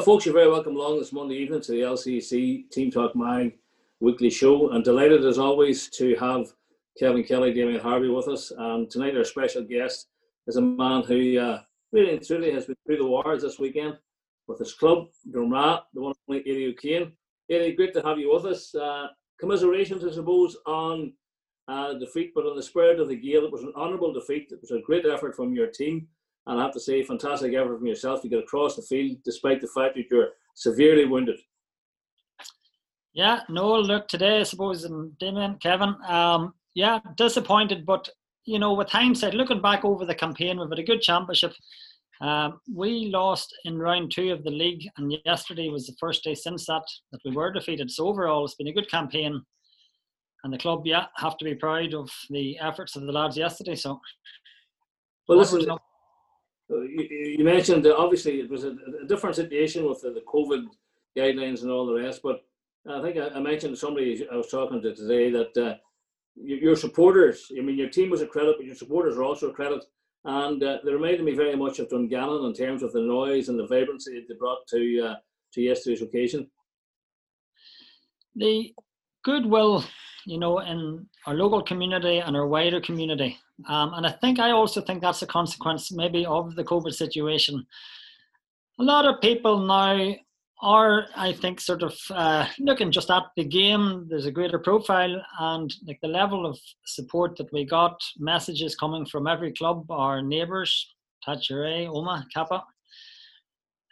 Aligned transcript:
Well, 0.00 0.06
folks, 0.06 0.24
you're 0.24 0.32
very 0.32 0.50
welcome 0.50 0.76
along 0.76 0.98
this 0.98 1.12
Monday 1.12 1.34
evening 1.34 1.60
to 1.60 1.72
the 1.72 1.82
LCC 1.82 2.70
Team 2.70 2.90
Talk 2.90 3.14
Mag 3.14 3.58
weekly 4.00 4.30
show. 4.30 4.70
And 4.70 4.82
delighted 4.82 5.26
as 5.26 5.38
always 5.38 5.90
to 5.90 6.16
have 6.16 6.46
Kevin 6.98 7.22
Kelly, 7.22 7.52
Damien 7.52 7.82
Harvey 7.82 8.08
with 8.08 8.26
us. 8.26 8.50
And 8.56 8.88
tonight, 8.88 9.14
our 9.14 9.24
special 9.24 9.62
guest 9.62 10.06
is 10.46 10.56
a 10.56 10.62
man 10.62 11.02
who 11.02 11.38
uh, 11.38 11.60
really 11.92 12.14
and 12.14 12.26
truly 12.26 12.50
has 12.50 12.64
been 12.64 12.76
through 12.86 12.96
the 12.96 13.06
wars 13.06 13.42
this 13.42 13.58
weekend 13.58 13.98
with 14.46 14.60
his 14.60 14.72
club, 14.72 15.08
Drumragh, 15.30 15.82
the 15.92 16.00
one 16.00 16.14
and 16.28 16.38
only 16.38 16.50
Eddie 16.50 16.68
O'Kane. 16.68 17.12
Eddie, 17.50 17.76
great 17.76 17.92
to 17.92 18.00
have 18.00 18.18
you 18.18 18.32
with 18.32 18.46
us. 18.46 18.74
Uh, 18.74 19.08
commiserations, 19.38 20.02
I 20.02 20.12
suppose, 20.12 20.56
on 20.64 21.12
uh, 21.68 21.92
defeat, 21.98 22.32
but 22.34 22.46
on 22.46 22.56
the 22.56 22.62
spirit 22.62 23.00
of 23.00 23.08
the 23.08 23.16
game, 23.16 23.44
it 23.44 23.52
was 23.52 23.64
an 23.64 23.74
honourable 23.76 24.14
defeat. 24.14 24.48
It 24.50 24.62
was 24.62 24.70
a 24.70 24.80
great 24.80 25.04
effort 25.04 25.36
from 25.36 25.52
your 25.52 25.66
team. 25.66 26.08
And 26.50 26.58
I 26.58 26.64
have 26.64 26.72
to 26.72 26.80
say, 26.80 27.00
fantastic 27.04 27.54
effort 27.54 27.78
from 27.78 27.86
yourself 27.86 28.22
to 28.22 28.28
get 28.28 28.40
across 28.40 28.74
the 28.74 28.82
field 28.82 29.18
despite 29.24 29.60
the 29.60 29.68
fact 29.68 29.94
that 29.94 30.06
you're 30.10 30.30
severely 30.56 31.04
wounded. 31.04 31.38
Yeah, 33.12 33.42
no, 33.48 33.78
look, 33.78 34.08
today, 34.08 34.40
I 34.40 34.42
suppose, 34.42 34.82
and 34.82 35.16
Damien, 35.18 35.58
Kevin, 35.62 35.94
um, 36.08 36.54
yeah, 36.74 36.98
disappointed, 37.16 37.86
but, 37.86 38.08
you 38.46 38.58
know, 38.58 38.74
with 38.74 38.88
hindsight, 38.88 39.34
looking 39.34 39.62
back 39.62 39.84
over 39.84 40.04
the 40.04 40.14
campaign, 40.14 40.58
we've 40.58 40.68
had 40.68 40.80
a 40.80 40.82
good 40.82 41.00
championship. 41.00 41.52
Um, 42.20 42.60
we 42.72 43.12
lost 43.12 43.54
in 43.64 43.78
round 43.78 44.10
two 44.10 44.32
of 44.32 44.42
the 44.42 44.50
league, 44.50 44.82
and 44.96 45.14
yesterday 45.24 45.68
was 45.68 45.86
the 45.86 45.96
first 46.00 46.24
day 46.24 46.34
since 46.34 46.66
that 46.66 46.82
that 47.12 47.20
we 47.24 47.30
were 47.30 47.52
defeated. 47.52 47.92
So, 47.92 48.08
overall, 48.08 48.44
it's 48.44 48.56
been 48.56 48.66
a 48.66 48.72
good 48.72 48.90
campaign. 48.90 49.40
And 50.42 50.52
the 50.52 50.58
club, 50.58 50.82
yeah, 50.84 51.06
have 51.16 51.36
to 51.38 51.44
be 51.44 51.54
proud 51.54 51.94
of 51.94 52.10
the 52.28 52.58
efforts 52.58 52.96
of 52.96 53.02
the 53.02 53.12
lads 53.12 53.36
yesterday. 53.36 53.76
So, 53.76 54.00
well, 55.28 55.38
listen, 55.38 55.66
you, 56.70 57.44
mentioned 57.44 57.84
that 57.84 57.96
obviously 57.96 58.40
it 58.40 58.50
was 58.50 58.64
a, 58.64 58.76
a 59.02 59.06
different 59.06 59.36
situation 59.36 59.88
with 59.88 60.00
the, 60.02 60.10
the, 60.10 60.22
COVID 60.22 60.66
guidelines 61.16 61.62
and 61.62 61.70
all 61.70 61.86
the 61.86 61.94
rest, 61.94 62.20
but 62.22 62.44
I 62.88 63.02
think 63.02 63.16
I, 63.16 63.28
I 63.28 63.40
mentioned 63.40 63.74
to 63.74 63.80
somebody 63.80 64.26
I 64.30 64.36
was 64.36 64.48
talking 64.48 64.80
to 64.82 64.94
today 64.94 65.30
that 65.30 65.56
uh, 65.56 65.74
your 66.36 66.76
supporters, 66.76 67.50
I 67.56 67.60
mean, 67.60 67.76
your 67.76 67.90
team 67.90 68.10
was 68.10 68.22
a 68.22 68.26
credit, 68.26 68.56
but 68.56 68.66
your 68.66 68.76
supporters 68.76 69.16
are 69.16 69.24
also 69.24 69.50
a 69.50 69.52
credit. 69.52 69.84
And 70.24 70.62
uh, 70.62 70.78
they 70.84 70.92
reminded 70.92 71.24
me 71.24 71.34
very 71.34 71.56
much 71.56 71.78
of 71.78 71.88
Dungannon 71.88 72.44
in 72.44 72.54
terms 72.54 72.82
of 72.82 72.92
the 72.92 73.00
noise 73.00 73.48
and 73.48 73.58
the 73.58 73.66
vibrancy 73.66 74.24
they 74.28 74.34
brought 74.34 74.66
to 74.68 75.00
uh, 75.00 75.14
to 75.54 75.60
yesterday's 75.62 76.02
occasion. 76.02 76.50
The 78.36 78.74
goodwill 79.24 79.84
you 80.26 80.38
know, 80.38 80.60
in 80.60 81.06
our 81.26 81.34
local 81.34 81.62
community 81.62 82.18
and 82.18 82.36
our 82.36 82.46
wider 82.46 82.80
community. 82.80 83.38
Um, 83.68 83.92
and 83.94 84.06
I 84.06 84.12
think 84.12 84.38
I 84.38 84.50
also 84.50 84.80
think 84.80 85.02
that's 85.02 85.22
a 85.22 85.26
consequence 85.26 85.92
maybe 85.92 86.24
of 86.24 86.54
the 86.56 86.64
COVID 86.64 86.92
situation. 86.92 87.66
A 88.78 88.82
lot 88.82 89.06
of 89.06 89.20
people 89.20 89.58
now 89.58 90.14
are, 90.62 91.06
I 91.16 91.32
think, 91.32 91.60
sort 91.60 91.82
of 91.82 91.98
uh, 92.10 92.46
looking 92.58 92.90
just 92.90 93.10
at 93.10 93.24
the 93.36 93.44
game. 93.44 94.06
There's 94.08 94.26
a 94.26 94.30
greater 94.30 94.58
profile, 94.58 95.22
and 95.38 95.72
like 95.86 95.98
the 96.02 96.08
level 96.08 96.46
of 96.46 96.58
support 96.84 97.36
that 97.36 97.52
we 97.52 97.64
got, 97.64 98.00
messages 98.18 98.76
coming 98.76 99.06
from 99.06 99.26
every 99.26 99.52
club, 99.52 99.90
our 99.90 100.22
neighbours, 100.22 100.94
Thatcher 101.24 101.62
Omagh, 101.64 102.24
Kappa. 102.32 102.64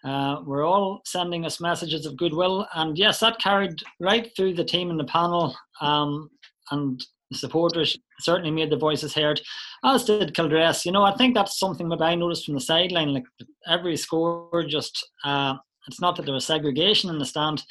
Uh, 0.05 0.43
we're 0.47 0.67
all 0.67 1.01
sending 1.05 1.45
us 1.45 1.61
messages 1.61 2.07
of 2.07 2.17
goodwill, 2.17 2.67
and 2.75 2.97
yes, 2.97 3.21
that 3.21 3.41
carried 3.41 3.81
right 3.99 4.31
through 4.37 4.55
the 4.55 4.65
team 4.65 4.91
and 4.91 5.01
the 5.01 5.05
panel, 5.05 5.57
um, 5.81 6.31
and 6.71 7.05
the 7.31 7.39
supporters 7.39 7.97
certainly 8.21 8.51
made 8.51 8.71
their 8.71 8.79
voices 8.79 9.15
heard, 9.15 9.41
as 9.85 10.05
did 10.05 10.35
Kildress. 10.35 10.87
You 10.87 10.93
know, 10.93 11.05
I 11.05 11.15
think 11.15 11.35
that's 11.35 11.59
something 11.59 11.89
that 11.91 12.03
I 12.03 12.15
noticed 12.15 12.47
from 12.47 12.55
the 12.55 12.61
sideline. 12.61 13.13
Like 13.13 13.25
every 13.67 13.97
score, 13.97 14.65
just 14.67 15.07
uh, 15.25 15.55
it's 15.87 16.01
not 16.01 16.17
that 16.17 16.25
there 16.25 16.35
was 16.35 16.47
segregation 16.47 17.11
in 17.11 17.19
the 17.19 17.27
stand, 17.27 17.63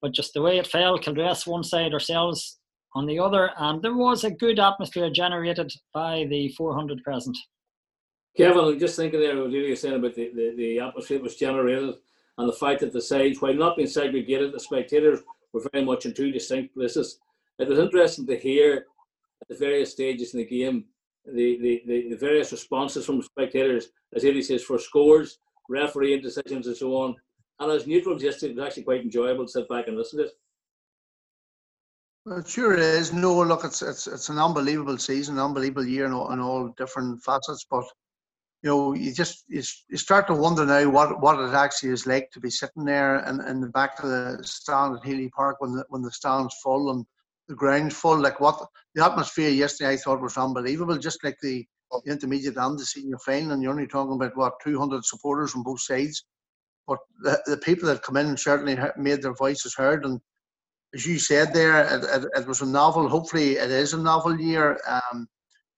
but 0.00 0.12
just 0.12 0.34
the 0.34 0.42
way 0.42 0.58
it 0.58 0.66
fell. 0.66 0.98
Kildress 0.98 1.46
one 1.46 1.64
side, 1.64 1.92
ourselves 1.92 2.58
on 2.94 3.06
the 3.06 3.18
other, 3.18 3.50
and 3.58 3.82
there 3.82 3.96
was 3.96 4.24
a 4.24 4.30
good 4.30 4.58
atmosphere 4.58 5.10
generated 5.10 5.72
by 5.94 6.26
the 6.28 6.48
400 6.56 7.02
present. 7.04 7.36
Kevin, 8.36 8.78
just 8.78 8.96
thinking 8.96 9.20
there 9.20 9.40
what 9.40 9.50
you 9.50 9.68
were 9.68 9.76
saying 9.76 9.96
about 9.96 10.14
the, 10.14 10.30
the, 10.34 10.54
the 10.56 10.80
atmosphere 10.80 11.18
that 11.18 11.24
was 11.24 11.36
generated 11.36 11.94
and 12.38 12.48
the 12.48 12.52
fact 12.52 12.80
that 12.80 12.92
the 12.92 13.00
sides, 13.00 13.40
while 13.40 13.54
not 13.54 13.76
being 13.76 13.88
segregated, 13.88 14.52
the 14.52 14.60
spectators 14.60 15.20
were 15.52 15.68
very 15.72 15.84
much 15.84 16.06
in 16.06 16.14
two 16.14 16.30
distinct 16.30 16.74
places. 16.74 17.18
It 17.58 17.68
was 17.68 17.78
interesting 17.78 18.26
to 18.26 18.38
hear 18.38 18.86
the 19.48 19.56
various 19.56 19.92
stages 19.92 20.34
in 20.34 20.40
the 20.40 20.46
game 20.46 20.84
the, 21.26 21.58
the, 21.60 21.82
the, 21.86 22.08
the 22.10 22.16
various 22.16 22.52
responses 22.52 23.06
from 23.06 23.22
spectators, 23.22 23.88
as 24.14 24.24
Eddie 24.24 24.42
says, 24.42 24.62
for 24.62 24.78
scores, 24.78 25.38
referee 25.68 26.20
decisions, 26.20 26.66
and 26.66 26.76
so 26.76 26.96
on. 26.96 27.14
And 27.58 27.70
as 27.70 27.86
neutrals 27.86 28.22
yesterday, 28.22 28.52
it 28.52 28.56
was 28.56 28.66
actually 28.66 28.84
quite 28.84 29.02
enjoyable 29.02 29.44
to 29.44 29.50
sit 29.50 29.68
back 29.68 29.88
and 29.88 29.96
listen 29.96 30.18
to 30.18 30.26
it. 30.26 30.32
Well, 32.24 32.38
it 32.38 32.48
sure 32.48 32.74
is. 32.74 33.12
No, 33.12 33.42
look, 33.42 33.64
it's 33.64 33.82
it's 33.82 34.06
it's 34.06 34.28
an 34.28 34.38
unbelievable 34.38 34.98
season, 34.98 35.38
unbelievable 35.38 35.86
year 35.86 36.06
in 36.06 36.12
all, 36.12 36.32
in 36.32 36.40
all 36.40 36.68
different 36.76 37.22
facets. 37.22 37.66
But 37.70 37.84
you 38.62 38.70
know, 38.70 38.94
you 38.94 39.12
just 39.12 39.44
you, 39.48 39.62
start 39.62 40.26
to 40.26 40.34
wonder 40.34 40.66
now 40.66 40.88
what, 40.90 41.20
what 41.20 41.40
it 41.40 41.54
actually 41.54 41.90
is 41.90 42.06
like 42.06 42.30
to 42.32 42.40
be 42.40 42.50
sitting 42.50 42.84
there 42.84 43.24
in, 43.24 43.40
in 43.42 43.60
the 43.60 43.68
back 43.68 44.02
of 44.02 44.10
the 44.10 44.38
stand 44.42 44.96
at 44.96 45.04
Healy 45.04 45.30
Park 45.30 45.56
when 45.60 45.72
the 45.72 45.84
when 45.88 46.02
the 46.02 46.12
stand's 46.12 46.54
full 46.62 46.90
and 46.90 47.06
full. 47.92 48.20
Like 48.20 48.40
what 48.40 48.60
the 48.94 49.04
atmosphere 49.04 49.50
yesterday, 49.50 49.92
I 49.92 49.96
thought 49.96 50.20
was 50.20 50.36
unbelievable. 50.36 50.98
Just 50.98 51.22
like 51.24 51.36
the, 51.42 51.66
intermediate 52.06 52.56
and 52.56 52.78
the 52.78 52.86
senior 52.86 53.18
final, 53.18 53.50
and 53.50 53.62
you're 53.62 53.72
only 53.72 53.86
talking 53.86 54.14
about 54.14 54.36
what 54.36 54.52
200 54.62 55.04
supporters 55.04 55.54
on 55.56 55.64
both 55.64 55.80
sides. 55.80 56.24
But 56.86 56.98
the, 57.22 57.40
the 57.46 57.56
people 57.56 57.88
that 57.88 58.02
come 58.02 58.16
in 58.16 58.36
certainly 58.36 58.78
made 58.96 59.22
their 59.22 59.34
voices 59.34 59.74
heard. 59.74 60.04
And 60.04 60.20
as 60.94 61.06
you 61.06 61.18
said 61.18 61.52
there, 61.52 61.82
it, 61.82 62.04
it, 62.04 62.28
it 62.42 62.46
was 62.46 62.60
a 62.60 62.66
novel. 62.66 63.08
Hopefully, 63.08 63.52
it 63.56 63.70
is 63.70 63.92
a 63.92 63.98
novel 63.98 64.40
year. 64.40 64.78
Um, 64.86 65.28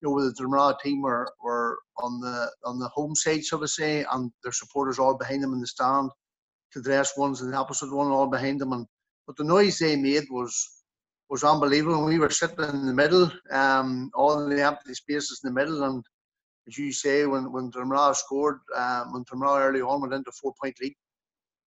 you 0.00 0.08
know, 0.08 0.14
with 0.14 0.36
the 0.36 0.42
Drumragh 0.42 0.80
team 0.80 1.00
were, 1.00 1.32
were 1.42 1.78
on 1.98 2.20
the 2.20 2.50
on 2.64 2.78
the 2.78 2.88
home 2.88 3.14
side, 3.14 3.44
so 3.44 3.58
to 3.58 3.68
say, 3.68 4.04
and 4.10 4.30
their 4.42 4.52
supporters 4.52 4.98
all 4.98 5.16
behind 5.16 5.42
them 5.42 5.52
in 5.52 5.60
the 5.60 5.66
stand. 5.66 6.10
The 6.74 6.82
dress 6.82 7.16
ones 7.16 7.42
and 7.42 7.52
the 7.52 7.56
opposite 7.56 7.94
one 7.94 8.08
all 8.08 8.26
behind 8.26 8.60
them, 8.60 8.72
and 8.72 8.86
but 9.26 9.36
the 9.36 9.44
noise 9.44 9.78
they 9.78 9.94
made 9.94 10.24
was 10.30 10.81
was 11.32 11.44
unbelievable. 11.44 12.04
We 12.04 12.18
were 12.18 12.28
sitting 12.28 12.62
in 12.62 12.84
the 12.84 12.92
middle, 12.92 13.32
um, 13.50 14.10
all 14.14 14.46
the 14.46 14.62
empty 14.62 14.92
spaces 14.92 15.40
in 15.42 15.48
the 15.48 15.58
middle, 15.58 15.82
and 15.82 16.04
as 16.68 16.76
you 16.76 16.92
say, 16.92 17.24
when 17.24 17.50
when 17.50 17.70
Drumragh 17.70 18.16
scored, 18.16 18.60
um, 18.76 19.14
when 19.14 19.24
Drumragh 19.24 19.62
early 19.62 19.80
on 19.80 20.02
went 20.02 20.12
into 20.12 20.30
four 20.32 20.52
point 20.62 20.76
lead, 20.82 20.94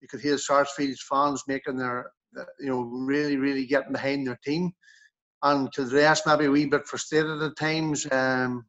you 0.02 0.08
could 0.08 0.22
hear 0.22 0.38
Sarsfield's 0.38 1.03
fans 1.09 1.42
making 1.48 1.78
their, 1.78 2.12
you 2.59 2.70
know, 2.70 2.81
really 2.84 3.38
really 3.38 3.66
getting 3.66 3.94
behind 3.94 4.28
their 4.28 4.40
team 4.46 4.72
and 5.42 5.74
to 5.74 5.84
the 5.84 5.96
rest 5.96 6.28
maybe 6.28 6.46
a 6.46 6.52
wee 6.52 6.68
bit 6.68 6.86
frustrated 6.86 7.42
at 7.42 7.58
times. 7.58 8.06
Um, 8.12 8.66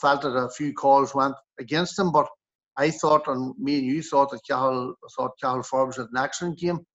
felt 0.00 0.22
that 0.22 0.28
a 0.28 0.48
few 0.50 0.72
calls 0.72 1.16
went 1.16 1.34
against 1.58 1.96
them, 1.96 2.12
but 2.12 2.28
I 2.76 2.90
thought, 2.90 3.26
and 3.26 3.54
me 3.58 3.78
and 3.78 3.86
you 3.86 4.02
thought 4.04 4.30
that 4.30 4.46
Cahill 4.48 4.94
thought 5.16 5.32
Cathal 5.42 5.64
Forbes 5.64 5.96
had 5.96 6.06
an 6.12 6.16
excellent 6.16 6.58
game. 6.60 6.86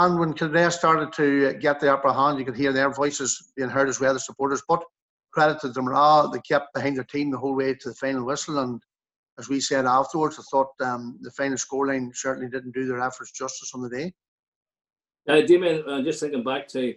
And 0.00 0.16
when 0.16 0.32
Kildress 0.32 0.76
started 0.76 1.12
to 1.14 1.54
get 1.54 1.80
the 1.80 1.92
upper 1.92 2.12
hand, 2.12 2.38
you 2.38 2.44
could 2.44 2.56
hear 2.56 2.72
their 2.72 2.88
voices 2.88 3.52
being 3.56 3.68
heard 3.68 3.88
as 3.88 3.98
well, 3.98 4.14
the 4.14 4.20
supporters. 4.20 4.62
But 4.68 4.84
credit 5.32 5.60
to 5.62 5.70
them, 5.70 5.86
they 6.32 6.40
kept 6.40 6.72
behind 6.72 6.96
their 6.96 7.04
team 7.04 7.32
the 7.32 7.38
whole 7.38 7.56
way 7.56 7.74
to 7.74 7.88
the 7.88 7.96
final 7.96 8.24
whistle. 8.24 8.60
And 8.60 8.80
as 9.40 9.48
we 9.48 9.58
said 9.58 9.86
afterwards, 9.86 10.38
I 10.38 10.42
thought 10.52 10.70
um, 10.84 11.18
the 11.20 11.32
final 11.32 11.56
scoreline 11.56 12.14
certainly 12.14 12.48
didn't 12.48 12.74
do 12.74 12.86
their 12.86 13.00
efforts 13.00 13.32
justice 13.32 13.72
on 13.74 13.82
the 13.82 13.88
day. 13.88 14.12
Uh, 15.28 15.40
Damien, 15.40 15.82
uh, 15.88 16.00
just 16.02 16.20
thinking 16.20 16.44
back 16.44 16.68
to 16.68 16.94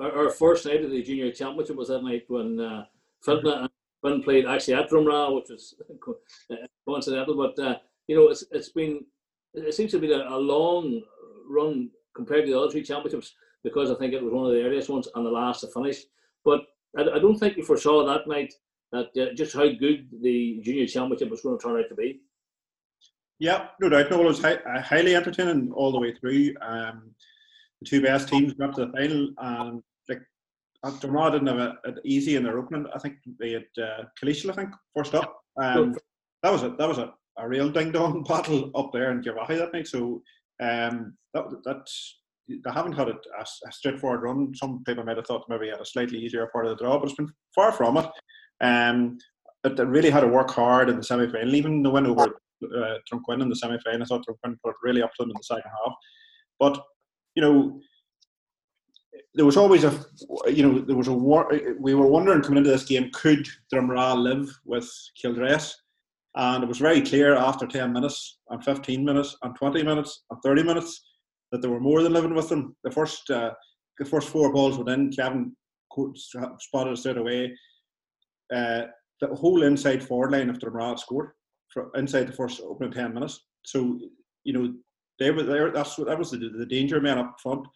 our, 0.00 0.26
our, 0.26 0.30
first 0.30 0.66
night 0.66 0.84
of 0.84 0.90
the 0.90 1.02
junior 1.04 1.30
championship 1.30 1.76
was 1.76 1.88
that 1.88 2.02
night 2.02 2.24
when 2.26 2.58
uh, 2.58 2.84
and 3.28 3.70
Finn 4.02 4.22
played 4.24 4.46
actually 4.46 4.74
at 4.74 4.90
Drumragh, 4.90 5.36
which 5.36 5.50
was 5.50 5.74
coincidental. 6.84 7.36
But 7.36 7.62
uh, 7.62 7.76
you 8.08 8.16
know, 8.16 8.28
it's 8.28 8.44
it's 8.50 8.70
been 8.70 9.06
it 9.54 9.72
seems 9.72 9.92
to 9.92 10.00
be 10.00 10.12
a, 10.12 10.28
a, 10.28 10.36
long 10.36 11.00
run 11.48 11.90
compared 12.20 12.44
to 12.44 12.52
the 12.52 12.58
other 12.58 12.70
three 12.70 12.82
championships 12.82 13.34
because 13.64 13.90
I 13.90 13.94
think 13.94 14.12
it 14.12 14.22
was 14.22 14.32
one 14.32 14.46
of 14.46 14.52
the 14.52 14.62
earliest 14.62 14.90
ones 14.90 15.08
and 15.14 15.24
the 15.24 15.30
last 15.30 15.60
to 15.60 15.68
finish. 15.68 16.02
But 16.44 16.60
I, 16.98 17.02
I 17.02 17.18
don't 17.18 17.38
think 17.38 17.56
you 17.56 17.64
foresaw 17.64 18.04
that 18.04 18.28
night 18.28 18.52
that 18.92 19.08
uh, 19.18 19.34
just 19.34 19.54
how 19.54 19.68
good 19.68 20.08
the 20.20 20.60
junior 20.62 20.86
championship 20.86 21.30
was 21.30 21.40
going 21.40 21.58
to 21.58 21.62
turn 21.62 21.78
out 21.78 21.88
to 21.88 21.94
be. 21.94 22.20
Yeah, 23.38 23.68
no 23.80 23.88
doubt. 23.88 24.10
No, 24.10 24.20
it 24.20 24.26
was 24.26 24.44
uh, 24.44 24.58
highly 24.82 25.16
entertaining 25.16 25.72
all 25.72 25.92
the 25.92 25.98
way 25.98 26.12
through. 26.14 26.54
Um, 26.60 27.14
the 27.80 27.86
two 27.86 28.02
best 28.02 28.28
teams 28.28 28.52
got 28.52 28.74
to 28.74 28.86
the 28.86 28.92
final, 28.92 29.30
and 29.38 29.82
like 30.10 30.20
Drumragh 30.84 31.32
didn't 31.32 31.46
have 31.46 31.76
it 31.84 31.98
easy 32.04 32.36
in 32.36 32.42
their 32.42 32.58
opening. 32.58 32.86
I 32.94 32.98
think 32.98 33.14
they 33.38 33.52
had 33.52 33.82
uh, 33.82 34.04
Killeeshil, 34.20 34.50
I 34.50 34.56
think, 34.56 34.70
first 34.94 35.14
up. 35.14 35.40
Um, 35.56 35.96
that 36.42 36.52
was 36.52 36.62
a 36.64 36.70
that 36.78 36.88
was 36.88 36.98
a, 36.98 37.14
a 37.38 37.48
real 37.48 37.70
ding 37.70 37.92
dong 37.92 38.22
battle 38.28 38.70
up 38.74 38.90
there 38.92 39.10
in 39.10 39.22
Girvahy 39.22 39.56
that 39.56 39.72
night. 39.72 39.88
So 39.88 40.22
um, 40.60 41.14
that 41.34 41.86
they 42.48 42.70
haven't 42.70 42.92
had 42.92 43.08
a, 43.08 43.14
a, 43.38 43.72
straightforward 43.72 44.22
run. 44.22 44.52
Some 44.54 44.82
people 44.84 45.04
might 45.04 45.16
have 45.16 45.26
thought 45.26 45.48
maybe 45.48 45.68
had 45.68 45.80
a 45.80 45.84
slightly 45.84 46.18
easier 46.18 46.46
part 46.48 46.66
of 46.66 46.76
the 46.76 46.82
draw, 46.82 46.98
but 46.98 47.08
it's 47.08 47.16
been 47.16 47.32
far 47.54 47.72
from 47.72 47.96
it. 47.96 48.06
Um, 48.60 49.18
they 49.62 49.84
really 49.84 50.10
had 50.10 50.20
to 50.20 50.26
work 50.26 50.50
hard 50.50 50.88
in 50.88 50.96
the 50.96 51.02
semi 51.02 51.28
final. 51.28 51.54
Even 51.54 51.82
the 51.82 51.90
win 51.90 52.06
over 52.06 52.40
uh, 52.64 52.94
Drumquin 53.10 53.42
in 53.42 53.48
the 53.48 53.56
semi 53.56 53.78
final. 53.84 54.02
I 54.02 54.04
thought 54.04 54.24
Drumquin 54.26 54.56
put 54.64 54.74
really 54.82 55.02
up 55.02 55.10
to 55.14 55.22
them 55.22 55.30
in 55.30 55.36
the 55.36 55.42
second 55.42 55.70
half. 55.84 55.94
But, 56.58 56.82
you 57.34 57.42
know, 57.42 57.80
there 59.34 59.46
was 59.46 59.56
always 59.56 59.84
a, 59.84 59.92
you 60.50 60.66
know, 60.66 60.80
there 60.80 60.96
was 60.96 61.08
a 61.08 61.12
war. 61.12 61.50
We 61.78 61.94
were 61.94 62.06
wondering 62.06 62.42
coming 62.42 62.58
into 62.58 62.70
this 62.70 62.84
game, 62.84 63.10
could 63.12 63.46
Drumragh 63.72 64.22
live 64.22 64.50
with 64.64 64.90
Kildress? 65.20 65.74
And 66.36 66.62
it 66.62 66.68
was 66.68 66.78
very 66.78 67.02
clear 67.02 67.34
after 67.34 67.66
10 67.66 67.92
minutes, 67.92 68.38
and 68.50 68.64
15 68.64 69.04
minutes, 69.04 69.36
and 69.42 69.54
20 69.56 69.82
minutes, 69.82 70.24
and 70.30 70.40
30 70.42 70.62
minutes 70.62 71.02
that 71.50 71.60
they 71.60 71.68
were 71.68 71.80
more 71.80 72.02
than 72.02 72.12
living 72.12 72.34
with 72.34 72.48
them. 72.48 72.76
The 72.84 72.90
first, 72.90 73.28
uh, 73.30 73.50
the 73.98 74.04
first 74.04 74.28
four 74.28 74.52
balls 74.52 74.78
went 74.78 74.90
in. 74.90 75.10
Kevin 75.10 75.56
spotted 76.58 76.98
straight 76.98 77.16
away. 77.16 77.56
Uh, 78.54 78.82
the 79.20 79.28
whole 79.34 79.62
inside 79.64 80.02
forward 80.02 80.32
line 80.32 80.48
of 80.48 80.58
Drumragh 80.58 80.98
scored 80.98 81.32
for 81.72 81.90
inside 81.96 82.28
the 82.28 82.32
first 82.32 82.60
opening 82.60 82.92
10 82.92 83.14
minutes. 83.14 83.40
So, 83.66 83.98
you 84.44 84.52
know, 84.52 84.72
they 85.18 85.30
were 85.30 85.42
there. 85.42 85.70
That's 85.70 85.98
what 85.98 86.08
that 86.08 86.18
was 86.18 86.30
the, 86.30 86.38
the 86.38 86.66
danger 86.66 87.00
men 87.00 87.18
up 87.18 87.36
front 87.42 87.66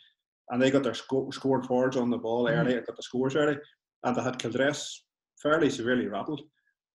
and 0.51 0.61
they 0.61 0.71
got 0.71 0.83
their 0.83 0.95
sco- 0.95 1.31
scored 1.31 1.67
forwards 1.67 1.97
on 1.97 2.11
the 2.11 2.19
ball 2.19 2.45
mm-hmm. 2.45 2.61
early, 2.61 2.75
got 2.75 2.97
the 2.97 3.03
scores 3.03 3.37
early, 3.37 3.57
and 4.03 4.17
they 4.17 4.23
had 4.23 4.39
Kildress 4.39 5.05
fairly 5.43 5.71
severely 5.71 6.07
rattled. 6.07 6.43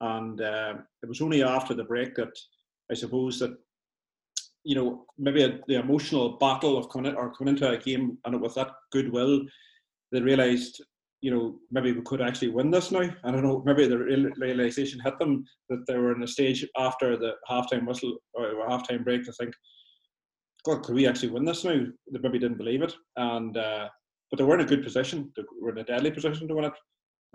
And 0.01 0.39
uh, 0.41 0.75
it 1.03 1.09
was 1.09 1.21
only 1.21 1.43
after 1.43 1.73
the 1.73 1.83
break 1.83 2.15
that 2.15 2.37
I 2.91 2.95
suppose 2.95 3.39
that 3.39 3.55
you 4.63 4.75
know 4.75 5.05
maybe 5.17 5.43
a, 5.43 5.59
the 5.67 5.79
emotional 5.79 6.37
battle 6.37 6.77
of 6.77 6.89
coming 6.89 7.15
or 7.15 7.33
coming 7.33 7.55
into 7.55 7.69
a 7.69 7.77
game 7.77 8.17
and 8.25 8.41
with 8.41 8.55
that 8.55 8.71
goodwill, 8.91 9.41
they 10.11 10.21
realised 10.21 10.81
you 11.21 11.31
know 11.31 11.59
maybe 11.71 11.91
we 11.91 12.01
could 12.01 12.21
actually 12.21 12.49
win 12.49 12.71
this 12.71 12.91
now. 12.91 13.09
I 13.23 13.31
don't 13.31 13.43
know. 13.43 13.61
Maybe 13.65 13.87
the 13.87 13.97
realization 14.37 14.99
hit 14.99 15.19
them 15.19 15.45
that 15.69 15.83
they 15.87 15.97
were 15.97 16.15
in 16.15 16.23
a 16.23 16.27
stage 16.27 16.65
after 16.77 17.17
the 17.17 17.33
halftime 17.49 17.87
whistle 17.87 18.17
or 18.33 18.53
halftime 18.67 19.03
break. 19.03 19.21
I 19.27 19.31
think 19.37 19.53
God, 20.65 20.83
could 20.83 20.95
we 20.95 21.07
actually 21.07 21.29
win 21.29 21.45
this 21.45 21.63
now? 21.63 21.85
They 22.11 22.19
maybe 22.21 22.39
didn't 22.39 22.57
believe 22.57 22.81
it, 22.81 22.93
and 23.15 23.55
uh, 23.55 23.87
but 24.29 24.37
they 24.37 24.43
were 24.43 24.55
in 24.55 24.65
a 24.65 24.69
good 24.69 24.83
position. 24.83 25.31
They 25.35 25.43
were 25.61 25.71
in 25.71 25.77
a 25.79 25.83
deadly 25.83 26.11
position 26.11 26.47
to 26.47 26.55
win 26.55 26.65
it. 26.65 26.73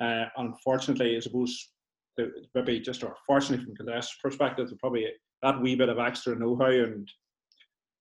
Uh, 0.03 0.27
unfortunately, 0.37 1.17
I 1.17 1.21
suppose 1.21 1.71
maybe 2.55 2.81
just 2.81 3.03
or 3.03 3.17
fortunately 3.27 3.65
from 3.65 3.77
Kildress 3.77 4.17
perspective, 4.23 4.73
probably 4.79 5.07
that 5.43 5.61
wee 5.61 5.77
bit 5.77 5.89
of 5.89 5.99
extra 5.99 6.37
know-how 6.37 6.71
and 6.71 7.11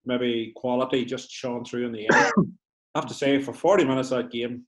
maybe 0.06 0.54
quality 0.56 1.06
just 1.06 1.32
shone 1.32 1.64
through 1.64 1.86
in 1.86 1.92
the 1.92 2.08
end. 2.12 2.34
I 2.96 3.00
have 3.00 3.08
to 3.08 3.14
say, 3.14 3.42
for 3.42 3.54
40 3.54 3.86
minutes 3.86 4.12
of 4.12 4.18
that 4.24 4.32
game, 4.32 4.66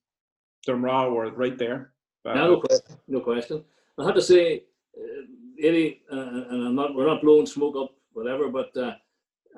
Drumragh 0.67 1.13
were 1.13 1.31
right 1.31 1.57
there. 1.57 1.93
Uh, 2.25 2.33
no, 2.33 2.59
question. 2.59 2.97
no 3.07 3.19
question. 3.19 3.63
I 3.99 4.05
have 4.05 4.15
to 4.15 4.21
say, 4.21 4.63
uh, 4.97 5.21
Eddie, 5.61 6.01
uh, 6.11 6.15
and 6.15 6.67
I'm 6.67 6.75
not, 6.75 6.95
we're 6.95 7.05
not 7.05 7.21
blowing 7.21 7.45
smoke 7.45 7.75
up, 7.77 7.91
whatever, 8.13 8.49
but 8.49 8.75
uh, 8.75 8.93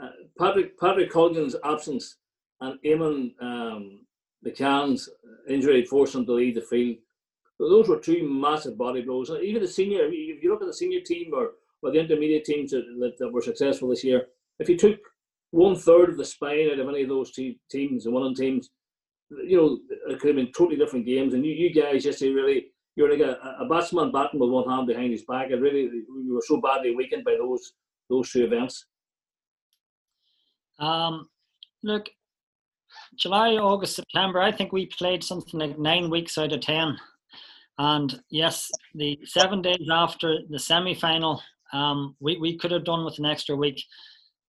uh, 0.02 0.10
Patrick 0.38 0.78
Patrick 0.80 1.12
Colgan's 1.12 1.56
absence 1.64 2.18
and 2.62 2.80
Eamon 2.86 3.32
um, 3.42 4.02
McCann's 4.46 5.10
injury 5.50 5.86
forced 5.86 6.16
him 6.16 6.26
to 6.26 6.34
leave 6.34 6.56
the 6.56 6.62
field. 6.62 6.98
Those 7.60 7.88
were 7.88 8.00
two 8.00 8.28
massive 8.30 8.78
body 8.78 9.02
blows. 9.02 9.32
Even 9.32 9.62
the 9.62 9.68
senior, 9.68 10.06
if 10.06 10.44
you 10.44 10.52
look 10.52 10.62
at 10.62 10.68
the 10.68 10.74
senior 10.74 11.02
team 11.02 11.32
or, 11.34 11.52
or 11.82 11.92
the 11.92 12.00
intermediate 12.00 12.46
teams 12.46 12.72
that, 12.72 12.86
that, 13.00 13.18
that 13.18 13.32
were 13.32 13.42
successful 13.42 13.90
this 13.90 14.04
year, 14.04 14.28
if 14.60 14.70
you 14.70 14.78
took 14.78 15.00
one 15.52 15.76
third 15.76 16.10
of 16.10 16.18
the 16.18 16.26
spine 16.26 16.70
out 16.72 16.80
of 16.80 16.88
any 16.90 17.04
of 17.04 17.10
those 17.10 17.32
two 17.32 17.56
teams 17.72 18.04
the 18.04 18.12
of 18.12 18.36
teams, 18.36 18.70
you 19.30 19.58
know, 19.58 19.80
it 20.12 20.20
could 20.20 20.30
have 20.30 20.36
been 20.36 20.54
totally 20.54 20.78
different 20.78 21.06
games. 21.06 21.34
And 21.34 21.46
you, 21.46 21.54
you 21.54 21.74
guys 21.74 22.04
just 22.04 22.22
really, 22.22 22.68
you're 22.96 23.10
like 23.12 23.28
a, 23.28 23.38
a 23.60 23.68
batsman 23.68 24.12
batting 24.12 24.40
with 24.40 24.50
one 24.50 24.70
hand 24.70 24.88
behind 24.88 25.12
his 25.12 25.26
back. 25.26 25.50
It 25.50 25.56
really, 25.56 25.90
we 25.90 26.32
were 26.32 26.44
so 26.46 26.62
badly 26.62 26.96
weakened 26.96 27.26
by 27.26 27.36
those 27.38 27.74
those 28.10 28.32
two 28.32 28.46
events. 28.46 28.86
Um, 30.80 31.28
look, 31.84 32.10
July, 33.16 33.54
August, 33.56 33.96
September, 33.96 34.40
I 34.42 34.52
think 34.52 34.72
we 34.72 34.86
played 34.86 35.24
something 35.24 35.60
like 35.60 35.78
nine 35.78 36.10
weeks 36.10 36.38
out 36.38 36.54
of 36.54 36.62
10. 36.62 36.98
And 37.80 38.20
yes, 38.30 38.70
the 38.96 39.20
seven 39.26 39.62
days 39.62 39.88
after 39.92 40.40
the 40.50 40.60
semi 40.60 40.96
final, 40.96 41.42
um, 41.74 42.16
we, 42.20 42.38
we 42.38 42.58
could 42.58 42.72
have 42.72 42.86
done 42.86 43.06
with 43.06 43.20
an 43.20 43.26
extra 43.26 43.56
week. 43.56 43.84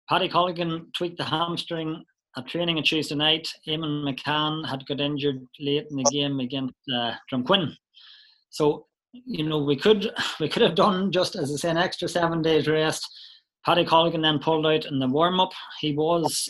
Paddy 0.07 0.29
Colgan 0.29 0.87
tweaked 0.95 1.17
the 1.17 1.25
hamstring 1.25 2.03
at 2.37 2.47
training 2.47 2.77
on 2.77 2.83
Tuesday 2.83 3.15
night. 3.15 3.47
Eamon 3.67 4.03
McCann 4.03 4.67
had 4.67 4.85
got 4.85 5.01
injured 5.01 5.45
late 5.59 5.87
in 5.89 5.97
the 5.97 6.03
game 6.05 6.39
against 6.39 6.75
uh, 6.95 7.13
Drumquin. 7.31 7.73
So, 8.49 8.85
you 9.11 9.43
know, 9.43 9.59
we 9.59 9.75
could 9.75 10.11
we 10.39 10.47
could 10.47 10.61
have 10.61 10.75
done 10.75 11.11
just 11.11 11.35
as 11.35 11.51
I 11.51 11.55
say 11.55 11.69
an 11.69 11.77
extra 11.77 12.07
seven 12.07 12.41
days 12.41 12.67
rest 12.67 13.05
Paddy 13.65 13.85
Colgan 13.85 14.21
then 14.21 14.39
pulled 14.39 14.65
out 14.65 14.85
in 14.85 14.99
the 14.99 15.07
warm 15.07 15.39
up. 15.39 15.51
He 15.79 15.93
was 15.93 16.49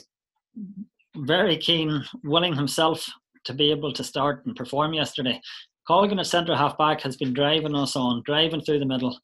very 1.18 1.58
keen, 1.58 2.04
willing 2.24 2.56
himself 2.56 3.06
to 3.46 3.54
be 3.54 3.72
able 3.72 3.92
to 3.94 4.04
start 4.04 4.46
and 4.46 4.56
perform 4.56 4.94
yesterday. 4.94 5.42
Colgan 5.90 6.20
at 6.20 6.28
centre 6.28 6.56
half 6.56 6.78
back 6.78 7.02
has 7.02 7.18
been 7.18 7.34
driving 7.34 7.76
us 7.76 7.96
on, 7.96 8.22
driving 8.24 8.62
through 8.62 8.78
the 8.78 8.86
middle. 8.86 9.18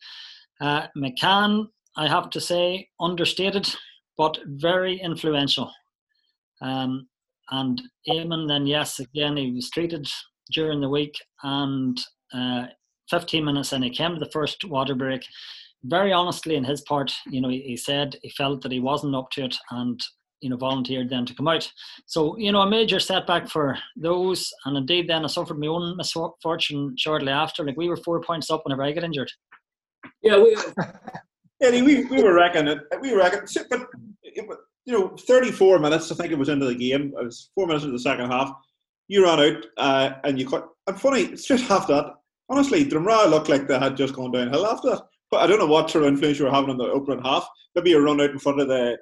Uh, 0.59 0.87
McCann, 0.97 1.67
I 1.95 2.07
have 2.07 2.31
to 2.31 2.41
say, 2.41 2.89
understated, 2.99 3.67
but 4.17 4.39
very 4.47 4.99
influential. 4.99 5.71
Um, 6.63 7.07
and 7.51 7.79
Eamon, 8.09 8.47
then 8.47 8.65
yes, 8.65 8.99
again, 8.99 9.37
he 9.37 9.51
was 9.51 9.69
treated 9.69 10.07
during 10.53 10.81
the 10.81 10.89
week, 10.89 11.13
and 11.43 12.01
uh, 12.33 12.65
15 13.11 13.45
minutes 13.45 13.71
and 13.71 13.83
he 13.83 13.91
came 13.91 14.15
to 14.15 14.19
the 14.19 14.31
first 14.31 14.65
water 14.65 14.95
break 14.95 15.23
very 15.87 16.11
honestly, 16.11 16.55
in 16.55 16.63
his 16.63 16.81
part, 16.81 17.13
you 17.27 17.39
know, 17.41 17.49
he, 17.49 17.61
he 17.61 17.77
said 17.77 18.15
he 18.21 18.29
felt 18.29 18.61
that 18.61 18.71
he 18.71 18.79
wasn't 18.79 19.15
up 19.15 19.29
to 19.31 19.45
it 19.45 19.55
and 19.71 19.99
you 20.41 20.49
know, 20.49 20.57
volunteered 20.57 21.09
then 21.09 21.25
to 21.25 21.33
come 21.33 21.47
out. 21.47 21.71
So, 22.05 22.37
you 22.37 22.51
know, 22.51 22.61
a 22.61 22.69
major 22.69 22.99
setback 22.99 23.49
for 23.49 23.77
those. 23.95 24.51
And 24.65 24.77
indeed, 24.77 25.09
then 25.09 25.23
I 25.23 25.27
suffered 25.27 25.59
my 25.59 25.67
own 25.67 25.97
misfortune 25.97 26.95
shortly 26.97 27.31
after. 27.31 27.65
Like, 27.65 27.77
we 27.77 27.89
were 27.89 27.97
four 27.97 28.21
points 28.21 28.49
up 28.49 28.61
whenever 28.63 28.83
I 28.83 28.91
got 28.91 29.03
injured. 29.03 29.31
Yeah, 30.21 30.37
we. 30.37 30.55
yeah, 31.61 31.71
we, 31.71 32.05
we 32.05 32.23
were 32.23 32.33
reckoning 32.33 32.77
it. 32.77 33.01
We 33.01 33.11
were 33.11 33.19
reckoning, 33.19 33.47
but 34.47 34.57
you 34.85 34.93
know, 34.93 35.15
34 35.17 35.79
minutes. 35.79 36.11
I 36.11 36.15
think 36.15 36.31
it 36.31 36.37
was 36.37 36.49
into 36.49 36.65
the 36.65 36.75
game. 36.75 37.13
It 37.19 37.25
was 37.25 37.49
four 37.55 37.67
minutes 37.67 37.85
into 37.85 37.93
the 37.93 37.99
second 37.99 38.29
half. 38.29 38.51
You 39.07 39.23
ran 39.23 39.39
out, 39.39 39.65
uh, 39.77 40.11
and 40.23 40.39
you 40.39 40.47
cut. 40.47 40.67
And 40.87 40.99
funny, 40.99 41.21
it's 41.21 41.45
just 41.45 41.65
half 41.65 41.87
that. 41.87 42.13
Honestly, 42.49 42.85
Drumragh 42.85 43.29
looked 43.29 43.49
like 43.49 43.67
they 43.67 43.79
had 43.79 43.97
just 43.97 44.13
gone 44.13 44.31
downhill 44.31 44.67
after 44.67 44.91
that. 44.91 45.01
But 45.31 45.41
I 45.41 45.47
don't 45.47 45.59
know 45.59 45.65
what 45.65 45.89
sort 45.89 46.03
of 46.03 46.09
influence 46.09 46.37
you 46.37 46.45
were 46.45 46.51
having 46.51 46.69
on 46.69 46.77
the 46.77 46.85
opening 46.85 47.23
half. 47.23 47.47
Maybe 47.73 47.89
you 47.89 47.99
run 47.99 48.21
out 48.21 48.29
in 48.29 48.39
front 48.39 48.61
of 48.61 48.67
the 48.67 48.97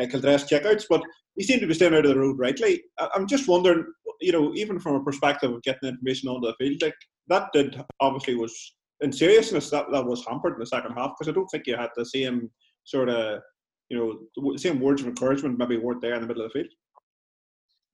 uh, 0.00 0.06
Kildress 0.06 0.44
checkouts, 0.44 0.84
but 0.88 1.02
he 1.36 1.44
seemed 1.44 1.60
to 1.60 1.66
be 1.66 1.74
staying 1.74 1.94
out 1.94 2.06
of 2.06 2.14
the 2.14 2.18
road 2.18 2.38
rightly. 2.38 2.82
I'm 3.14 3.26
just 3.26 3.48
wondering, 3.48 3.84
you 4.20 4.32
know, 4.32 4.52
even 4.54 4.78
from 4.78 4.96
a 4.96 5.04
perspective 5.04 5.52
of 5.52 5.62
getting 5.62 5.88
information 5.88 6.28
onto 6.28 6.46
the 6.46 6.54
field, 6.58 6.82
like 6.82 6.94
that 7.28 7.48
did 7.52 7.80
obviously 8.00 8.36
was 8.36 8.54
in 9.00 9.12
seriousness 9.12 9.70
that 9.70 9.86
that 9.92 10.04
was 10.04 10.24
hampered 10.26 10.54
in 10.54 10.60
the 10.60 10.66
second 10.66 10.92
half 10.92 11.12
because 11.18 11.28
I 11.28 11.34
don't 11.34 11.48
think 11.48 11.66
you 11.66 11.76
had 11.76 11.90
the 11.96 12.04
same 12.04 12.50
sort 12.84 13.08
of, 13.08 13.40
you 13.88 13.98
know, 13.98 14.52
the 14.52 14.58
same 14.58 14.80
words 14.80 15.02
of 15.02 15.08
encouragement 15.08 15.58
maybe 15.58 15.76
weren't 15.76 16.00
there 16.00 16.14
in 16.14 16.20
the 16.20 16.26
middle 16.26 16.44
of 16.44 16.52
the 16.52 16.60
field. 16.60 16.72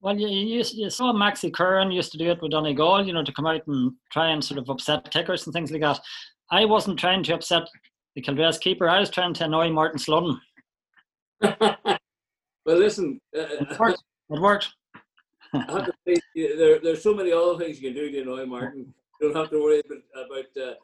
Well, 0.03 0.19
you, 0.19 0.29
you, 0.29 0.65
you 0.73 0.91
saw 0.91 1.13
Maxi 1.13 1.53
Curran 1.53 1.91
used 1.91 2.11
to 2.13 2.19
do 2.19 2.31
it 2.31 2.41
with 2.41 2.53
Donegal, 2.53 3.07
you 3.07 3.13
know, 3.13 3.23
to 3.23 3.33
come 3.33 3.47
out 3.47 3.67
and 3.67 3.93
try 4.11 4.31
and 4.31 4.43
sort 4.43 4.59
of 4.59 4.71
upset 4.71 5.11
kickers 5.11 5.47
and 5.47 5.53
things 5.53 5.71
like 5.71 5.83
that. 5.83 6.01
I 6.51 6.65
wasn't 6.65 6.99
trying 6.99 7.23
to 7.25 7.35
upset 7.35 7.65
the 8.17 8.23
Kildress 8.23 8.59
keeper. 8.59 8.89
I 8.89 8.99
was 8.99 9.11
trying 9.11 9.35
to 9.35 9.45
annoy 9.45 9.71
Martin 9.71 9.99
Sludden. 9.99 10.41
well, 12.71 12.79
listen. 12.79 13.21
Uh, 13.37 13.41
it 13.41 13.79
worked. 13.79 14.03
It 14.31 14.41
worked. 14.41 14.69
I 15.55 15.59
have 15.59 15.87
to 15.87 15.93
say, 16.07 16.21
there, 16.37 16.79
there's 16.79 17.03
so 17.03 17.13
many 17.13 17.33
other 17.33 17.59
things 17.59 17.81
you 17.81 17.89
can 17.89 17.97
do 18.01 18.11
to 18.13 18.23
annoy 18.23 18.47
Martin. 18.47 18.95
You 19.21 19.29
don't 19.29 19.37
have 19.37 19.51
to 19.51 19.61
worry 19.61 19.81
about, 19.81 20.27
about 20.27 20.45
uh, 20.57 20.75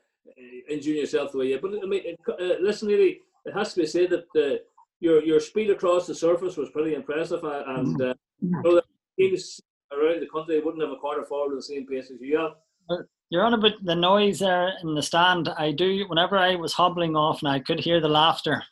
injuring 0.69 0.97
yourself 0.97 1.31
the 1.33 1.39
way 1.39 1.47
you. 1.47 1.61
But 1.61 1.75
I 1.83 1.87
mean, 1.87 2.17
uh, 2.29 2.55
listen, 2.61 2.89
really, 2.89 3.21
it 3.45 3.55
has 3.55 3.73
to 3.75 3.81
be 3.81 3.87
said 3.87 4.11
that 4.11 4.27
uh, 4.37 4.59
your 4.99 5.23
your 5.23 5.39
speed 5.39 5.71
across 5.71 6.07
the 6.07 6.15
surface 6.15 6.57
was 6.57 6.71
pretty 6.71 6.95
impressive, 6.95 7.45
uh, 7.45 7.63
and 7.67 8.01
uh, 8.03 8.15
you 8.41 8.51
know, 8.51 8.81
teams 9.19 9.61
around 9.93 10.21
the 10.21 10.27
country 10.27 10.61
wouldn't 10.61 10.83
have 10.83 10.93
a 10.93 10.97
quarter 10.97 11.25
forward 11.25 11.53
at 11.53 11.59
the 11.59 11.63
same 11.63 11.87
pace 11.87 12.11
as 12.11 12.21
you 12.21 12.37
have. 12.39 13.05
You're 13.31 13.45
on 13.45 13.55
about 13.55 13.85
the 13.85 13.95
noise 13.95 14.41
there 14.41 14.73
in 14.83 14.95
the 14.95 15.03
stand. 15.03 15.49
I 15.57 15.73
do, 15.73 16.05
whenever 16.09 16.37
I 16.37 16.57
was 16.57 16.73
hobbling 16.73 17.17
off 17.17 17.43
and 17.43 17.51
I 17.51 17.59
could 17.59 17.81
hear 17.81 18.01
the 18.01 18.09
laughter 18.09 18.63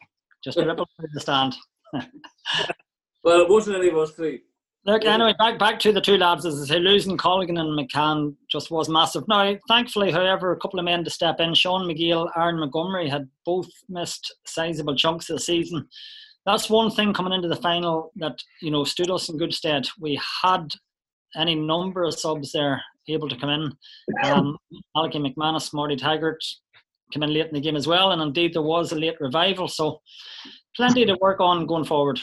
just 0.45 0.59
ripple 0.59 0.87
through 0.97 1.09
the 1.13 1.21
stand. 1.21 1.57
well, 3.25 3.41
it 3.41 3.49
wasn't 3.49 3.77
any 3.77 3.89
of 3.89 3.97
us 3.97 4.13
three. 4.13 4.43
Look, 4.87 5.07
anyway, 5.07 5.35
back 5.39 5.59
back 5.59 5.79
to 5.81 5.93
the 5.93 6.01
two 6.01 6.19
lads. 6.19 6.45
As 6.45 6.61
I 6.61 6.67
say, 6.67 6.79
losing 6.79 7.17
Colgan 7.17 7.57
and 7.57 7.79
McCann 7.79 8.35
just 8.51 8.71
was 8.71 8.91
massive. 8.91 9.25
Now, 9.29 9.57
thankfully, 9.67 10.11
however, 10.11 10.53
a 10.53 10.59
couple 10.59 10.79
of 10.79 10.85
men 10.85 11.05
to 11.05 11.11
step 11.11 11.41
in. 11.41 11.55
Sean 11.55 11.89
McGill, 11.89 12.29
Aaron 12.37 12.61
Montgomery 12.61 13.09
had 13.09 13.27
both 13.47 13.69
missed 13.89 14.35
sizable 14.47 14.95
chunks 14.95 15.31
of 15.31 15.37
the 15.37 15.43
season. 15.43 15.89
That's 16.45 16.69
one 16.69 16.91
thing 16.91 17.15
coming 17.15 17.33
into 17.33 17.49
the 17.49 17.57
final 17.57 18.13
that 18.17 18.39
you 18.61 18.71
know 18.71 18.85
stood 18.85 19.11
us 19.11 19.31
in 19.31 19.39
good 19.39 19.55
stead. 19.55 19.87
We 19.99 20.21
had 20.43 20.69
any 21.35 21.55
number 21.55 22.05
of 22.05 22.19
subs 22.19 22.53
there 22.53 22.83
able 23.09 23.31
to 23.31 23.37
come 23.37 23.51
in. 23.51 23.73
Um, 24.23 24.59
Malachi 24.95 25.19
McManus, 25.19 25.73
Marty 25.73 25.97
Taggart, 25.97 26.45
come 27.13 27.23
in 27.23 27.33
late 27.33 27.47
in 27.47 27.55
the 27.55 27.61
game 27.61 27.77
as 27.77 27.87
well, 27.87 28.13
and 28.13 28.21
indeed 28.21 28.53
there 28.53 28.63
was 28.63 28.93
a 28.93 28.97
late 28.97 29.17
revival. 29.21 29.69
So 29.69 30.01
plenty 30.77 31.07
to 31.07 31.17
work 31.23 31.41
on 31.41 31.67
going 31.67 31.85
forward. 31.85 32.21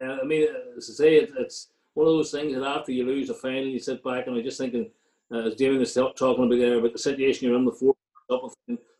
Yeah, 0.00 0.18
I 0.20 0.24
mean, 0.24 0.48
as 0.76 0.90
I 0.90 0.92
say, 0.94 1.16
it, 1.16 1.32
it's 1.38 1.68
one 1.94 2.06
of 2.06 2.14
those 2.14 2.30
things 2.32 2.54
that 2.54 2.64
after 2.64 2.92
you 2.92 3.04
lose 3.06 3.30
a 3.30 3.34
final, 3.34 3.66
you 3.66 3.78
sit 3.78 4.02
back 4.02 4.26
and 4.26 4.36
I'm 4.36 4.42
just 4.42 4.58
thinking, 4.58 4.90
uh, 5.32 5.46
as 5.46 5.54
Damien 5.54 5.80
was 5.80 5.94
talking 5.94 6.44
about 6.44 6.58
there, 6.58 6.78
about 6.78 6.92
the 6.92 6.98
situation 6.98 7.46
you're 7.46 7.56
in 7.56 7.64
the 7.64 7.70
before, 7.70 7.94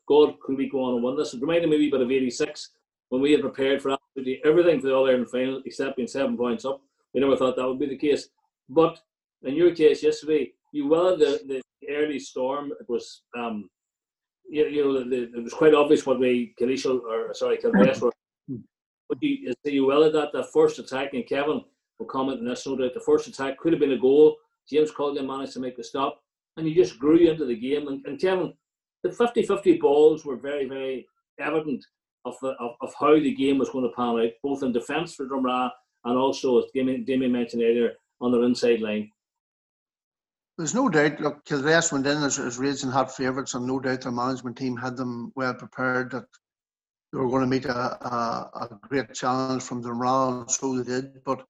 God, 0.07 0.39
could 0.41 0.57
we 0.57 0.69
go 0.69 0.85
on 0.85 0.95
and 0.95 1.05
win 1.05 1.17
this? 1.17 1.35
It 1.35 1.41
reminded 1.41 1.71
me 1.71 1.89
a 1.89 1.91
bit 1.91 2.01
of 2.01 2.11
86 2.11 2.71
when 3.09 3.23
we 3.23 3.33
had 3.33 3.41
prepared 3.41 3.81
for 3.83 3.91
absolutely 3.93 4.41
everything 4.45 4.81
for 4.81 4.89
the 4.89 4.95
All 4.95 5.07
Ireland 5.07 5.31
final 5.31 5.63
except 5.65 5.97
being 5.97 6.09
seven 6.09 6.37
points 6.37 6.65
up. 6.65 6.81
We 7.13 7.21
never 7.21 7.37
thought 7.37 7.57
that 7.57 7.67
would 7.67 7.79
be 7.79 7.89
the 7.89 7.97
case. 7.97 8.29
But 8.69 8.99
in 9.43 9.55
your 9.55 9.75
case 9.75 10.03
yesterday, 10.03 10.53
you 10.73 10.89
weathered 10.89 11.21
the, 11.21 11.63
the 11.81 11.89
early 11.91 12.19
storm. 12.19 12.73
It 12.79 12.89
was, 12.89 13.23
um, 13.37 13.71
you, 14.49 14.67
you 14.67 14.85
know, 14.85 14.99
the, 14.99 15.05
the, 15.05 15.39
it 15.39 15.45
was 15.45 15.55
quite 15.55 15.75
obvious 15.75 16.05
what 16.07 16.19
we, 16.19 16.55
Killeeshil, 16.61 17.01
or 17.03 17.33
sorry, 17.35 17.57
Kildress 17.59 18.01
were. 18.01 18.14
You, 19.21 19.55
you 19.65 19.87
weathered 19.87 20.15
that, 20.15 20.33
that 20.33 20.53
first 20.53 20.79
attack, 20.79 21.15
and 21.15 21.27
Kevin 21.27 21.63
will 21.99 22.07
comment 22.07 22.41
on 22.41 22.47
this 22.47 22.67
no 22.67 22.77
doubt. 22.77 22.95
The 22.95 23.01
first 23.01 23.29
attack 23.29 23.59
could 23.59 23.73
have 23.73 23.81
been 23.81 23.93
a 23.93 23.99
goal. 23.99 24.37
James 24.71 24.91
Colgan 24.91 25.25
er 25.25 25.27
managed 25.27 25.53
to 25.55 25.61
make 25.61 25.77
the 25.77 25.85
stop, 25.85 26.23
and 26.57 26.69
you 26.69 26.75
just 26.75 26.99
grew 26.99 27.19
into 27.19 27.45
the 27.45 27.57
game. 27.57 27.89
And, 27.89 28.05
and 28.07 28.21
Kevin, 28.21 28.55
the 29.03 29.13
50 29.13 29.43
50 29.45 29.79
balls 29.79 30.25
were 30.25 30.37
very, 30.37 30.67
very 30.67 31.07
evident 31.39 31.85
of, 32.25 32.37
the, 32.41 32.51
of, 32.61 32.73
of 32.81 32.95
how 32.99 33.15
the 33.15 33.35
game 33.35 33.59
was 33.59 33.71
going 33.71 33.85
to 33.85 33.95
pan 33.95 34.19
out, 34.19 34.33
both 34.43 34.63
in 34.63 34.73
defence 34.73 35.15
for 35.15 35.27
Drumragh 35.27 35.71
and 36.05 36.19
also, 36.19 36.59
as 36.59 36.65
Damien, 36.75 37.33
mentioned 37.33 37.63
earlier, 37.63 37.93
on 38.21 38.33
their 38.33 38.45
inside 38.45 38.81
line. 38.81 39.11
There's 40.57 40.75
no 40.75 40.89
doubt, 40.89 41.21
look, 41.21 41.45
Kildress 41.45 41.91
went 41.91 42.07
in 42.07 42.23
as, 42.23 42.39
as 42.39 42.59
raging 42.59 42.91
hot 42.91 43.15
favourites, 43.15 43.55
and 43.55 43.67
no 43.67 43.81
doubt 43.81 44.03
their 44.03 44.13
management 44.13 44.57
team 44.57 44.77
had 44.77 44.97
them 44.97 45.33
well 45.35 45.55
prepared 45.55 46.13
that 46.13 46.27
they 47.15 47.21
were 47.21 47.29
going 47.29 47.43
to 47.43 47.47
meet 47.47 47.65
a, 47.65 47.73
a, 47.73 48.51
a 48.63 48.79
great 48.89 49.15
challenge 49.15 49.63
from 49.63 49.85
Drumragh, 49.85 50.41
and 50.41 50.51
so 50.51 50.77
they 50.77 50.83
did. 50.83 51.23
But, 51.25 51.45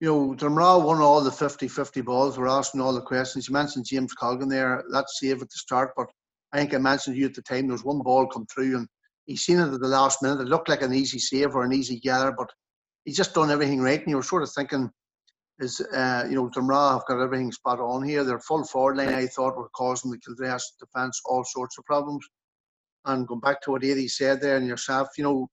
you 0.00 0.08
know, 0.08 0.34
Drumragh 0.34 0.82
won 0.82 1.02
all 1.02 1.20
the 1.20 1.30
50 1.30 1.68
50 1.68 2.00
balls. 2.00 2.38
We're 2.38 2.48
asking 2.48 2.80
all 2.80 2.94
the 2.94 3.02
questions. 3.02 3.46
You 3.46 3.52
mentioned 3.52 3.84
James 3.84 4.14
Colgan 4.14 4.48
there, 4.48 4.82
that 4.90 5.10
save 5.10 5.42
at 5.42 5.50
the 5.50 5.58
start, 5.58 5.92
but 5.98 6.06
I 6.54 6.58
think 6.58 6.72
I 6.72 6.78
mentioned 6.78 7.16
to 7.16 7.20
you 7.20 7.26
at 7.26 7.34
the 7.34 7.42
time 7.42 7.66
there 7.66 7.74
was 7.74 7.84
one 7.84 8.00
ball 8.00 8.26
come 8.26 8.46
through 8.46 8.78
and 8.78 8.88
he 9.26 9.36
seen 9.36 9.58
it 9.58 9.70
at 9.70 9.80
the 9.80 9.86
last 9.86 10.22
minute. 10.22 10.40
It 10.40 10.48
looked 10.48 10.70
like 10.70 10.80
an 10.80 10.94
easy 10.94 11.18
save 11.18 11.54
or 11.54 11.62
an 11.62 11.74
easy 11.74 12.00
gather, 12.00 12.32
but 12.32 12.48
he's 13.04 13.18
just 13.18 13.34
done 13.34 13.50
everything 13.50 13.82
right. 13.82 14.00
And 14.00 14.08
you 14.08 14.16
were 14.16 14.22
sort 14.22 14.42
of 14.42 14.50
thinking, 14.50 14.90
is 15.58 15.82
uh, 15.92 16.26
you 16.26 16.36
know, 16.36 16.48
Drumragh 16.48 16.94
have 16.94 17.06
got 17.06 17.22
everything 17.22 17.52
spot 17.52 17.80
on 17.80 18.02
here. 18.02 18.24
Their 18.24 18.40
full 18.40 18.64
forward 18.64 18.96
line, 18.96 19.12
I 19.12 19.26
thought, 19.26 19.58
were 19.58 19.68
causing 19.76 20.10
the 20.10 20.18
Kildress 20.18 20.72
defence 20.80 21.20
all 21.26 21.44
sorts 21.44 21.76
of 21.76 21.84
problems. 21.84 22.26
And 23.04 23.26
going 23.26 23.40
back 23.40 23.62
to 23.62 23.70
what 23.70 23.84
Eddie 23.84 24.08
said 24.08 24.40
there 24.40 24.56
and 24.56 24.66
yourself, 24.66 25.08
you 25.16 25.24
know, 25.24 25.48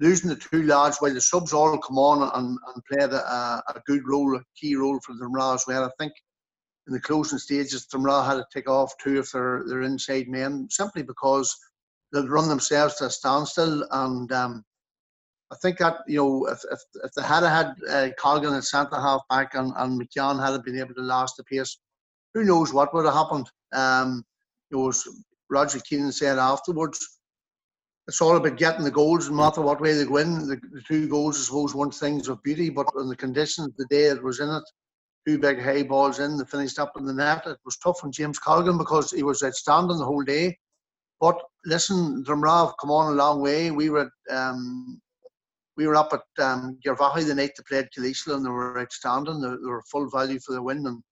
losing 0.00 0.30
the 0.30 0.36
two 0.36 0.62
lads 0.62 0.98
while 0.98 1.12
the 1.12 1.20
subs 1.20 1.52
all 1.52 1.76
come 1.78 1.98
on 1.98 2.22
and, 2.22 2.58
and 2.74 2.84
play 2.90 3.04
a, 3.04 3.16
a 3.16 3.82
good 3.86 4.02
role, 4.06 4.36
a 4.36 4.42
key 4.56 4.74
role 4.76 4.98
for 5.04 5.14
Drumragh 5.14 5.56
as 5.56 5.64
well. 5.66 5.84
I 5.84 5.90
think 5.98 6.12
in 6.86 6.94
the 6.94 7.00
closing 7.00 7.38
stages, 7.38 7.86
Drumragh 7.92 8.24
had 8.24 8.36
to 8.36 8.46
take 8.52 8.68
off 8.68 8.94
two 9.02 9.18
of 9.18 9.28
their, 9.32 9.64
their 9.66 9.82
inside 9.82 10.28
men 10.28 10.68
simply 10.70 11.02
because 11.02 11.54
they'd 12.12 12.28
run 12.28 12.48
themselves 12.48 12.94
to 12.96 13.06
a 13.06 13.10
standstill. 13.10 13.86
And 13.90 14.32
um, 14.32 14.64
I 15.52 15.56
think 15.56 15.78
that, 15.78 15.96
you 16.06 16.18
know, 16.18 16.46
if, 16.46 16.60
if, 16.70 16.80
if 17.04 17.12
they 17.12 17.22
had 17.22 17.42
had 17.42 17.74
uh, 17.90 18.08
Colgan 18.18 18.54
and 18.54 18.64
centre 18.64 18.96
half 18.96 19.22
back 19.28 19.54
and, 19.54 19.72
and 19.76 20.00
McCann 20.00 20.42
had 20.42 20.62
been 20.62 20.78
able 20.78 20.94
to 20.94 21.02
last 21.02 21.36
the 21.36 21.44
pace, 21.44 21.78
who 22.34 22.44
knows 22.44 22.72
what 22.72 22.94
would 22.94 23.04
have 23.04 23.14
happened. 23.14 23.50
Um, 23.72 24.24
it 24.70 24.76
was 24.76 25.06
Roger 25.50 25.80
Keenan 25.80 26.12
said 26.12 26.38
afterwards, 26.38 27.18
it's 28.06 28.22
all 28.22 28.36
about 28.36 28.56
getting 28.56 28.84
the 28.84 28.90
goals, 28.90 29.28
no 29.28 29.36
matter 29.36 29.60
what 29.60 29.80
way 29.80 29.92
they 29.92 30.06
win. 30.06 30.48
The, 30.48 30.56
the 30.72 30.82
two 30.86 31.08
goals, 31.08 31.38
I 31.38 31.42
suppose, 31.44 31.74
one 31.74 31.90
things 31.90 32.28
of 32.28 32.42
beauty, 32.42 32.70
but 32.70 32.86
on 32.96 33.08
the 33.08 33.16
conditions, 33.16 33.68
of 33.68 33.76
the 33.76 33.86
day 33.90 34.04
it 34.04 34.22
was 34.22 34.40
in 34.40 34.48
it, 34.48 34.62
two 35.26 35.38
big 35.38 35.60
high 35.62 35.82
balls 35.82 36.18
in, 36.18 36.38
they 36.38 36.44
finished 36.44 36.78
up 36.78 36.92
in 36.96 37.04
the 37.04 37.12
net. 37.12 37.46
It 37.46 37.58
was 37.66 37.76
tough 37.76 38.02
on 38.02 38.12
James 38.12 38.38
Colgan 38.38 38.78
because 38.78 39.10
he 39.10 39.22
was 39.22 39.42
outstanding 39.42 39.98
the 39.98 40.06
whole 40.06 40.24
day. 40.24 40.56
But 41.20 41.38
listen, 41.66 42.24
Drumragh 42.24 42.74
come 42.80 42.90
on 42.90 43.12
a 43.12 43.16
long 43.16 43.42
way. 43.42 43.70
We 43.70 43.90
were 43.90 44.10
um, 44.30 45.00
we 45.76 45.86
were 45.86 45.96
up 45.96 46.12
at 46.12 46.44
um, 46.44 46.78
the 46.82 47.34
night 47.36 47.52
they 47.56 47.64
played 47.68 47.88
Killeeshil 47.96 48.34
and 48.34 48.44
they 48.44 48.50
were 48.50 48.80
outstanding. 48.80 49.40
They, 49.40 49.48
they 49.48 49.68
were 49.68 49.82
full 49.90 50.08
value 50.10 50.40
for 50.40 50.52
the 50.52 50.62
win. 50.62 50.86
And 50.86 51.02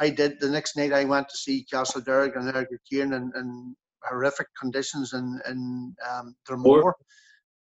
I 0.00 0.10
did 0.10 0.40
the 0.40 0.48
next 0.48 0.76
night. 0.76 0.92
I 0.92 1.04
went 1.04 1.28
to 1.28 1.36
see 1.36 1.66
Castlederg 1.72 2.36
and 2.36 2.54
Erg 2.54 2.68
Kieran 2.88 3.12
in, 3.12 3.32
in 3.36 3.76
horrific 4.04 4.48
conditions 4.60 5.12
in 5.12 5.40
in 5.48 5.94
um. 6.10 6.34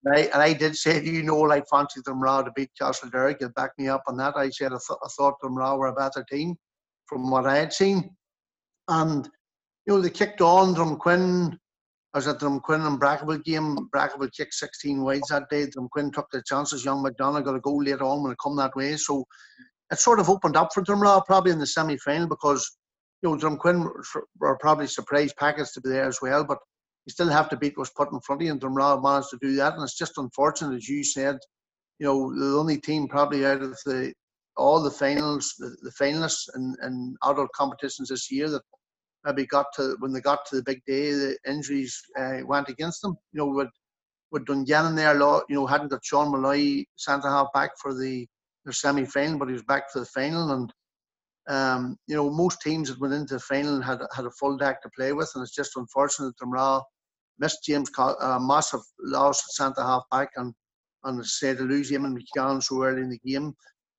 And 0.04 0.16
I, 0.16 0.20
and 0.22 0.42
I 0.42 0.54
did 0.54 0.76
say, 0.76 1.00
do 1.00 1.12
you 1.12 1.22
know, 1.22 1.38
like 1.38 1.68
fancy 1.70 2.02
Drumragh 2.02 2.46
to 2.46 2.52
beat 2.56 2.72
Castlederg. 2.80 3.40
You 3.40 3.50
back 3.50 3.72
me 3.78 3.88
up 3.88 4.02
on 4.08 4.18
that. 4.18 4.36
I 4.36 4.50
said 4.50 4.74
I, 4.74 4.80
th- 4.88 5.00
I 5.04 5.08
thought 5.16 5.36
Drumragh 5.44 5.78
were 5.78 5.88
a 5.88 5.94
better 5.94 6.26
team 6.28 6.56
from 7.06 7.30
what 7.30 7.46
I 7.46 7.58
had 7.58 7.72
seen. 7.72 8.16
And, 8.88 9.30
you 9.86 9.94
know, 9.94 10.02
they 10.02 10.10
kicked 10.10 10.42
on. 10.42 10.74
Drumquin 10.74 11.56
I 12.14 12.18
was 12.18 12.28
at 12.28 12.40
the 12.40 12.50
Drumquin 12.50 12.86
and 12.86 13.00
Brackaville 13.00 13.44
game. 13.44 13.90
Brackaville 13.96 14.34
kicked 14.36 14.54
16 14.54 15.02
wides 15.02 15.30
that 15.30 15.50
day. 15.50 15.68
Drumquin 15.68 16.12
took 16.12 16.30
their 16.32 16.42
chances. 16.42 16.84
Young 16.84 17.04
McDonagh 17.04 17.46
got 17.46 17.56
a 17.56 17.62
goal 17.62 17.82
later 17.82 18.04
on 18.04 18.24
when 18.24 18.34
it 18.34 18.38
come 18.44 18.58
that 18.58 18.76
way. 18.76 18.98
So 18.98 19.26
it 19.92 20.00
sort 20.00 20.20
of 20.20 20.30
opened 20.30 20.56
up 20.56 20.74
for 20.74 20.82
Drumragh 20.82 21.26
probably 21.26 21.52
in 21.52 21.60
the 21.60 21.68
semi 21.68 21.98
final 21.98 22.28
because 22.28 22.78
you 23.22 23.30
know 23.30 23.38
Drumquin 23.38 23.88
were 24.40 24.58
probably 24.58 24.88
surprise 24.88 25.34
packets 25.34 25.74
to 25.74 25.82
be 25.82 25.90
there 25.90 26.06
as 26.06 26.20
well. 26.22 26.44
But 26.44 26.60
you 27.06 27.12
still 27.12 27.30
have 27.30 27.50
to 27.50 27.58
beat 27.58 27.78
what's 27.78 27.92
put 27.92 28.12
in 28.12 28.20
front 28.22 28.42
of 28.42 28.46
you, 28.46 28.52
and 28.52 29.02
managed 29.04 29.30
to 29.32 29.38
do 29.42 29.56
that. 29.56 29.74
And 29.74 29.84
it's 29.84 29.98
just 29.98 30.18
unfortunate, 30.18 30.76
as 30.76 30.88
you 30.88 31.04
said, 31.04 31.38
you 32.00 32.08
know, 32.08 32.34
the 32.34 32.58
only 32.58 32.80
team 32.80 33.08
probably 33.08 33.46
out 33.46 33.62
of 33.62 33.78
the 33.86 34.14
all 34.58 34.82
the 34.82 34.92
finals, 34.92 35.56
the, 35.58 35.76
the 35.82 35.92
finalists 35.92 36.48
in, 36.56 36.76
in 36.84 37.16
adult 37.24 37.52
competitions 37.54 38.10
this 38.10 38.30
year 38.30 38.50
that 38.50 38.62
maybe 39.26 39.46
got 39.46 39.68
to 39.76 39.96
when 40.00 40.12
they 40.12 40.22
got 40.22 40.46
to 40.46 40.56
the 40.56 40.64
big 40.64 40.82
day, 40.86 41.12
the 41.12 41.38
injuries 41.48 42.00
uh, 42.20 42.40
went 42.46 42.70
against 42.70 43.02
them. 43.02 43.16
You 43.34 43.40
know, 43.40 43.48
with 43.48 43.70
with 44.32 44.46
Dungannon 44.46 44.96
there, 44.96 45.14
you 45.14 45.44
know, 45.50 45.66
hadn't 45.66 45.90
got 45.90 46.06
Sean 46.06 46.32
Malloy 46.32 46.86
centre 46.96 47.28
half 47.28 47.48
back 47.54 47.72
for 47.82 47.94
the 47.94 48.26
their 48.66 48.74
semi 48.74 49.06
final, 49.06 49.40
but 49.40 49.48
he 49.48 49.54
was 49.54 49.64
back 49.64 49.92
for 49.92 50.00
the 50.00 50.06
final. 50.06 50.52
And 50.52 50.74
um, 51.50 51.98
you 52.08 52.16
know, 52.16 52.30
most 52.30 52.62
teams 52.62 52.90
that 52.90 53.00
went 53.00 53.14
into 53.14 53.36
the 53.36 53.40
final 53.40 53.82
had 53.82 54.00
had 54.16 54.26
a 54.26 54.32
full 54.32 54.58
deck 54.58 54.82
to 54.82 54.90
play 54.96 55.14
with, 55.14 55.32
and 55.36 55.42
it's 55.42 55.56
just 55.56 55.78
unfortunate 55.78 56.34
that 56.38 56.46
Drumragh 56.46 56.84
missed 57.40 57.64
James 57.66 57.90
uh, 57.98 58.40
massive 58.40 58.82
loss 59.00 59.40
at 59.40 59.52
centre 59.52 59.82
half 59.82 60.04
back, 60.12 60.30
and 60.36 60.54
and 61.04 61.26
say 61.26 61.56
to 61.56 61.64
lose 61.64 61.90
him 61.90 62.06
and 62.06 62.18
McCann 62.18 62.62
so 62.62 62.84
early 62.84 63.02
in 63.02 63.10
the 63.10 63.20
game. 63.26 63.56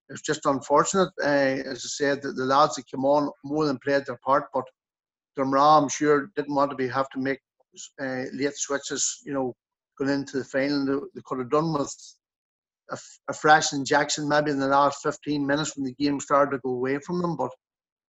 It's 0.08 0.22
just 0.22 0.46
unfortunate. 0.46 1.10
Uh, 1.22 1.62
as 1.66 1.84
I 1.84 1.88
said, 1.88 2.22
the, 2.22 2.32
the 2.32 2.44
lads 2.44 2.76
that 2.76 2.86
came 2.86 3.04
on 3.04 3.30
more 3.44 3.66
than 3.66 3.78
played 3.78 4.04
their 4.06 4.18
part, 4.24 4.44
but 4.54 4.64
Drumragh, 5.36 5.82
I'm 5.82 5.88
sure, 5.88 6.30
didn't 6.36 6.54
want 6.54 6.70
to 6.70 6.76
be 6.76 6.86
have 6.88 7.08
to 7.10 7.18
make 7.18 7.40
uh, 8.00 8.24
late 8.32 8.56
switches. 8.56 9.20
You 9.24 9.32
know, 9.32 9.56
going 9.98 10.10
into 10.10 10.38
the 10.38 10.44
final, 10.44 10.84
they, 10.84 11.06
they 11.14 11.22
could 11.24 11.38
have 11.38 11.50
done 11.50 11.72
with 11.72 11.94
a, 12.90 12.98
a 13.28 13.32
fresh 13.32 13.72
injection 13.72 14.28
maybe 14.28 14.50
in 14.50 14.58
the 14.58 14.66
last 14.66 15.02
15 15.02 15.46
minutes 15.46 15.76
when 15.76 15.84
the 15.84 15.94
game 15.94 16.20
started 16.20 16.52
to 16.52 16.60
go 16.64 16.70
away 16.70 16.98
from 16.98 17.20
them. 17.20 17.36
But 17.36 17.50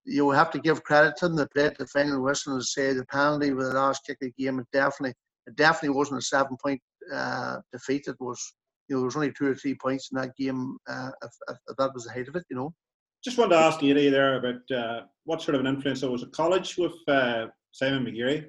you 0.06 0.30
have 0.32 0.52
to 0.52 0.60
give 0.60 0.84
credit 0.84 1.16
to 1.18 1.28
them. 1.28 1.38
They 1.38 1.46
played 1.54 1.76
the 1.78 1.88
final 1.88 2.22
whistle 2.22 2.54
and 2.54 2.64
say 2.64 2.94
the 2.94 3.06
penalty 3.06 3.54
with 3.54 3.68
the 3.68 3.76
last 3.76 4.06
kick 4.06 4.18
of 4.22 4.32
the 4.36 4.44
game. 4.44 4.60
It 4.60 4.68
definitely, 4.74 5.14
it 5.48 5.56
definitely 5.56 5.96
wasn't 5.96 6.20
a 6.20 6.24
seven-point 6.24 6.82
uh, 7.14 7.58
defeat. 7.72 8.08
It 8.08 8.18
was, 8.20 8.54
you 8.90 8.96
know, 8.96 9.02
there 9.02 9.06
was 9.06 9.16
only 9.16 9.32
two 9.32 9.48
or 9.48 9.56
three 9.56 9.76
points 9.76 10.10
in 10.12 10.20
that 10.20 10.36
game. 10.38 10.78
Uh, 10.90 11.12
if, 11.24 11.32
if, 11.50 11.76
that 11.78 11.94
was 11.94 12.06
the 12.06 12.12
height 12.12 12.28
of 12.28 12.36
it, 12.36 12.44
you 12.50 12.58
know. 12.58 12.74
Just 13.24 13.38
wanted 13.38 13.56
to 13.56 13.62
ask 13.62 13.82
you 13.82 13.94
there 14.12 14.38
about 14.38 14.78
uh, 14.78 15.02
what 15.24 15.42
sort 15.42 15.56
of 15.56 15.62
an 15.62 15.68
influence 15.68 16.02
was 16.02 16.24
at 16.24 16.34
college 16.34 16.78
with 16.78 16.94
uh, 17.08 17.48
Simon 17.72 18.06
McGeary. 18.06 18.48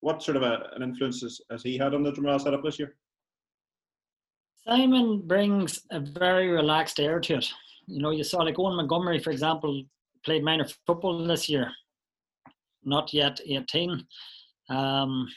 What 0.00 0.22
sort 0.22 0.38
of 0.38 0.42
a, 0.42 0.70
an 0.74 0.82
influence 0.82 1.20
has, 1.20 1.40
has 1.50 1.62
he 1.62 1.76
had 1.76 1.94
on 1.94 2.02
the 2.02 2.12
Drumragh 2.12 2.40
setup 2.40 2.62
this 2.64 2.78
year? 2.78 2.96
Simon 4.66 5.22
brings 5.26 5.82
a 5.90 6.00
very 6.00 6.48
relaxed 6.48 6.98
air 6.98 7.20
to 7.20 7.34
it. 7.36 7.46
You 7.86 8.00
know, 8.02 8.10
you 8.10 8.24
saw 8.24 8.38
like 8.38 8.58
Owen 8.58 8.76
Montgomery, 8.76 9.20
for 9.20 9.30
example, 9.30 9.84
played 10.24 10.42
minor 10.42 10.66
football 10.86 11.24
this 11.24 11.48
year, 11.48 11.70
not 12.84 13.14
yet 13.14 13.40
18. 13.46 14.04
Um, 14.68 15.28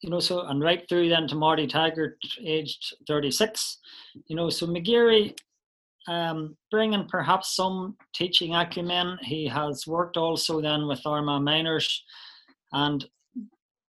you 0.00 0.10
know, 0.10 0.20
so 0.20 0.46
and 0.46 0.62
right 0.62 0.84
through 0.88 1.08
then 1.08 1.26
to 1.28 1.34
Marty 1.34 1.66
Taggart, 1.66 2.16
aged 2.44 2.94
36. 3.08 3.78
You 4.26 4.36
know, 4.36 4.50
so 4.50 4.66
McGeary 4.66 5.34
um, 6.06 6.56
bringing 6.70 7.06
perhaps 7.08 7.56
some 7.56 7.96
teaching 8.14 8.54
acumen. 8.54 9.18
He 9.22 9.48
has 9.48 9.86
worked 9.86 10.16
also 10.16 10.60
then 10.60 10.86
with 10.86 11.04
Armagh 11.06 11.42
Minors 11.42 12.04
and, 12.72 13.04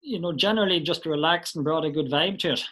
you 0.02 0.20
know, 0.20 0.34
generally 0.34 0.80
just 0.80 1.06
relaxed 1.06 1.56
and 1.56 1.64
brought 1.64 1.86
a 1.86 1.92
good 1.92 2.10
vibe 2.10 2.40
to 2.40 2.54
it. 2.54 2.64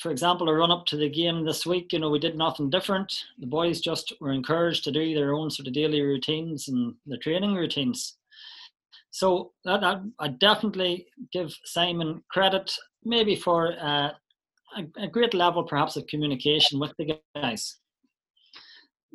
For 0.00 0.10
example, 0.10 0.48
a 0.48 0.54
run 0.54 0.72
up 0.72 0.86
to 0.86 0.96
the 0.96 1.08
game 1.08 1.44
this 1.44 1.64
week, 1.64 1.92
you 1.92 2.00
know, 2.00 2.10
we 2.10 2.18
did 2.18 2.36
nothing 2.36 2.68
different. 2.68 3.14
The 3.38 3.46
boys 3.46 3.80
just 3.80 4.12
were 4.20 4.32
encouraged 4.32 4.84
to 4.84 4.92
do 4.92 5.14
their 5.14 5.34
own 5.34 5.50
sort 5.50 5.68
of 5.68 5.72
daily 5.72 6.02
routines 6.02 6.68
and 6.68 6.94
the 7.06 7.16
training 7.18 7.54
routines. 7.54 8.16
So 9.10 9.52
that, 9.64 9.80
that 9.82 10.02
I 10.18 10.28
definitely 10.28 11.06
give 11.32 11.56
Simon 11.64 12.24
credit, 12.28 12.76
maybe 13.04 13.36
for 13.36 13.74
uh, 13.80 14.10
a, 14.76 15.04
a 15.04 15.06
great 15.06 15.34
level, 15.34 15.62
perhaps, 15.62 15.96
of 15.96 16.08
communication 16.08 16.80
with 16.80 16.92
the 16.98 17.16
guys. 17.36 17.78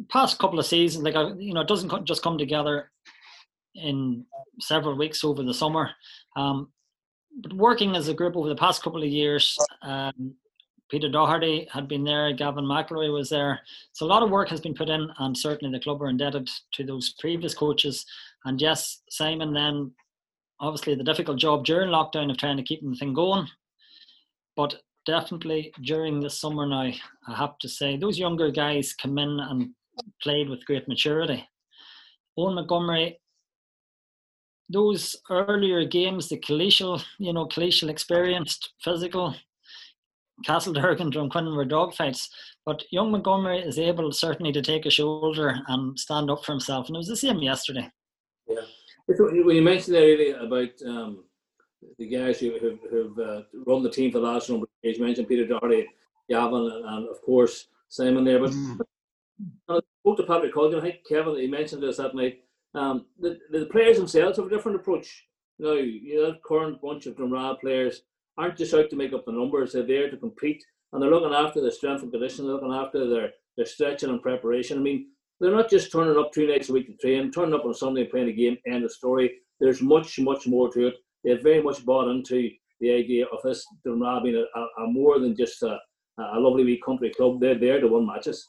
Past 0.10 0.40
couple 0.40 0.60
of 0.60 0.66
seasons, 0.66 1.04
like 1.04 1.16
you 1.40 1.54
know, 1.54 1.60
it 1.60 1.68
doesn't 1.68 2.06
just 2.06 2.24
come 2.24 2.38
together 2.38 2.90
in 3.76 4.26
several 4.62 4.98
weeks 4.98 5.26
over 5.26 5.44
the 5.44 5.54
summer. 5.54 5.90
Um, 6.38 6.72
but 7.42 7.54
working 7.54 7.96
as 7.96 8.08
a 8.08 8.14
group 8.14 8.38
over 8.38 8.48
the 8.48 8.56
past 8.56 8.82
couple 8.82 9.04
of 9.04 9.10
years, 9.10 9.58
um, 9.82 10.36
Peter 10.90 11.10
Doherty 11.10 11.68
had 11.72 11.88
been 11.88 12.04
there, 12.04 12.34
Gavin 12.34 12.66
McElroy 12.66 13.14
was 13.14 13.30
there. 13.30 13.60
So 13.94 14.06
a 14.06 14.08
lot 14.08 14.24
of 14.24 14.32
work 14.32 14.50
has 14.50 14.60
been 14.60 14.74
put 14.74 14.90
in, 14.90 15.10
and 15.20 15.38
certainly 15.38 15.72
the 15.72 15.84
club 15.84 16.02
are 16.02 16.10
indebted 16.10 16.50
to 16.74 16.84
those 16.84 17.14
previous 17.20 17.54
coaches. 17.54 18.06
And 18.46 18.60
yes, 18.60 19.02
Simon 19.10 19.54
then 19.54 19.92
obviously 20.60 20.96
the 20.96 21.04
difficult 21.04 21.38
job 21.38 21.64
during 21.64 21.90
lockdown 21.90 22.32
of 22.32 22.38
trying 22.38 22.58
to 22.58 22.64
keep 22.64 22.82
the 22.82 22.96
thing 22.96 23.14
going. 23.14 23.48
But 24.56 24.82
definitely 25.06 25.74
during 25.82 26.20
the 26.20 26.30
summer 26.30 26.66
now, 26.66 26.92
I 27.28 27.36
have 27.36 27.58
to 27.60 27.70
say 27.70 27.96
those 27.96 28.20
younger 28.20 28.52
guys 28.52 28.94
come 28.94 29.18
in 29.18 29.40
and 29.40 29.70
played 30.22 30.50
with 30.50 30.66
great 30.66 30.88
maturity. 30.88 31.48
Owen 32.38 32.56
Montgomery 32.56 33.20
those 34.70 35.16
earlier 35.30 35.84
games, 35.84 36.30
the 36.30 36.38
collegial, 36.38 37.04
you 37.18 37.34
know, 37.34 37.48
collegial 37.48 37.90
experienced, 37.90 38.74
physical, 38.80 39.36
Castlederg 40.46 41.00
and 41.00 41.14
Drumquinlan 41.14 41.56
were 41.56 41.66
dogfights. 41.66 42.28
But 42.66 42.84
young 42.92 43.12
Montgomery 43.12 43.60
is 43.60 43.80
able 43.80 44.12
certainly 44.12 44.52
to 44.52 44.62
take 44.62 44.86
a 44.86 44.92
shoulder 44.92 45.60
and 45.68 45.98
stand 45.98 46.30
up 46.30 46.44
for 46.44 46.52
himself. 46.52 46.88
And 46.88 46.96
it 46.96 47.00
was 47.00 47.08
the 47.08 47.18
same 47.18 47.40
yesterday. 47.40 47.90
Yeah. 48.48 48.62
When 49.08 49.56
you 49.56 49.62
mentioned 49.62 49.98
earlier 49.98 50.38
about 50.38 50.70
um, 50.86 51.24
the 51.98 52.08
guys 52.08 52.40
who 52.40 52.54
have 52.54 52.80
who've, 52.90 53.18
uh, 53.18 53.42
run 53.66 53.82
the 53.82 53.90
team 53.90 54.12
for 54.12 54.20
the 54.20 54.28
last 54.28 54.50
number 54.50 54.66
of 54.66 54.70
years, 54.84 54.98
you 54.98 55.06
mentioned 55.06 55.28
Peter 55.28 55.48
Doherty, 55.48 55.88
Gavin, 56.30 56.54
and, 56.54 56.86
and, 56.86 57.10
of 57.10 57.22
course 57.22 57.68
Simon 57.88 58.24
there. 58.24 58.40
But 58.40 58.52
mm. 58.52 58.80
I 59.68 59.80
spoke 60.02 60.18
to 60.18 60.24
Patrick 60.24 60.54
Colgan, 60.54 60.80
I 60.80 60.82
think 60.84 61.08
Kevin, 61.08 61.38
he 61.38 61.48
mentioned 61.48 61.82
this 61.82 61.98
that 61.98 62.14
night 62.14 62.44
um, 62.76 63.06
the, 63.20 63.40
the 63.52 63.66
players 63.66 63.98
themselves 63.98 64.38
have 64.38 64.48
a 64.48 64.50
different 64.50 64.80
approach. 64.80 65.26
You 65.58 65.66
know, 65.66 65.74
you 65.74 66.22
know, 66.22 66.36
current 66.46 66.82
bunch 66.82 67.06
of 67.06 67.16
Drumragh 67.16 67.60
players 67.60 68.04
aren't 68.40 68.58
just 68.58 68.74
out 68.74 68.90
to 68.90 68.96
make 68.96 69.14
up 69.14 69.26
the 69.26 69.32
numbers. 69.32 69.74
They're 69.74 69.84
there 69.84 70.10
to 70.10 70.18
compete, 70.18 70.64
and 70.94 71.02
they're 71.02 71.12
looking 71.12 71.34
after 71.36 71.62
their 71.62 71.72
strength 71.72 72.04
and 72.04 72.12
conditioning. 72.12 72.48
They're 72.48 72.56
looking 72.56 72.74
after 72.74 73.08
their 73.08 73.32
their 73.58 73.66
stretching 73.66 74.10
and 74.10 74.22
preparation. 74.22 74.78
I 74.78 74.82
mean, 74.82 75.08
they're 75.40 75.56
not 75.56 75.70
just 75.70 75.92
turning 75.92 76.18
up 76.18 76.32
two 76.32 76.48
nights 76.48 76.70
a 76.70 76.74
week 76.74 76.88
to 76.88 76.96
train, 76.96 77.30
turning 77.30 77.54
up 77.54 77.66
on 77.66 77.74
Sunday 77.74 78.02
and 78.02 78.10
playing 78.10 78.30
a 78.30 78.34
game. 78.34 78.58
End 78.66 78.86
of 78.86 78.92
story. 78.92 79.32
There's 79.60 79.82
much, 79.82 80.18
much 80.20 80.48
more 80.48 80.72
to 80.72 80.88
it. 80.88 80.96
They're 81.24 81.42
very 81.42 81.62
much 81.62 81.86
bought 81.86 82.10
into 82.10 82.50
the 82.80 82.92
idea 82.92 83.26
of 83.26 83.40
this 83.44 83.66
Drumragh 83.86 84.24
being 84.24 84.36
a, 84.36 84.60
a, 84.60 84.64
a, 84.84 84.88
more 84.88 85.20
than 85.20 85.36
just 85.36 85.62
a, 85.64 85.78
a 86.18 86.40
lovely 86.40 86.64
wee 86.64 86.82
country 86.86 87.12
club. 87.16 87.42
They're 87.42 87.60
there 87.60 87.82
to 87.82 87.88
win 87.88 88.08
matches. 88.08 88.48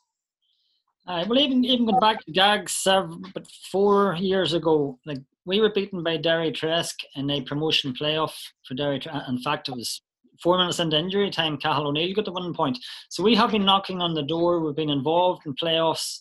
Uh, 1.08 1.24
well, 1.28 1.40
even 1.40 1.64
even 1.64 1.86
going 1.86 1.98
back 1.98 2.24
to 2.24 2.30
Gags, 2.30 2.72
seven, 2.72 3.22
but 3.34 3.46
four 3.72 4.14
years 4.20 4.52
ago, 4.52 4.98
like 5.06 5.18
we 5.44 5.60
were 5.60 5.72
beaten 5.72 6.02
by 6.02 6.18
Derrytresk 6.18 6.94
in 7.16 7.30
a 7.30 7.42
promotion 7.42 7.94
playoff 7.94 8.32
for 8.66 8.74
Derry. 8.74 9.00
In 9.28 9.38
fact, 9.38 9.68
it 9.68 9.74
was 9.74 10.02
four 10.42 10.58
minutes 10.58 10.80
into 10.80 10.98
injury 10.98 11.30
time. 11.30 11.56
Cathal 11.56 11.88
O'Neill 11.88 12.14
got 12.14 12.24
the 12.24 12.32
one 12.32 12.54
point. 12.54 12.78
So 13.08 13.22
we 13.22 13.34
have 13.34 13.52
been 13.52 13.64
knocking 13.64 14.00
on 14.00 14.14
the 14.14 14.22
door. 14.22 14.60
We've 14.60 14.76
been 14.76 14.90
involved 14.90 15.46
in 15.46 15.54
playoffs 15.54 16.18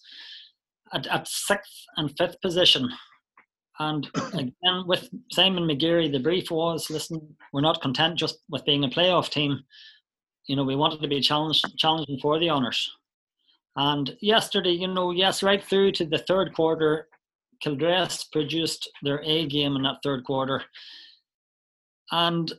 at, 0.94 1.08
at 1.08 1.28
sixth 1.28 1.86
and 1.98 2.16
fifth 2.18 2.42
position. 2.42 2.90
And 3.80 4.10
again, 4.34 4.84
with 4.86 5.10
Simon 5.32 5.64
McGeary, 5.64 6.12
the 6.12 6.20
brief 6.20 6.52
was: 6.52 6.90
listen, 6.90 7.36
we're 7.54 7.62
not 7.62 7.82
content 7.82 8.18
just 8.18 8.40
with 8.50 8.66
being 8.66 8.84
a 8.84 8.90
playoff 8.90 9.30
team. 9.30 9.60
You 10.48 10.56
know, 10.56 10.64
we 10.64 10.76
wanted 10.76 11.02
to 11.02 11.08
be 11.08 11.22
challenged, 11.22 11.78
challenging 11.78 12.20
for 12.22 12.40
the 12.40 12.50
honours. 12.50 12.92
And 13.76 14.18
yesterday, 14.20 14.72
you 14.72 14.88
know, 14.88 15.12
yes, 15.12 15.44
right 15.44 15.64
through 15.64 15.92
to 15.94 16.06
the 16.06 16.18
third 16.18 16.54
quarter, 16.54 17.08
Kildress 17.62 18.26
produced 18.26 18.90
their 19.04 19.22
A 19.24 19.46
game 19.48 19.76
in 19.76 19.84
that 19.84 19.98
third 20.04 20.24
quarter. 20.24 20.64
And 22.12 22.52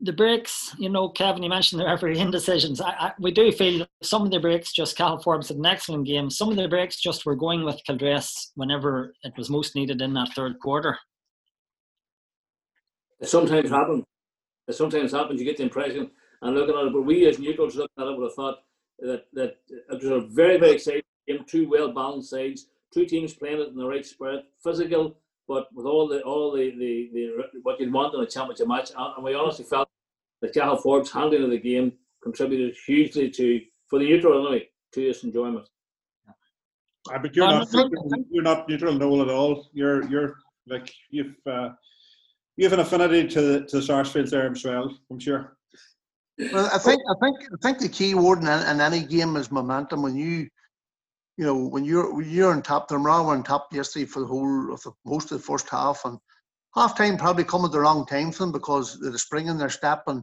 the 0.00 0.12
breaks, 0.12 0.74
you 0.78 0.88
know, 0.88 1.08
Kevin, 1.08 1.42
you 1.42 1.48
mentioned 1.48 1.80
the 1.80 1.86
referee 1.86 2.18
indecisions. 2.20 2.80
I, 2.80 2.90
I, 2.90 3.12
we 3.18 3.30
do 3.30 3.50
feel 3.52 3.86
some 4.02 4.22
of 4.22 4.30
the 4.30 4.40
breaks 4.40 4.72
just 4.72 4.96
Cal 4.96 5.18
Forbes 5.18 5.48
had 5.48 5.56
an 5.56 5.66
excellent 5.66 6.06
game. 6.06 6.30
Some 6.30 6.50
of 6.50 6.56
the 6.56 6.68
breaks 6.68 7.00
just 7.00 7.24
were 7.24 7.36
going 7.36 7.64
with 7.64 7.82
Kildress 7.86 8.52
whenever 8.54 9.14
it 9.22 9.32
was 9.36 9.50
most 9.50 9.74
needed 9.74 10.02
in 10.02 10.14
that 10.14 10.32
third 10.34 10.58
quarter. 10.60 10.98
It 13.20 13.28
sometimes 13.28 13.70
happens. 13.70 14.04
It 14.68 14.74
sometimes 14.74 15.12
happens. 15.12 15.40
You 15.40 15.46
get 15.46 15.56
the 15.56 15.62
impression, 15.62 16.10
and 16.42 16.54
looking 16.54 16.74
at 16.74 16.86
it, 16.86 16.92
but 16.92 17.02
we 17.02 17.26
as 17.26 17.38
neutrals 17.38 17.76
looking 17.76 17.94
at 17.98 18.06
it 18.06 18.18
would 18.18 18.24
have 18.24 18.34
thought 18.34 18.58
that 18.98 19.24
that 19.32 19.56
it 19.68 20.02
was 20.02 20.04
a 20.04 20.20
very 20.28 20.58
very 20.58 20.72
exciting 20.72 21.02
game. 21.26 21.44
Two 21.46 21.68
well 21.68 21.92
balanced 21.92 22.30
sides, 22.30 22.66
two 22.94 23.04
teams 23.04 23.34
playing 23.34 23.60
it 23.60 23.68
in 23.68 23.76
the 23.76 23.86
right 23.86 24.06
spirit, 24.06 24.44
physical, 24.62 25.16
but 25.48 25.66
with 25.74 25.86
all 25.86 26.08
the 26.08 26.22
all 26.22 26.52
the 26.52 26.70
the, 26.78 27.10
the 27.12 27.60
what 27.62 27.78
you'd 27.80 27.92
want 27.92 28.14
in 28.14 28.20
a 28.20 28.26
championship 28.26 28.68
match. 28.68 28.90
And 28.96 29.24
we 29.24 29.34
honestly 29.34 29.64
felt 29.64 29.88
that 30.40 30.54
Cathal 30.54 30.76
Forbes' 30.76 31.10
handling 31.10 31.44
of 31.44 31.50
the 31.50 31.58
game 31.58 31.92
contributed 32.22 32.74
hugely 32.86 33.30
to 33.30 33.60
for 33.88 33.98
the 33.98 34.06
neutral 34.06 34.46
anyway 34.46 34.68
to 34.92 35.00
this 35.00 35.24
enjoyment. 35.24 35.68
Uh, 37.12 37.18
but 37.18 37.36
you're 37.36 37.46
not 37.46 37.68
you're 38.30 38.42
not 38.42 38.68
neutral 38.68 38.94
Noel 38.94 39.22
at 39.22 39.28
all. 39.28 39.68
You're 39.72 40.08
you're 40.08 40.36
like 40.66 40.90
you've 41.10 41.34
uh, 41.46 41.70
you 42.56 42.64
have 42.64 42.72
an 42.72 42.80
affinity 42.80 43.28
to 43.28 43.40
the, 43.42 43.66
to 43.66 43.76
the 43.76 43.82
Sarsfields 43.82 44.30
there 44.30 44.50
as 44.50 44.64
well. 44.64 44.96
I'm 45.10 45.18
sure. 45.18 45.56
Well, 46.52 46.68
I 46.72 46.78
think 46.78 47.00
I 47.10 47.14
think 47.20 47.36
I 47.52 47.56
think 47.62 47.78
the 47.78 47.88
key 47.88 48.14
word 48.14 48.38
in, 48.40 48.48
in 48.48 48.80
any 48.80 49.04
game 49.04 49.36
is 49.36 49.52
momentum. 49.52 50.02
When 50.02 50.16
you 50.16 50.48
you 51.36 51.44
know 51.44 51.56
when 51.56 51.84
you're 51.84 52.14
when 52.14 52.28
you're 52.28 52.52
on 52.52 52.62
top, 52.62 52.88
the 52.88 52.98
Mara 52.98 53.22
were 53.22 53.32
on 53.32 53.42
top 53.42 53.72
yesterday 53.72 54.06
for 54.06 54.20
the 54.20 54.26
whole 54.26 54.72
of 54.72 54.82
the 54.82 54.92
most 55.04 55.32
of 55.32 55.38
the 55.38 55.44
first 55.44 55.68
half, 55.68 56.04
and 56.04 56.18
half 56.74 56.96
time 56.96 57.16
probably 57.16 57.44
come 57.44 57.64
at 57.64 57.72
the 57.72 57.80
wrong 57.80 58.06
time 58.06 58.32
for 58.32 58.40
them 58.40 58.52
because 58.52 58.98
they're 59.00 59.18
spring 59.18 59.48
in 59.48 59.58
their 59.58 59.70
step, 59.70 60.04
and 60.06 60.22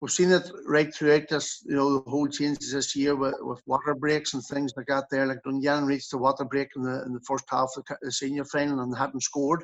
we've 0.00 0.10
seen 0.10 0.30
it 0.30 0.50
right 0.66 0.94
throughout 0.94 1.28
this 1.28 1.62
you 1.66 1.76
know 1.76 1.98
the 1.98 2.10
whole 2.10 2.28
changes 2.28 2.72
this 2.72 2.96
year 2.96 3.14
with, 3.14 3.34
with 3.40 3.60
water 3.66 3.94
breaks 3.94 4.34
and 4.34 4.42
things 4.44 4.72
like 4.76 4.86
that. 4.86 5.04
There, 5.10 5.26
like 5.26 5.42
Dungannon 5.44 5.86
reached 5.86 6.10
the 6.10 6.18
water 6.18 6.44
break 6.44 6.68
in 6.76 6.82
the 6.82 7.02
in 7.04 7.12
the 7.12 7.20
first 7.26 7.44
half 7.50 7.70
of 7.76 7.84
the, 7.86 7.96
the 8.02 8.12
senior 8.12 8.44
final 8.44 8.80
and 8.80 8.96
hadn't 8.96 9.22
scored. 9.22 9.60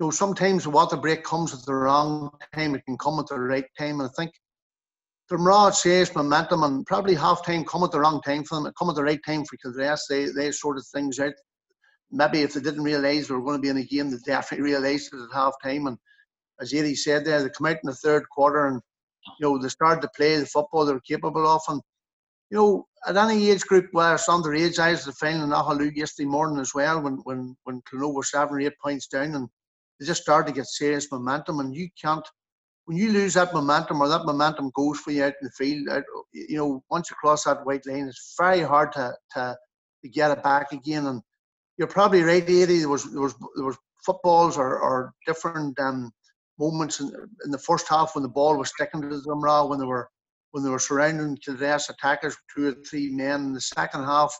You 0.00 0.06
know, 0.06 0.10
sometimes 0.10 0.64
the 0.64 0.70
water 0.70 0.96
break 0.96 1.24
comes 1.24 1.54
at 1.54 1.64
the 1.64 1.74
wrong 1.74 2.30
time. 2.54 2.74
It 2.74 2.84
can 2.86 2.98
come 2.98 3.18
at 3.20 3.26
the 3.28 3.38
right 3.38 3.66
time, 3.78 4.00
and 4.00 4.08
I 4.08 4.12
think 4.16 4.32
Drumragh 5.30 5.74
says 5.74 6.14
momentum 6.14 6.62
and 6.62 6.86
probably 6.86 7.14
half 7.14 7.44
time 7.44 7.64
come 7.64 7.84
at 7.84 7.90
the 7.90 8.00
wrong 8.00 8.22
time 8.22 8.44
for 8.44 8.54
them. 8.54 8.66
It 8.66 8.74
come 8.78 8.88
at 8.88 8.96
the 8.96 9.04
right 9.04 9.20
time 9.26 9.44
for 9.44 9.56
Kildress. 9.58 10.06
They 10.08 10.26
they 10.26 10.50
sorted 10.52 10.84
things 10.92 11.18
out. 11.18 11.34
Maybe 12.10 12.40
if 12.40 12.54
they 12.54 12.60
didn't 12.60 12.82
realise 12.82 13.28
they 13.28 13.34
were 13.34 13.42
going 13.42 13.56
to 13.56 13.62
be 13.62 13.68
in 13.68 13.76
a 13.76 13.84
game, 13.84 14.10
they 14.10 14.16
definitely 14.24 14.64
realised 14.64 15.12
it 15.12 15.20
at 15.20 15.34
half 15.34 15.52
time. 15.62 15.86
And 15.86 15.98
as 16.60 16.72
Eddie 16.72 16.94
said 16.94 17.26
there, 17.26 17.42
they 17.42 17.50
come 17.50 17.66
out 17.66 17.76
in 17.82 17.90
the 17.90 17.94
third 17.94 18.24
quarter 18.30 18.66
and 18.66 18.80
you 19.38 19.46
know 19.46 19.58
they 19.58 19.68
started 19.68 20.00
to 20.00 20.10
play 20.16 20.36
the 20.36 20.46
football 20.46 20.86
they 20.86 20.94
were 20.94 21.00
capable 21.00 21.46
of. 21.46 21.60
And 21.68 21.82
you 22.50 22.56
know, 22.56 22.86
at 23.06 23.18
any 23.18 23.50
age 23.50 23.62
group 23.62 23.88
where 23.92 24.14
it's 24.14 24.28
underage, 24.28 24.78
I 24.78 24.92
was 24.92 25.04
the 25.04 25.12
final 25.12 25.44
in 25.44 25.50
Aghaloo 25.50 25.94
yesterday 25.94 26.28
morning 26.28 26.58
as 26.58 26.72
well 26.74 27.02
when 27.02 27.16
when 27.24 27.54
when 27.64 27.82
Clonard 27.82 28.14
were 28.14 28.22
seven 28.22 28.54
or 28.54 28.60
eight 28.60 28.78
points 28.82 29.08
down 29.08 29.34
and 29.34 29.46
they 30.00 30.06
just 30.06 30.22
started 30.22 30.46
to 30.48 30.58
get 30.58 30.66
serious 30.66 31.12
momentum 31.12 31.60
and 31.60 31.76
you 31.76 31.90
can't 32.00 32.26
when 32.88 32.96
you 32.96 33.12
lose 33.12 33.34
that 33.34 33.52
momentum 33.52 34.00
or 34.00 34.08
that 34.08 34.24
momentum 34.24 34.70
goes 34.74 34.98
for 34.98 35.10
you 35.10 35.22
out 35.22 35.34
in 35.42 35.44
the 35.46 35.50
field, 35.50 35.90
out, 35.90 36.04
you 36.32 36.56
know, 36.56 36.82
once 36.90 37.10
you 37.10 37.16
cross 37.16 37.44
that 37.44 37.66
white 37.66 37.86
line, 37.86 38.08
it's 38.08 38.34
very 38.40 38.62
hard 38.62 38.92
to, 38.92 39.12
to, 39.34 39.54
to 40.02 40.08
get 40.08 40.30
it 40.30 40.42
back 40.42 40.72
again. 40.72 41.04
And 41.04 41.20
you're 41.76 41.86
probably 41.86 42.22
right, 42.22 42.42
Eddie. 42.42 42.78
There 42.78 42.88
was 42.88 43.12
there 43.12 43.20
was 43.20 43.34
there 43.56 43.66
was 43.66 43.76
footballs 44.06 44.56
or, 44.56 44.78
or 44.78 45.12
different 45.26 45.78
um, 45.78 46.10
moments 46.58 47.00
in, 47.00 47.12
in 47.44 47.50
the 47.50 47.58
first 47.58 47.86
half 47.90 48.14
when 48.14 48.22
the 48.22 48.28
ball 48.30 48.56
was 48.56 48.70
sticking 48.70 49.02
to 49.02 49.20
them 49.20 49.44
raw 49.44 49.66
when 49.66 49.78
they 49.78 49.84
were 49.84 50.08
when 50.52 50.64
they 50.64 50.70
were 50.70 50.78
surrounding 50.78 51.36
Kildress 51.44 51.90
attackers 51.90 52.38
two 52.56 52.68
or 52.68 52.72
three 52.88 53.10
men. 53.10 53.48
In 53.48 53.52
the 53.52 53.60
second 53.60 54.04
half, 54.04 54.34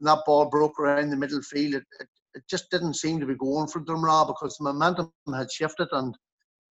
that 0.00 0.18
ball 0.26 0.46
broke 0.46 0.80
around 0.80 1.10
the 1.10 1.16
middle 1.16 1.42
field, 1.42 1.74
it, 1.74 1.84
it, 2.00 2.08
it 2.34 2.42
just 2.50 2.72
didn't 2.72 2.94
seem 2.94 3.20
to 3.20 3.26
be 3.26 3.36
going 3.36 3.68
for 3.68 3.80
Drumragh 3.80 4.26
because 4.26 4.56
the 4.56 4.64
momentum 4.64 5.12
had 5.32 5.52
shifted 5.52 5.86
and 5.92 6.12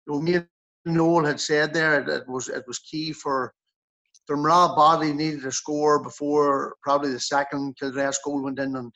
you 0.06 0.12
know, 0.12 0.20
me 0.20 0.44
Noel 0.88 1.24
had 1.24 1.40
said 1.40 1.72
there, 1.72 2.00
it, 2.00 2.08
it 2.08 2.28
was 2.28 2.48
it 2.48 2.64
was 2.66 2.78
key 2.78 3.12
for 3.12 3.52
Drumragh 4.28 4.76
badly 4.76 5.12
needed 5.12 5.44
a 5.44 5.52
score 5.52 6.02
before 6.02 6.76
probably 6.82 7.12
the 7.12 7.20
second 7.20 7.76
Kildress 7.78 8.18
goal 8.24 8.42
went 8.42 8.58
in, 8.58 8.76
and 8.76 8.92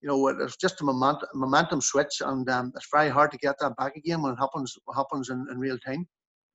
you 0.00 0.08
know 0.08 0.28
it 0.28 0.38
was 0.38 0.56
just 0.56 0.80
a 0.80 0.84
momentum, 0.84 1.28
momentum 1.34 1.80
switch, 1.80 2.22
and 2.24 2.48
um, 2.48 2.72
it's 2.74 2.88
very 2.92 3.08
hard 3.08 3.30
to 3.32 3.38
get 3.38 3.56
that 3.60 3.76
back 3.76 3.96
again 3.96 4.22
when 4.22 4.32
it 4.32 4.38
happens 4.38 4.76
happens 4.94 5.30
in, 5.30 5.46
in 5.50 5.58
real 5.58 5.78
time. 5.78 6.06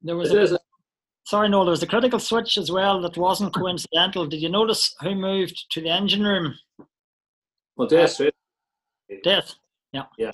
There 0.01 0.17
was 0.17 0.31
a, 0.31 0.59
sorry, 1.25 1.49
Noel. 1.49 1.65
there 1.65 1.71
was 1.71 1.83
a 1.83 1.87
critical 1.87 2.19
switch 2.19 2.57
as 2.57 2.71
well 2.71 3.01
that 3.01 3.17
wasn't 3.17 3.53
coincidental. 3.53 4.25
Did 4.27 4.41
you 4.41 4.49
notice 4.49 4.93
who 5.01 5.15
moved 5.15 5.65
to 5.71 5.81
the 5.81 5.89
engine 5.89 6.23
room? 6.23 6.55
Well, 7.77 7.87
Death. 7.87 8.19
Death, 9.23 9.53
yeah, 9.91 10.03
yeah. 10.17 10.31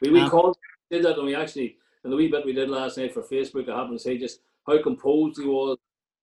We, 0.00 0.10
we 0.10 0.20
um, 0.20 0.30
called 0.30 0.56
did 0.90 1.04
that 1.04 1.16
and 1.16 1.26
we 1.26 1.34
actually 1.34 1.76
in 2.06 2.10
the 2.10 2.16
wee 2.16 2.28
bit 2.28 2.46
we 2.46 2.52
did 2.52 2.70
last 2.70 2.96
night 2.96 3.12
for 3.12 3.22
Facebook. 3.22 3.68
I 3.68 3.76
happened 3.76 3.98
to 3.98 4.02
say 4.02 4.16
just 4.16 4.40
how 4.66 4.80
composed 4.80 5.40
he 5.40 5.46
was 5.46 5.76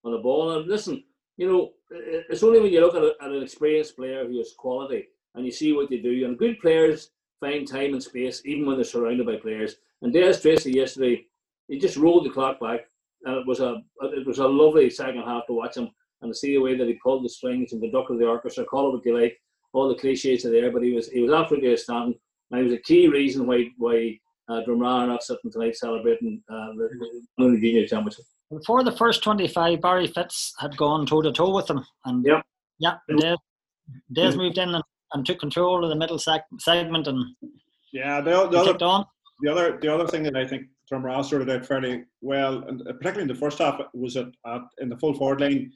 on 0.05 0.13
the 0.13 0.17
ball. 0.17 0.57
And 0.57 0.67
listen, 0.67 1.03
you 1.37 1.51
know, 1.51 1.71
it's 1.91 2.41
only 2.41 2.61
when 2.61 2.71
you 2.71 2.79
look 2.79 2.95
at, 2.95 3.03
a, 3.03 3.13
at 3.21 3.31
an 3.31 3.43
experienced 3.43 3.97
player 3.97 4.25
who 4.25 4.37
has 4.37 4.53
quality 4.57 5.07
and 5.35 5.45
you 5.45 5.51
see 5.51 5.73
what 5.73 5.89
they 5.89 5.97
do. 5.97 6.25
And 6.25 6.39
good 6.39 6.57
players 6.59 7.09
find 7.41 7.67
time 7.67 7.93
and 7.93 8.01
space 8.01 8.41
even 8.45 8.65
when 8.65 8.77
they're 8.77 8.85
surrounded 8.85 9.25
by 9.25 9.35
players. 9.35 9.75
And 10.01 10.13
Des 10.13 10.39
Tracy 10.39 10.71
yesterday, 10.71 11.25
he 11.67 11.77
just 11.77 11.97
rolled 11.97 12.25
the 12.25 12.29
clock 12.29 12.59
back, 12.59 12.81
and 13.23 13.35
it 13.35 13.47
was 13.47 13.59
a 13.59 13.81
it 14.01 14.27
was 14.27 14.39
a 14.39 14.47
lovely 14.47 14.89
second 14.89 15.23
half 15.23 15.47
to 15.47 15.53
watch 15.53 15.77
him 15.77 15.89
and 16.21 16.31
to 16.31 16.37
see 16.37 16.53
the 16.53 16.61
way 16.61 16.77
that 16.77 16.87
he 16.87 16.99
pulled 17.01 17.23
the 17.23 17.29
strings 17.29 17.71
and 17.71 17.81
conducted 17.81 18.19
the 18.19 18.27
orchestra. 18.27 18.65
Call 18.65 18.89
it 18.89 18.93
what 18.97 19.05
you 19.05 19.19
like, 19.19 19.37
all 19.71 19.87
the 19.87 19.95
cliches 19.95 20.45
are 20.45 20.51
there, 20.51 20.71
but 20.71 20.83
he 20.83 20.91
was 20.91 21.09
he 21.09 21.21
was 21.21 21.31
absolutely 21.31 21.71
outstanding. 21.71 22.19
And 22.51 22.59
he 22.59 22.63
was 22.65 22.73
a 22.73 22.83
key 22.83 23.07
reason 23.07 23.47
why 23.47 23.69
why 23.77 24.19
uh, 24.49 24.61
Drumragh 24.67 25.03
are 25.03 25.07
not 25.07 25.23
sitting 25.23 25.51
tonight 25.51 25.75
celebrating 25.75 26.41
uh, 26.49 26.67
the, 26.77 26.89
the 27.37 27.59
junior 27.59 27.87
championship. 27.87 28.25
Before 28.51 28.83
the 28.83 28.91
first 28.91 29.23
25, 29.23 29.81
Barry 29.81 30.07
Fitz 30.07 30.53
had 30.59 30.75
gone 30.77 31.05
toe 31.05 31.21
to 31.21 31.31
toe 31.31 31.53
with 31.55 31.67
them. 31.67 31.83
And 32.05 32.25
yeah, 32.25 32.41
yeah 32.79 32.95
Des, 33.17 33.37
Des 34.11 34.35
moved 34.35 34.57
in 34.57 34.75
and, 34.75 34.83
and, 35.13 35.25
took 35.25 35.39
control 35.39 35.83
of 35.83 35.89
the 35.89 35.95
middle 35.95 36.17
seg- 36.17 36.41
segment 36.59 37.07
and 37.07 37.25
yeah, 37.93 38.21
the, 38.21 38.47
the 38.49 38.57
other, 38.57 38.85
on. 38.85 39.05
the 39.41 39.51
other 39.51 39.77
the 39.79 39.93
other 39.93 40.07
thing 40.07 40.23
that 40.23 40.35
I 40.35 40.47
think 40.47 40.67
Drumragh 40.91 41.25
sorted 41.25 41.49
out 41.49 41.65
fairly 41.65 42.03
well, 42.21 42.63
and 42.67 42.79
particularly 42.79 43.23
in 43.23 43.27
the 43.27 43.35
first 43.35 43.59
half, 43.59 43.79
was 43.93 44.17
at, 44.17 44.27
at 44.47 44.61
in 44.79 44.89
the 44.89 44.97
full 44.97 45.13
forward 45.13 45.41
line. 45.41 45.71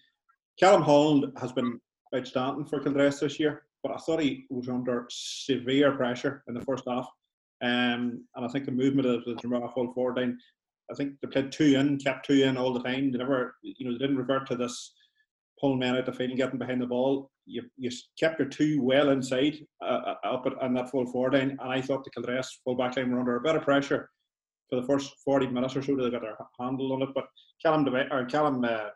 Callum 0.60 0.82
Holland 0.82 1.32
has 1.40 1.52
been 1.52 1.80
outstanding 2.16 2.66
for 2.66 2.80
Kildress 2.80 3.20
this 3.20 3.40
year, 3.40 3.64
but 3.84 3.92
I 3.92 3.98
thought 3.98 4.22
he 4.22 4.46
was 4.50 4.68
under 4.68 5.06
severe 5.10 5.92
pressure 5.92 6.44
in 6.48 6.56
the 6.56 6.62
first 6.62 6.84
half. 6.88 7.08
Um, 7.62 8.26
and 8.36 8.46
I 8.46 8.48
think 8.50 8.65
the 8.65 8.72
movement 8.72 9.08
of 9.08 9.26
the 9.26 9.36
full 9.74 9.93
forward 9.93 10.17
line 10.17 10.38
I 10.91 10.96
think 10.96 11.13
they 11.22 11.28
played 11.28 11.52
two 11.52 11.78
in, 11.78 11.98
kept 12.00 12.26
two 12.26 12.43
in 12.43 12.58
all 12.58 12.74
the 12.74 12.82
time. 12.82 13.12
They 13.12 13.17
never, 13.17 13.56
you 13.62 13.86
know, 13.86 13.91
they 13.93 14.00
didn't 14.00 14.17
revert 14.17 14.48
to 14.48 14.56
this 14.56 14.93
pulling 15.60 15.80
men 15.80 15.98
out 15.98 16.06
the 16.06 16.13
field 16.13 16.30
and 16.30 16.38
getting 16.38 16.60
behind 16.60 16.82
the 16.82 16.88
ball. 16.88 17.30
You, 17.46 17.63
you 17.78 17.89
kept 18.20 18.39
your 18.39 18.48
two 18.48 18.82
well 18.82 19.10
inside 19.10 19.58
uh, 19.82 20.13
uh 20.24 20.28
up 20.28 20.46
at, 20.46 20.62
on 20.62 20.74
that 20.76 20.89
full 20.89 21.06
forward 21.08 21.34
line, 21.34 21.58
and 21.60 21.72
I 21.72 21.82
thought 21.82 22.04
the 22.04 22.12
Kildress 22.12 22.60
full 22.63 22.76
back 22.76 22.96
line 22.96 23.12
were 23.12 23.20
under 23.20 23.38
a 23.38 23.41
bit 23.41 23.56
of 23.56 23.63
pressure 23.63 24.10
for 24.70 24.80
the 24.80 24.88
first 24.88 25.13
40 25.24 25.48
minutes 25.48 25.76
or 25.76 25.82
so. 25.82 25.96
They 25.96 26.10
got 26.10 26.22
their 26.22 26.38
handle 26.60 26.93
on 26.93 27.02
it, 27.02 27.10
but 27.13 27.26
Callum 27.62 27.86
Dev- 27.86 28.08
or 28.12 28.26
Callum 28.26 28.63
uh, 28.63 28.89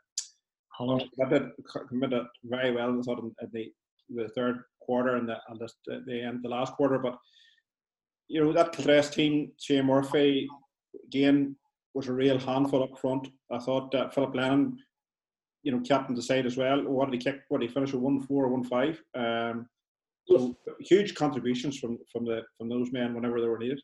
committed, 0.78 1.52
committed 1.90 2.24
very 2.44 2.74
well. 2.74 2.98
I 2.98 3.02
thought 3.02 3.20
in, 3.20 3.34
in 3.42 3.50
the 3.54 3.72
the 4.14 4.30
third 4.30 4.64
quarter 4.82 5.16
and 5.16 5.28
the 5.28 5.38
and 5.48 5.60
the, 5.60 6.04
the 6.06 6.22
end 6.22 6.42
the 6.44 6.50
last 6.50 6.74
quarter, 6.74 7.00
but 7.00 7.18
you 8.32 8.44
know 8.44 8.54
that 8.54 8.72
Kildress 8.72 9.10
team, 9.10 9.52
Shane 9.58 9.86
Murphy, 9.86 10.48
again 11.08 11.56
was 11.94 12.08
a 12.08 12.14
real 12.14 12.40
handful 12.40 12.84
up 12.84 12.98
front. 12.98 13.28
I 13.52 13.60
thought 13.60 13.94
uh, 13.94 14.10
Philip 14.10 14.34
Lennon, 14.36 14.78
you 15.64 15.72
know, 15.74 15.82
captain 15.82 16.16
the 16.16 16.22
side 16.22 16.46
as 16.46 16.56
well. 16.56 16.82
What 16.84 17.12
did 17.12 17.22
he 17.22 17.32
kick? 17.32 17.42
What 17.50 17.60
did 17.60 17.70
he 17.70 17.74
finish 17.74 17.92
with? 17.92 18.02
One 18.02 18.22
four, 18.22 18.48
one 18.48 18.64
five. 18.64 19.02
Um, 19.16 19.68
so 20.28 20.56
huge 20.80 21.16
contributions 21.16 21.78
from 21.78 21.98
from 22.12 22.26
the 22.26 22.44
from 22.58 22.70
those 22.70 22.92
men 22.92 23.14
whenever 23.14 23.42
they 23.42 23.48
were 23.48 23.60
needed. 23.60 23.82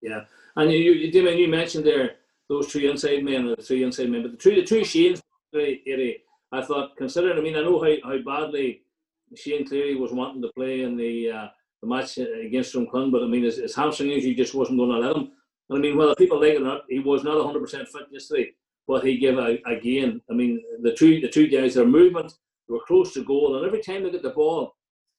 Yeah, 0.00 0.22
and 0.56 0.70
you, 0.72 0.78
you, 0.78 1.12
Damien, 1.12 1.38
you 1.38 1.48
mentioned 1.48 1.84
there 1.84 2.16
those 2.48 2.68
three 2.68 2.90
inside 2.90 3.24
men, 3.24 3.46
the 3.46 3.56
three 3.56 3.82
inside 3.82 4.10
men, 4.10 4.22
but 4.22 4.32
the 4.32 4.36
two, 4.36 4.54
the 4.54 4.64
two 4.64 4.84
Shane's, 4.84 5.22
I 5.54 6.62
thought, 6.62 6.96
considering, 6.98 7.38
I 7.38 7.40
mean, 7.40 7.56
I 7.56 7.62
know 7.62 7.80
how, 7.82 8.10
how 8.10 8.18
badly 8.18 8.82
Shane 9.34 9.66
Cleary 9.66 9.94
was 9.94 10.12
wanting 10.12 10.42
to 10.42 10.50
play 10.54 10.82
in 10.82 10.96
the 10.96 11.30
uh, 11.30 11.48
the 11.82 11.88
match 11.88 12.16
against 12.18 12.74
Drumquin, 12.74 13.10
but 13.10 13.22
I 13.22 13.26
mean, 13.26 13.42
his, 13.42 13.56
his 13.56 13.74
hamstring 13.74 14.12
injury 14.12 14.34
just 14.34 14.54
wasn't 14.54 14.78
going 14.78 14.90
to 14.90 14.98
let 14.98 15.16
him. 15.16 15.32
And 15.68 15.78
I 15.78 15.80
mean, 15.80 15.96
whether 15.96 16.14
people 16.14 16.40
like 16.40 16.54
it 16.54 16.62
or 16.62 16.64
not, 16.64 16.82
he 16.88 17.00
was 17.00 17.24
not 17.24 17.36
100% 17.36 17.70
fit 17.70 18.06
yesterday, 18.10 18.50
but 18.86 19.04
he 19.04 19.18
gave 19.18 19.38
a, 19.38 19.58
again. 19.66 20.20
I 20.30 20.34
mean, 20.34 20.62
the 20.82 20.94
two 20.94 21.20
the 21.20 21.28
two 21.28 21.48
guys, 21.48 21.74
their 21.74 21.86
movement, 21.86 22.32
they 22.68 22.72
were 22.72 22.84
close 22.86 23.12
to 23.14 23.24
goal, 23.24 23.56
and 23.56 23.66
every 23.66 23.82
time 23.82 24.04
they 24.04 24.10
get 24.10 24.22
the 24.22 24.30
ball, 24.30 24.74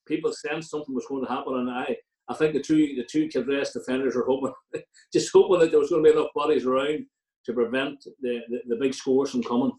people 0.07 0.31
sensed 0.31 0.71
something 0.71 0.95
was 0.95 1.05
going 1.07 1.25
to 1.25 1.31
happen. 1.31 1.55
And 1.55 1.69
I, 1.69 1.95
I 2.29 2.33
think 2.35 2.53
the 2.53 2.61
two 2.61 2.95
the 2.95 3.05
two 3.09 3.27
Kildress 3.27 3.73
defenders 3.73 4.15
were 4.15 4.25
hoping, 4.25 4.53
just 5.13 5.31
hoping 5.33 5.59
that 5.59 5.71
there 5.71 5.79
was 5.79 5.89
going 5.89 6.03
to 6.03 6.11
be 6.11 6.17
enough 6.17 6.31
bodies 6.33 6.65
around 6.65 7.05
to 7.45 7.53
prevent 7.53 8.03
the, 8.21 8.39
the, 8.49 8.59
the 8.69 8.75
big 8.77 8.93
scores 8.93 9.31
from 9.31 9.43
coming. 9.43 9.71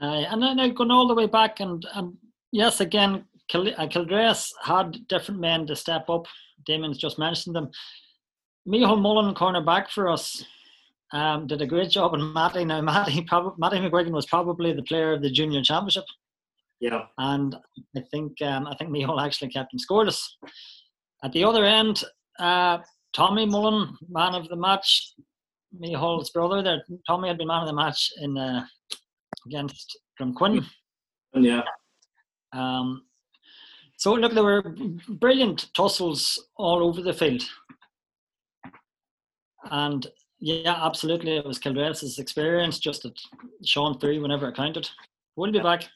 Uh, 0.00 0.24
and 0.30 0.42
then 0.42 0.74
going 0.74 0.90
all 0.90 1.08
the 1.08 1.14
way 1.14 1.26
back, 1.26 1.60
and, 1.60 1.86
and 1.94 2.14
yes, 2.52 2.80
again, 2.80 3.24
Uh, 3.54 3.86
Kildress 3.86 4.52
had 4.62 5.06
different 5.08 5.40
men 5.40 5.66
to 5.66 5.76
step 5.76 6.08
up. 6.08 6.26
Damien's 6.66 6.98
just 6.98 7.18
mentioned 7.18 7.54
them. 7.54 7.70
Micheál 8.68 9.00
Mullen, 9.00 9.34
cornerback 9.34 9.88
for 9.90 10.08
us, 10.08 10.44
um, 11.12 11.46
did 11.46 11.62
a 11.62 11.66
great 11.66 11.90
job. 11.90 12.14
And 12.14 12.34
Matty, 12.34 12.64
now 12.64 12.80
Matty, 12.80 13.22
prob- 13.28 13.58
Matty 13.58 13.78
McGuigan 13.78 14.10
was 14.10 14.26
probably 14.26 14.72
the 14.72 14.82
player 14.82 15.12
of 15.12 15.22
the 15.22 15.30
junior 15.30 15.62
championship. 15.62 16.04
Yeah. 16.80 17.02
And 17.18 17.56
I 17.96 18.02
think 18.10 18.40
um, 18.42 18.66
I 18.66 18.74
think 18.76 18.90
Micheál 18.90 19.24
actually 19.24 19.50
kept 19.50 19.72
him 19.72 19.78
scoreless. 19.78 20.20
At 21.24 21.32
the 21.32 21.44
other 21.44 21.64
end, 21.64 22.04
uh, 22.38 22.78
Tommy 23.14 23.46
Mullen, 23.46 23.96
man 24.08 24.34
of 24.34 24.48
the 24.48 24.56
match. 24.56 25.14
Micheál's 25.80 26.30
brother 26.30 26.62
there. 26.62 26.82
Tommy 27.06 27.28
had 27.28 27.38
been 27.38 27.48
man 27.48 27.62
of 27.62 27.68
the 27.68 27.74
match 27.74 28.10
in 28.20 28.36
uh, 28.36 28.64
against 29.46 29.98
Drumquin. 30.20 30.64
Yeah. 31.34 31.62
Um, 32.52 33.02
so 33.96 34.14
look, 34.14 34.34
there 34.34 34.44
were 34.44 34.74
brilliant 35.08 35.72
tussles 35.74 36.48
all 36.56 36.82
over 36.82 37.02
the 37.02 37.14
field. 37.14 37.42
And 39.70 40.06
yeah, 40.38 40.84
absolutely, 40.84 41.36
it 41.36 41.46
was 41.46 41.58
Kildress's 41.58 42.18
experience 42.18 42.78
just 42.78 43.04
at 43.04 43.14
Sean 43.64 43.98
through 43.98 44.20
whenever 44.20 44.48
it 44.48 44.56
counted. 44.56 44.88
We'll 45.34 45.52
be 45.52 45.60
back. 45.60 45.88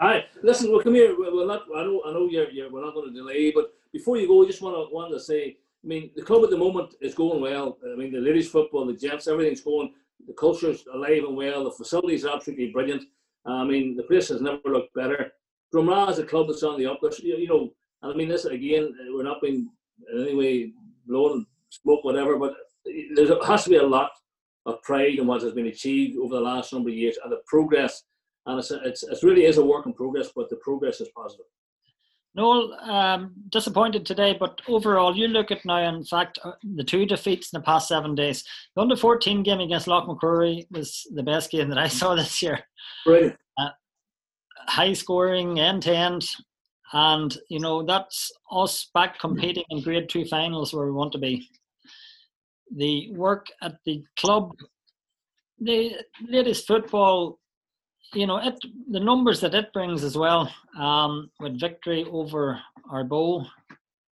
Hi, 0.00 0.24
listen. 0.42 0.70
Well, 0.70 0.80
come 0.80 0.94
here. 0.94 1.14
We're 1.16 1.46
not. 1.46 1.62
I 1.76 1.84
know. 1.84 2.02
I 2.06 2.12
know 2.12 2.28
you're. 2.28 2.50
you're 2.50 2.70
we're 2.70 2.84
not 2.84 2.94
going 2.94 3.12
to 3.12 3.14
delay, 3.14 3.52
but 3.52 3.72
before 3.92 4.16
you 4.16 4.26
go, 4.26 4.42
I 4.42 4.46
just 4.46 4.62
want 4.62 4.74
to 4.76 4.94
want 4.94 5.12
to 5.12 5.20
say. 5.20 5.56
I 5.84 5.86
mean, 5.86 6.10
the 6.14 6.22
club 6.22 6.44
at 6.44 6.50
the 6.50 6.56
moment 6.56 6.94
is 7.00 7.14
going 7.14 7.40
well. 7.40 7.76
I 7.84 7.96
mean, 7.96 8.12
the 8.12 8.20
ladies' 8.20 8.48
football, 8.48 8.86
the 8.86 8.94
gents, 8.94 9.26
everything's 9.26 9.60
going. 9.60 9.92
The 10.26 10.32
culture's 10.34 10.84
alive 10.92 11.24
and 11.24 11.36
well. 11.36 11.64
The 11.64 11.72
facilities 11.72 12.24
are 12.24 12.34
absolutely 12.36 12.70
brilliant. 12.70 13.04
I 13.44 13.64
mean, 13.64 13.96
the 13.96 14.04
place 14.04 14.28
has 14.28 14.40
never 14.40 14.60
looked 14.66 14.94
better. 14.94 15.32
Drumragh 15.74 16.10
is 16.10 16.18
a 16.18 16.24
club 16.24 16.48
that's 16.48 16.62
on 16.62 16.78
the 16.78 16.86
up. 16.86 17.00
You, 17.18 17.48
know, 17.48 17.72
and 18.02 18.12
I 18.12 18.16
mean, 18.16 18.28
this 18.28 18.44
again, 18.44 18.94
we're 19.10 19.22
not 19.22 19.40
being 19.40 19.68
in 20.12 20.22
any 20.22 20.34
way 20.34 20.72
blown 21.06 21.46
smoke, 21.70 22.04
whatever, 22.04 22.38
but 22.38 22.54
there 23.14 23.26
has 23.44 23.64
to 23.64 23.70
be 23.70 23.76
a 23.76 23.86
lot 23.86 24.10
of 24.66 24.82
pride 24.82 25.18
in 25.18 25.26
what 25.26 25.42
has 25.42 25.52
been 25.52 25.66
achieved 25.66 26.18
over 26.18 26.36
the 26.36 26.40
last 26.40 26.72
number 26.72 26.90
of 26.90 26.94
years 26.94 27.16
and 27.22 27.32
the 27.32 27.40
progress. 27.46 28.04
And 28.46 28.58
it's, 28.58 28.70
it's, 28.70 29.02
it 29.02 29.18
really 29.22 29.44
is 29.44 29.58
a 29.58 29.64
work 29.64 29.86
in 29.86 29.92
progress, 29.92 30.30
but 30.34 30.50
the 30.50 30.56
progress 30.56 31.00
is 31.00 31.08
positive. 31.16 31.46
Noel, 32.34 32.72
um, 32.90 33.34
disappointed 33.50 34.06
today, 34.06 34.34
but 34.38 34.60
overall, 34.66 35.14
you 35.14 35.28
look 35.28 35.50
at 35.50 35.64
now, 35.66 35.86
in 35.86 36.02
fact, 36.02 36.38
uh, 36.42 36.52
the 36.76 36.82
two 36.82 37.04
defeats 37.04 37.52
in 37.52 37.60
the 37.60 37.64
past 37.64 37.88
seven 37.88 38.14
days. 38.14 38.42
The 38.74 38.82
under 38.82 38.96
14 38.96 39.42
game 39.42 39.60
against 39.60 39.86
Loughmacrory 39.86 40.66
was 40.70 41.06
the 41.14 41.22
best 41.22 41.50
game 41.50 41.68
that 41.68 41.78
I 41.78 41.88
saw 41.88 42.14
this 42.14 42.40
year. 42.42 42.60
Brilliant. 43.04 43.36
Uh, 43.58 43.68
high 44.66 44.92
scoring, 44.92 45.60
end 45.60 45.82
to 45.82 45.96
end. 45.96 46.26
And, 46.92 47.36
you 47.48 47.58
know, 47.58 47.82
that's 47.82 48.30
us 48.50 48.90
back 48.94 49.18
competing 49.18 49.64
in 49.70 49.82
grade 49.82 50.08
two 50.08 50.24
finals 50.26 50.74
where 50.74 50.86
we 50.86 50.92
want 50.92 51.12
to 51.12 51.18
be 51.18 51.48
the 52.74 53.10
work 53.12 53.46
at 53.62 53.76
the 53.84 54.04
club, 54.16 54.50
the 55.58 55.92
latest 56.28 56.66
football, 56.66 57.38
you 58.14 58.26
know, 58.26 58.36
it 58.36 58.54
the 58.90 59.00
numbers 59.00 59.40
that 59.40 59.54
it 59.54 59.72
brings 59.72 60.04
as 60.04 60.16
well, 60.16 60.52
um, 60.78 61.30
with 61.40 61.58
victory 61.58 62.04
over 62.10 62.60
Arboe 62.90 63.46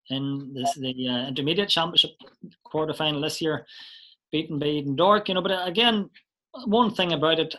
in 0.09 0.53
this 0.55 0.75
the 0.75 1.09
uh, 1.09 1.29
intermediate 1.29 1.69
championship 1.69 2.13
quarter 2.65 2.95
final 2.95 3.21
this 3.21 3.41
year, 3.41 3.67
beaten 4.33 4.59
by 4.59 4.67
Edendork, 4.67 5.29
you 5.29 5.35
know. 5.35 5.43
But 5.43 5.67
again, 5.67 6.09
one 6.65 6.95
thing 6.95 7.13
about 7.13 7.39
it, 7.39 7.55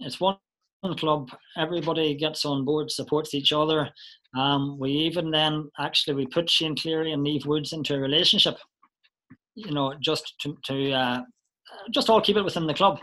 it's 0.00 0.20
one 0.20 0.36
club. 0.94 1.28
Everybody 1.56 2.14
gets 2.14 2.44
on 2.44 2.64
board, 2.64 2.90
supports 2.90 3.34
each 3.34 3.52
other. 3.52 3.90
Um, 4.38 4.78
we 4.78 4.90
even 4.90 5.30
then 5.30 5.70
actually 5.78 6.14
we 6.14 6.26
put 6.26 6.50
Shane 6.50 6.76
Cleary 6.76 7.12
and 7.12 7.22
Neve 7.22 7.46
Woods 7.46 7.72
into 7.72 7.94
a 7.94 7.98
relationship 7.98 8.56
you 9.56 9.72
know, 9.72 9.94
just 10.00 10.34
to, 10.40 10.56
to 10.64 10.92
uh, 10.92 11.22
just 11.92 12.08
all 12.08 12.20
keep 12.20 12.36
it 12.36 12.44
within 12.44 12.66
the 12.66 12.74
club. 12.74 12.98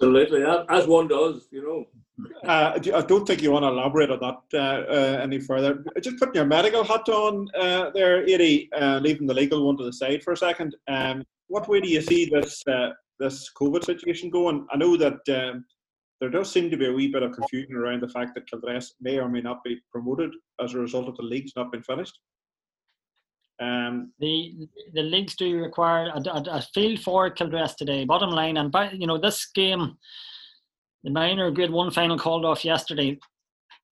Absolutely, 0.00 0.44
as 0.68 0.86
one 0.86 1.08
does, 1.08 1.48
you 1.50 1.62
know. 1.62 1.84
Uh, 2.46 2.78
I 2.94 3.00
don't 3.00 3.26
think 3.26 3.40
you 3.40 3.50
want 3.50 3.64
to 3.64 3.68
elaborate 3.68 4.10
on 4.10 4.20
that 4.20 4.58
uh, 4.58 4.92
uh, 4.92 5.20
any 5.22 5.40
further. 5.40 5.82
Just 6.02 6.18
putting 6.18 6.34
your 6.34 6.44
medical 6.44 6.84
hat 6.84 7.08
on 7.08 7.48
uh, 7.58 7.90
there, 7.94 8.22
Eddie, 8.22 8.68
uh, 8.78 9.00
leaving 9.02 9.26
the 9.26 9.34
legal 9.34 9.66
one 9.66 9.78
to 9.78 9.84
the 9.84 9.92
side 9.92 10.22
for 10.22 10.34
a 10.34 10.36
second. 10.36 10.76
Um, 10.86 11.24
what 11.48 11.66
way 11.66 11.80
do 11.80 11.88
you 11.88 12.02
see 12.02 12.26
this 12.26 12.62
uh, 12.66 12.90
this 13.18 13.50
COVID 13.58 13.84
situation 13.84 14.28
going? 14.28 14.66
I 14.70 14.76
know 14.76 14.98
that 14.98 15.20
um, 15.30 15.64
there 16.20 16.30
does 16.30 16.52
seem 16.52 16.70
to 16.70 16.76
be 16.76 16.86
a 16.86 16.92
wee 16.92 17.08
bit 17.08 17.22
of 17.22 17.32
confusion 17.32 17.76
around 17.76 18.02
the 18.02 18.08
fact 18.08 18.34
that 18.34 18.48
Kildress 18.48 18.94
may 19.00 19.18
or 19.18 19.28
may 19.28 19.40
not 19.40 19.64
be 19.64 19.80
promoted 19.90 20.30
as 20.62 20.74
a 20.74 20.78
result 20.78 21.08
of 21.08 21.16
the 21.16 21.22
leagues 21.22 21.52
not 21.56 21.72
being 21.72 21.82
finished. 21.82 22.18
Um, 23.60 24.12
the 24.18 24.68
the 24.94 25.02
leagues 25.02 25.36
do 25.36 25.58
require 25.58 26.06
a, 26.14 26.20
a, 26.30 26.44
a 26.50 26.62
field 26.74 27.00
for 27.00 27.30
Kildress 27.30 27.74
today. 27.74 28.04
Bottom 28.04 28.30
line, 28.30 28.56
and 28.56 28.70
by 28.70 28.90
you 28.90 29.06
know 29.06 29.18
this 29.18 29.46
game, 29.54 29.96
the 31.04 31.10
minor 31.10 31.50
grade 31.50 31.70
one 31.70 31.90
final 31.90 32.18
called 32.18 32.44
off 32.44 32.64
yesterday. 32.64 33.18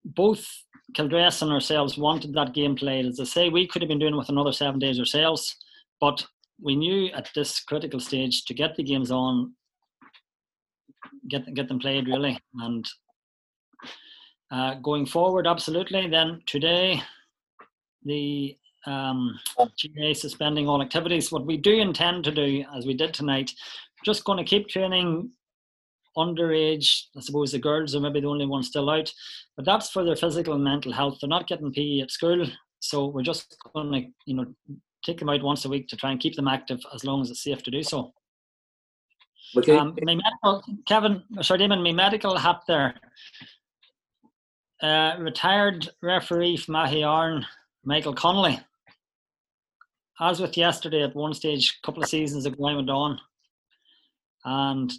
Both 0.05 0.47
Kildress 0.95 1.43
and 1.43 1.53
ourselves 1.53 1.99
wanted 1.99 2.33
that 2.35 2.55
game 2.55 2.77
played. 2.77 3.05
As 3.07 3.21
I 3.21 3.25
say, 3.25 3.49
we 3.51 3.67
could 3.67 3.83
have 3.83 3.91
been 3.91 3.99
doing 3.99 4.17
with 4.17 4.31
another 4.31 4.53
seven 4.53 4.79
days 4.79 4.99
ourselves, 4.99 5.55
but 6.01 6.25
we 6.63 6.75
knew 6.75 7.09
at 7.13 7.29
this 7.35 7.61
critical 7.61 8.01
stage 8.01 8.45
to 8.47 8.55
get 8.55 8.75
the 8.75 8.83
games 8.83 9.11
on, 9.11 9.53
get 11.29 11.53
get 11.55 11.69
them 11.69 11.79
played 11.79 12.07
really, 12.07 12.39
and 12.55 12.87
uh, 14.51 14.75
going 14.77 15.07
forward, 15.07 15.47
absolutely. 15.47 16.09
Then 16.09 16.43
today, 16.47 17.03
the 18.05 18.57
um, 18.87 19.39
GAA 19.59 20.15
suspending 20.15 20.69
all 20.69 20.83
activities. 20.83 21.31
What 21.31 21.47
we 21.47 21.57
do 21.57 21.75
intend 21.75 22.25
to 22.25 22.31
do, 22.31 22.65
as 22.75 22.87
we 22.87 22.95
did 22.95 23.13
tonight, 23.13 23.53
just 24.05 24.25
going 24.25 24.39
to 24.39 24.45
keep 24.45 24.69
training 24.69 25.31
underage. 26.17 27.05
I 27.17 27.21
suppose 27.21 27.53
the 27.53 27.59
girls 27.59 27.95
are 27.95 28.01
maybe 28.01 28.21
the 28.21 28.29
only 28.29 28.47
ones 28.47 28.69
still 28.69 28.91
out, 28.91 29.13
but 29.57 29.65
that's 29.65 29.91
for 29.91 30.05
their 30.05 30.17
physical 30.17 30.55
and 30.55 30.65
mental 30.65 30.93
health. 30.93 31.19
They're 31.21 31.29
not 31.29 31.47
getting 31.47 31.73
PE 31.73 32.01
at 32.01 32.11
school, 32.11 32.47
so 32.81 33.07
we're 33.07 33.23
just 33.23 33.57
going 33.75 33.93
to, 33.93 34.09
you 34.27 34.37
know, 34.37 34.47
take 35.05 35.19
them 35.19 35.29
out 35.29 35.43
once 35.43 35.65
a 35.65 35.69
week 35.69 35.89
to 35.89 35.97
try 35.97 36.11
and 36.11 36.21
keep 36.21 36.35
them 36.35 36.49
active 36.49 36.81
as 36.95 37.05
long 37.05 37.21
as 37.21 37.31
it's 37.31 37.45
safe 37.45 37.63
to 37.63 37.71
do 37.71 37.83
so. 37.83 38.13
Okay. 39.57 39.77
Um, 39.77 39.97
my 40.03 40.15
medical, 40.15 40.63
Kevin, 40.87 41.23
sorry, 41.41 41.59
Damon, 41.59 41.83
my 41.83 41.93
medical 41.93 42.37
hat 42.37 42.63
there. 42.67 42.95
Uh, 44.83 45.17
retired 45.19 45.89
referee 46.03 46.57
from 46.57 46.75
Mahiarn, 46.75 47.45
Michael 47.85 48.15
Connolly. 48.15 48.61
As 50.21 50.41
with 50.41 50.57
yesterday, 50.57 51.03
at 51.03 51.17
one 51.17 51.35
stage, 51.35 51.79
a 51.83 51.87
couple 51.87 52.03
of 52.03 52.09
seasons 52.09 52.45
ago, 52.47 52.67
I 52.67 52.75
went 52.75 52.91
on 52.91 53.19
and 54.45 54.93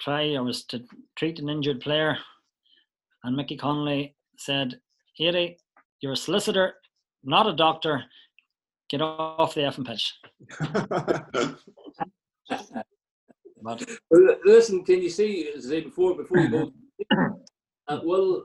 try, 0.00 0.34
I 0.34 0.40
was 0.40 0.64
to 0.66 0.82
treat 1.16 1.38
an 1.38 1.48
injured 1.48 1.80
player, 1.80 2.18
and 3.22 3.36
Mickey 3.36 3.56
Connolly 3.56 4.16
said, 4.36 4.80
Eddie, 5.18 5.58
you're 6.00 6.12
a 6.12 6.16
solicitor, 6.16 6.74
not 7.22 7.46
a 7.46 7.52
doctor. 7.52 8.04
Get 8.88 9.02
off 9.02 9.54
the 9.54 9.60
effing 9.60 9.86
pitch. 9.86 10.14
but, 13.62 13.84
listen, 14.44 14.84
can 14.84 15.02
you 15.02 15.10
see, 15.10 15.50
say 15.60 15.80
before 15.80 16.16
before 16.16 16.38
you 16.38 16.48
go, 16.48 16.72
uh, 17.88 18.00
will 18.02 18.44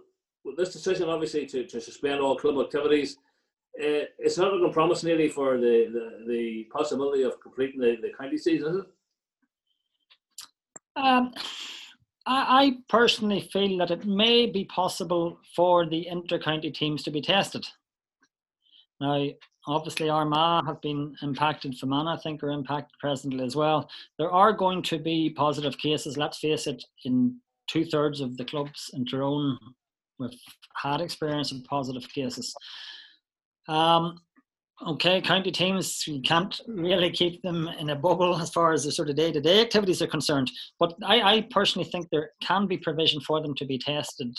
this 0.58 0.74
decision 0.74 1.10
obviously 1.10 1.46
to, 1.48 1.66
to 1.66 1.82
suspend 1.82 2.22
all 2.22 2.36
club 2.36 2.64
activities, 2.64 3.18
uh, 3.82 4.06
it's 4.20 4.38
not 4.38 4.54
looking 4.54 4.72
promising 4.72 5.30
for 5.30 5.58
the, 5.58 5.90
the, 5.92 6.26
the 6.28 6.68
possibility 6.72 7.24
of 7.24 7.40
completing 7.42 7.80
the, 7.80 7.98
the 8.02 8.12
county 8.18 8.38
season, 8.38 8.74
is 8.74 8.78
it? 8.78 8.86
Um, 10.96 11.34
I, 12.26 12.66
I 12.66 12.78
personally 12.88 13.50
feel 13.52 13.78
that 13.80 13.92
it 13.92 14.06
may 14.06 14.46
be 14.46 14.66
possible 14.66 15.40
for 15.56 15.86
the 15.86 16.08
inter-county 16.08 16.72
teams 16.72 17.04
to 17.04 17.12
be 17.12 17.22
tested. 17.22 17.66
Now, 19.02 19.28
obviously 19.68 20.10
Armagh 20.10 20.66
have 20.66 20.82
been 20.82 21.16
impacted, 21.22 21.78
Fermanagh 21.78 22.14
I 22.14 22.22
think 22.22 22.44
are 22.44 22.52
impacted 22.52 22.98
presently 23.00 23.44
as 23.46 23.56
well. 23.56 23.90
There 24.18 24.32
are 24.32 24.54
going 24.54 24.84
to 24.84 25.00
be 25.00 25.30
positive 25.30 25.78
cases, 25.78 26.18
let's 26.18 26.40
face 26.40 26.68
it, 26.68 26.84
in 27.04 27.38
two 27.68 27.86
thirds 27.86 28.22
of 28.22 28.38
the 28.38 28.46
clubs 28.46 28.92
in 28.94 29.06
Tyrone 29.06 29.58
we've 30.20 30.40
had 30.76 31.02
experience 31.02 31.52
of 31.52 31.64
positive 31.66 32.08
cases. 32.14 32.56
Um, 33.68 34.20
okay, 34.88 35.22
county 35.22 35.52
teams, 35.52 36.06
you 36.08 36.22
can't 36.22 36.60
really 36.68 37.10
keep 37.10 37.42
them 37.42 37.68
in 37.80 37.90
a 37.90 37.96
bubble 37.96 38.40
as 38.40 38.50
far 38.52 38.74
as 38.74 38.84
the 38.84 38.92
sort 38.92 39.10
of 39.10 39.16
day 39.16 39.32
to 39.32 39.42
day 39.42 39.62
activities 39.62 40.02
are 40.02 40.08
concerned. 40.08 40.52
But 40.80 40.94
I, 41.04 41.22
I, 41.22 41.48
personally 41.52 41.90
think 41.90 42.08
there 42.12 42.32
can 42.42 42.68
be 42.68 42.78
provision 42.78 43.22
for 43.22 43.42
them 43.42 43.56
to 43.56 43.66
be 43.66 43.78
tested 43.78 44.36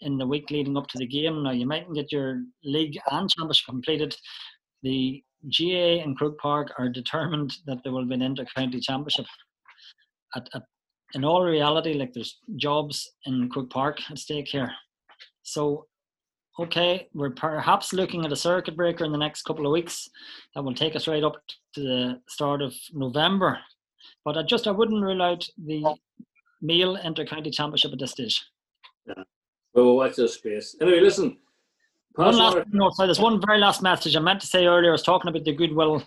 in 0.00 0.18
the 0.18 0.26
week 0.26 0.50
leading 0.50 0.76
up 0.76 0.86
to 0.88 0.98
the 0.98 1.06
game. 1.06 1.42
Now, 1.42 1.52
you 1.52 1.66
mightn't 1.66 1.94
get 1.94 2.12
your 2.12 2.42
league 2.64 2.98
and 3.10 3.30
championship 3.30 3.66
completed. 3.66 4.16
The 4.84 5.24
GAA 5.46 6.02
and 6.02 6.16
Croke 6.16 6.38
Park 6.38 6.72
are 6.78 6.88
determined 6.88 7.54
that 7.66 7.78
there 7.82 7.92
will 7.92 8.06
be 8.06 8.14
an 8.14 8.22
inter 8.22 8.44
county 8.54 8.80
championship. 8.80 9.26
At, 10.36 10.48
at, 10.54 10.62
in 11.14 11.24
all 11.24 11.42
reality, 11.42 11.94
like 11.94 12.12
there's 12.12 12.38
jobs 12.56 13.10
in 13.24 13.48
Croke 13.48 13.70
Park 13.70 13.98
at 14.10 14.18
stake 14.18 14.48
here. 14.48 14.70
So, 15.42 15.86
okay, 16.58 17.08
we're 17.14 17.30
perhaps 17.30 17.92
looking 17.92 18.24
at 18.24 18.32
a 18.32 18.36
circuit 18.36 18.76
breaker 18.76 19.04
in 19.04 19.12
the 19.12 19.18
next 19.18 19.42
couple 19.42 19.66
of 19.66 19.72
weeks 19.72 20.08
that 20.54 20.62
will 20.62 20.74
take 20.74 20.94
us 20.94 21.08
right 21.08 21.24
up 21.24 21.36
to 21.74 21.80
the 21.80 22.20
start 22.28 22.62
of 22.62 22.74
November. 22.92 23.58
But 24.24 24.36
I 24.36 24.42
just 24.42 24.66
I 24.66 24.70
wouldn't 24.70 25.02
rule 25.02 25.22
out 25.22 25.46
the 25.56 25.96
Meath 26.62 26.98
Inter-County 27.04 27.50
Championship 27.50 27.92
at 27.92 27.98
this 27.98 28.12
stage. 28.12 28.44
Yeah. 29.06 29.22
Well, 29.74 29.96
watch 29.96 30.16
this 30.16 30.34
space. 30.34 30.76
Anyway, 30.80 31.00
listen. 31.00 31.38
One 32.14 32.36
last 32.36 32.56
no, 32.70 32.90
sorry, 32.90 33.08
there's 33.08 33.18
one 33.18 33.40
very 33.44 33.58
last 33.58 33.82
message 33.82 34.14
I 34.14 34.20
meant 34.20 34.40
to 34.40 34.46
say 34.46 34.66
earlier. 34.66 34.90
I 34.90 34.92
was 34.92 35.02
talking 35.02 35.28
about 35.28 35.44
the 35.44 35.52
goodwill. 35.52 36.02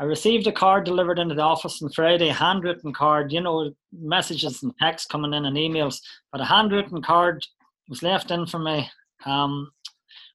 I 0.00 0.04
received 0.04 0.48
a 0.48 0.52
card 0.52 0.84
delivered 0.84 1.20
into 1.20 1.36
the 1.36 1.42
office 1.42 1.80
on 1.80 1.90
Friday, 1.90 2.28
handwritten 2.28 2.92
card, 2.92 3.32
you 3.32 3.40
know, 3.40 3.72
messages 3.92 4.64
and 4.64 4.76
texts 4.78 5.06
coming 5.06 5.32
in 5.32 5.44
and 5.44 5.56
emails, 5.56 6.00
but 6.32 6.40
a 6.40 6.44
handwritten 6.44 7.00
card 7.00 7.46
was 7.88 8.02
left 8.02 8.32
in 8.32 8.44
for 8.46 8.58
me. 8.58 8.90
Um, 9.24 9.70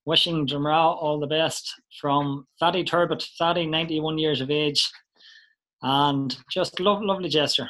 wishing 0.05 0.47
Drumragh 0.47 1.01
all 1.01 1.19
the 1.19 1.27
best 1.27 1.73
from 1.99 2.47
Thaddy 2.61 2.87
Turbot, 2.87 3.27
Thaddy, 3.39 3.69
91 3.69 4.17
years 4.17 4.39
of 4.39 4.49
age, 4.49 4.89
and 5.81 6.37
just 6.49 6.79
lo- 6.79 7.01
lovely 7.01 7.27
gesture. 7.27 7.69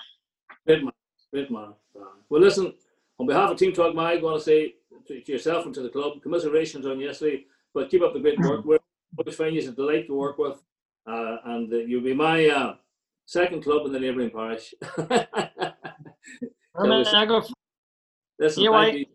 Great 0.68 0.84
man, 0.84 0.94
great 1.34 1.50
man. 1.50 1.74
Well, 2.30 2.42
listen, 2.42 2.76
on 3.20 3.26
behalf 3.26 3.50
of 3.50 3.58
Team 3.58 3.74
Talk 3.74 3.96
Mag, 3.96 4.20
I 4.20 4.22
want 4.22 4.38
to 4.38 4.44
say 4.44 4.76
to, 5.08 5.22
to, 5.22 5.32
yourself 5.32 5.66
and 5.66 5.74
to 5.76 5.82
the 5.82 5.90
club, 5.90 6.22
commiserations 6.22 6.86
on 6.86 7.00
yesterday, 7.00 7.46
but 7.74 7.90
keep 7.90 8.02
up 8.02 8.14
the 8.14 8.20
great 8.20 8.40
work. 8.40 8.66
We're 8.66 8.80
always 9.18 9.36
find 9.36 9.56
you 9.56 9.68
a 9.68 9.72
delight 9.72 10.08
to 10.08 10.14
work 10.14 10.38
with, 10.38 10.62
uh, 11.10 11.38
and 11.46 11.72
uh, 11.72 11.78
you'll 11.78 12.04
be 12.04 12.14
my 12.14 12.48
uh, 12.48 12.76
second 13.26 13.64
club 13.64 13.86
in 13.86 13.92
the 13.92 14.00
neighbouring 14.00 14.30
parish. 14.30 14.74
Listen, 18.40 18.64
thank 18.72 18.98
you. 19.00 19.06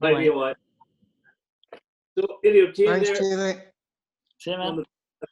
Thank 0.00 0.20
you, 0.20 0.36
White. 0.36 0.56
So, 2.16 2.38
Eddie 2.44 2.62
O'Kane 2.62 3.02
Thanks, 3.02 3.18
there. 3.18 3.72
See 4.38 4.50
you, 4.52 4.58
man. 4.58 4.76
The 4.76 4.84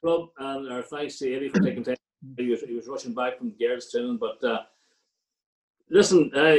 club, 0.02 0.30
and 0.38 0.72
our 0.72 0.82
thanks 0.82 1.18
to 1.18 1.34
Eddie 1.34 1.50
for 1.50 1.60
taking 1.60 1.84
time. 1.84 1.96
He 2.36 2.48
was, 2.48 2.62
he 2.62 2.74
was 2.74 2.88
rushing 2.88 3.14
back 3.14 3.38
from 3.38 3.52
Garrettstown, 3.52 4.18
but 4.18 4.42
uh, 4.44 4.62
listen, 5.90 6.30
uh, 6.34 6.56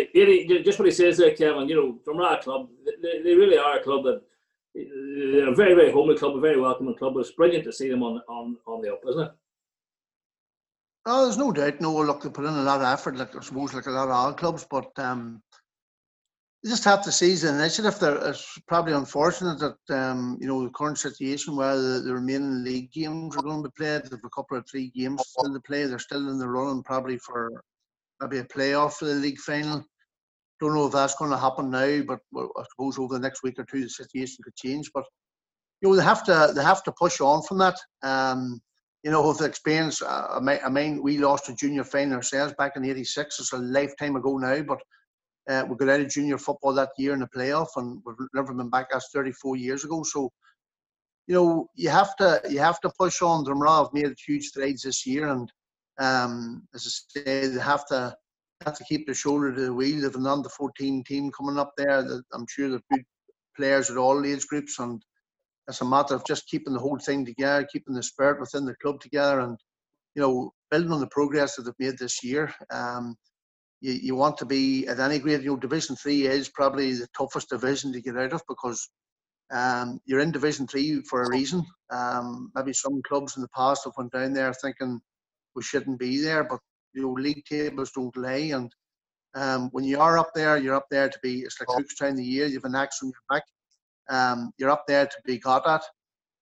just 0.63 0.79
what 0.79 0.87
he 0.87 0.91
says 0.91 1.17
there, 1.17 1.35
Kevin, 1.35 1.67
you 1.67 1.75
know, 1.75 1.99
from 2.03 2.19
our 2.19 2.41
club, 2.41 2.69
they, 3.01 3.21
they 3.23 3.35
really 3.35 3.57
are 3.57 3.77
a 3.77 3.83
club 3.83 4.03
that 4.03 4.21
they're 4.75 5.51
a 5.51 5.55
very, 5.55 5.75
very 5.75 5.91
homely 5.91 6.17
club, 6.17 6.35
a 6.35 6.39
very 6.39 6.59
welcoming 6.59 6.95
club. 6.95 7.15
It's 7.17 7.31
brilliant 7.31 7.63
to 7.65 7.73
see 7.73 7.89
them 7.89 8.03
on 8.03 8.21
on, 8.27 8.57
on 8.65 8.81
the 8.81 8.93
up, 8.93 9.01
isn't 9.07 9.21
it? 9.21 9.31
Oh, 11.05 11.25
there's 11.25 11.37
no 11.37 11.51
doubt. 11.51 11.81
No, 11.81 11.93
look, 12.01 12.23
they 12.23 12.29
put 12.29 12.45
in 12.45 12.53
a 12.53 12.63
lot 12.63 12.79
of 12.79 12.87
effort, 12.87 13.17
like 13.17 13.35
I 13.35 13.41
suppose, 13.41 13.73
like 13.73 13.87
a 13.87 13.91
lot 13.91 14.05
of 14.05 14.11
our 14.11 14.33
clubs. 14.33 14.65
But 14.69 14.91
um, 14.97 15.43
you 16.63 16.69
just 16.69 16.85
have 16.85 17.03
to 17.03 17.11
seize 17.11 17.41
the 17.41 17.49
initiative. 17.49 17.99
There, 17.99 18.15
it's 18.29 18.57
probably 18.67 18.93
unfortunate 18.93 19.59
that 19.59 19.95
um, 19.95 20.37
you 20.39 20.47
know 20.47 20.63
the 20.63 20.69
current 20.69 20.97
situation 20.97 21.55
where 21.55 21.75
the, 21.75 21.99
the 21.99 22.13
remaining 22.13 22.63
league 22.63 22.91
games 22.91 23.35
are 23.35 23.43
going 23.43 23.61
to 23.61 23.69
be 23.69 23.73
played. 23.75 24.03
There's 24.03 24.21
a 24.23 24.29
couple 24.29 24.57
of 24.57 24.67
three 24.67 24.89
games 24.95 25.21
still 25.27 25.53
to 25.53 25.59
play. 25.59 25.85
They're 25.85 25.99
still 25.99 26.29
in 26.29 26.39
the 26.39 26.47
running, 26.47 26.83
probably 26.83 27.17
for 27.17 27.63
maybe 28.21 28.39
a 28.39 28.43
playoff 28.43 28.93
for 28.93 29.05
the 29.05 29.15
league 29.15 29.39
final. 29.39 29.83
Don't 30.59 30.75
know 30.75 30.87
if 30.87 30.93
that's 30.93 31.15
going 31.15 31.31
to 31.31 31.37
happen 31.37 31.69
now, 31.69 32.01
but 32.07 32.19
I 32.35 32.63
suppose 32.69 32.97
over 32.97 33.15
the 33.15 33.19
next 33.19 33.43
week 33.43 33.59
or 33.59 33.65
two 33.65 33.81
the 33.81 33.89
situation 33.89 34.37
could 34.43 34.55
change. 34.55 34.91
But 34.93 35.05
you 35.81 35.89
know 35.89 35.95
they 35.95 36.03
have 36.03 36.23
to 36.25 36.53
they 36.55 36.63
have 36.63 36.83
to 36.83 36.93
push 36.93 37.19
on 37.19 37.41
from 37.43 37.57
that. 37.59 37.77
Um, 38.01 38.61
you 39.03 39.11
know, 39.11 39.27
with 39.27 39.39
the 39.39 39.45
experience, 39.45 40.01
uh, 40.01 40.39
I 40.39 40.69
mean, 40.69 41.03
we 41.03 41.17
lost 41.17 41.49
a 41.49 41.55
junior 41.55 41.83
final 41.83 42.15
ourselves 42.15 42.53
back 42.57 42.77
in 42.77 42.85
'86. 42.85 43.39
It's 43.39 43.51
a 43.51 43.57
lifetime 43.57 44.15
ago 44.15 44.37
now, 44.37 44.61
but 44.61 44.79
uh, 45.49 45.65
we 45.67 45.75
got 45.75 45.89
out 45.89 45.99
of 45.99 46.09
junior 46.09 46.37
football 46.37 46.73
that 46.73 46.91
year 46.97 47.13
in 47.13 47.19
the 47.19 47.27
playoff, 47.27 47.67
and 47.75 48.01
we've 48.05 48.15
never 48.33 48.53
been 48.53 48.69
back. 48.69 48.87
That's 48.91 49.09
34 49.13 49.57
years 49.57 49.83
ago. 49.83 50.03
So, 50.03 50.31
you 51.27 51.35
know, 51.35 51.67
you 51.75 51.89
have 51.89 52.15
to 52.17 52.41
you 52.49 52.59
have 52.59 52.79
to 52.81 52.91
push 52.97 53.21
on. 53.21 53.43
Drumragh 53.43 53.83
have 53.83 53.93
made 53.93 54.15
huge 54.25 54.45
strides 54.45 54.83
this 54.83 55.05
year, 55.05 55.27
and 55.27 55.51
um, 55.99 56.67
as 56.75 56.87
I 57.15 57.21
say, 57.21 57.47
they 57.47 57.61
have 57.61 57.85
to 57.87 58.15
have 58.65 58.77
to 58.77 58.85
keep 58.85 59.07
their 59.07 59.15
shoulder 59.15 59.53
to 59.53 59.61
the 59.61 59.73
wheel. 59.73 60.01
They've 60.01 60.15
an 60.15 60.27
under 60.27 60.49
14 60.49 61.03
team 61.05 61.31
coming 61.31 61.59
up 61.59 61.73
there. 61.77 62.03
That 62.03 62.23
I'm 62.33 62.45
sure 62.49 62.69
they're 62.69 62.81
good 62.91 63.03
players 63.57 63.91
at 63.91 63.97
all 63.97 64.25
age 64.25 64.47
groups, 64.47 64.79
and 64.79 65.01
it's 65.69 65.81
a 65.81 65.85
matter 65.85 66.15
of 66.15 66.25
just 66.25 66.47
keeping 66.47 66.73
the 66.73 66.79
whole 66.79 66.99
thing 66.99 67.25
together, 67.25 67.67
keeping 67.71 67.95
the 67.95 68.03
spirit 68.03 68.39
within 68.39 68.65
the 68.65 68.75
club 68.81 69.01
together, 69.01 69.41
and 69.41 69.57
you 70.15 70.21
know, 70.21 70.53
building 70.71 70.91
on 70.93 71.01
the 71.01 71.07
progress 71.07 71.55
that 71.57 71.63
they've 71.63 71.87
made 71.91 71.99
this 71.99 72.23
year. 72.23 72.53
Um, 72.71 73.15
you, 73.81 73.93
you 73.93 74.15
want 74.15 74.37
to 74.39 74.45
be 74.45 74.87
at 74.87 74.99
any 74.99 75.19
grade. 75.19 75.43
You 75.43 75.51
know, 75.51 75.57
Division 75.57 75.95
Three 75.97 76.27
is 76.27 76.49
probably 76.49 76.93
the 76.93 77.07
toughest 77.17 77.49
division 77.49 77.93
to 77.93 78.01
get 78.01 78.17
out 78.17 78.33
of 78.33 78.43
because 78.49 78.81
Um, 79.51 80.01
you're 80.05 80.19
in 80.19 80.31
Division 80.33 80.67
Three 80.67 81.01
for 81.03 81.23
a 81.23 81.29
reason. 81.29 81.63
Um, 81.91 82.51
maybe 82.55 82.73
some 82.73 83.01
clubs 83.07 83.37
in 83.37 83.43
the 83.43 83.49
past 83.55 83.85
have 83.85 83.93
went 83.97 84.11
down 84.11 84.33
there 84.33 84.53
thinking 84.53 85.01
we 85.55 85.63
shouldn't 85.63 85.99
be 85.99 86.21
there, 86.21 86.43
but 86.43 86.59
you 86.93 87.03
know 87.03 87.11
league 87.11 87.43
tables 87.45 87.91
don't 87.91 88.15
lie, 88.17 88.51
and 88.53 88.71
um, 89.35 89.69
when 89.71 89.83
you 89.83 89.99
are 89.99 90.17
up 90.17 90.31
there, 90.35 90.57
you're 90.57 90.75
up 90.75 90.87
there 90.91 91.09
to 91.09 91.19
be. 91.23 91.39
It's 91.41 91.59
like 91.59 91.67
Cook's 91.67 91.95
time 91.95 92.15
the 92.15 92.23
year. 92.23 92.45
You 92.45 92.55
have 92.55 92.65
an 92.65 92.75
axe 92.75 92.99
on 93.01 93.09
your 93.09 93.23
back. 93.29 93.43
Um, 94.09 94.51
you're 94.57 94.69
up 94.69 94.85
there 94.87 95.05
to 95.05 95.17
be 95.25 95.39
got 95.39 95.67
at, 95.67 95.83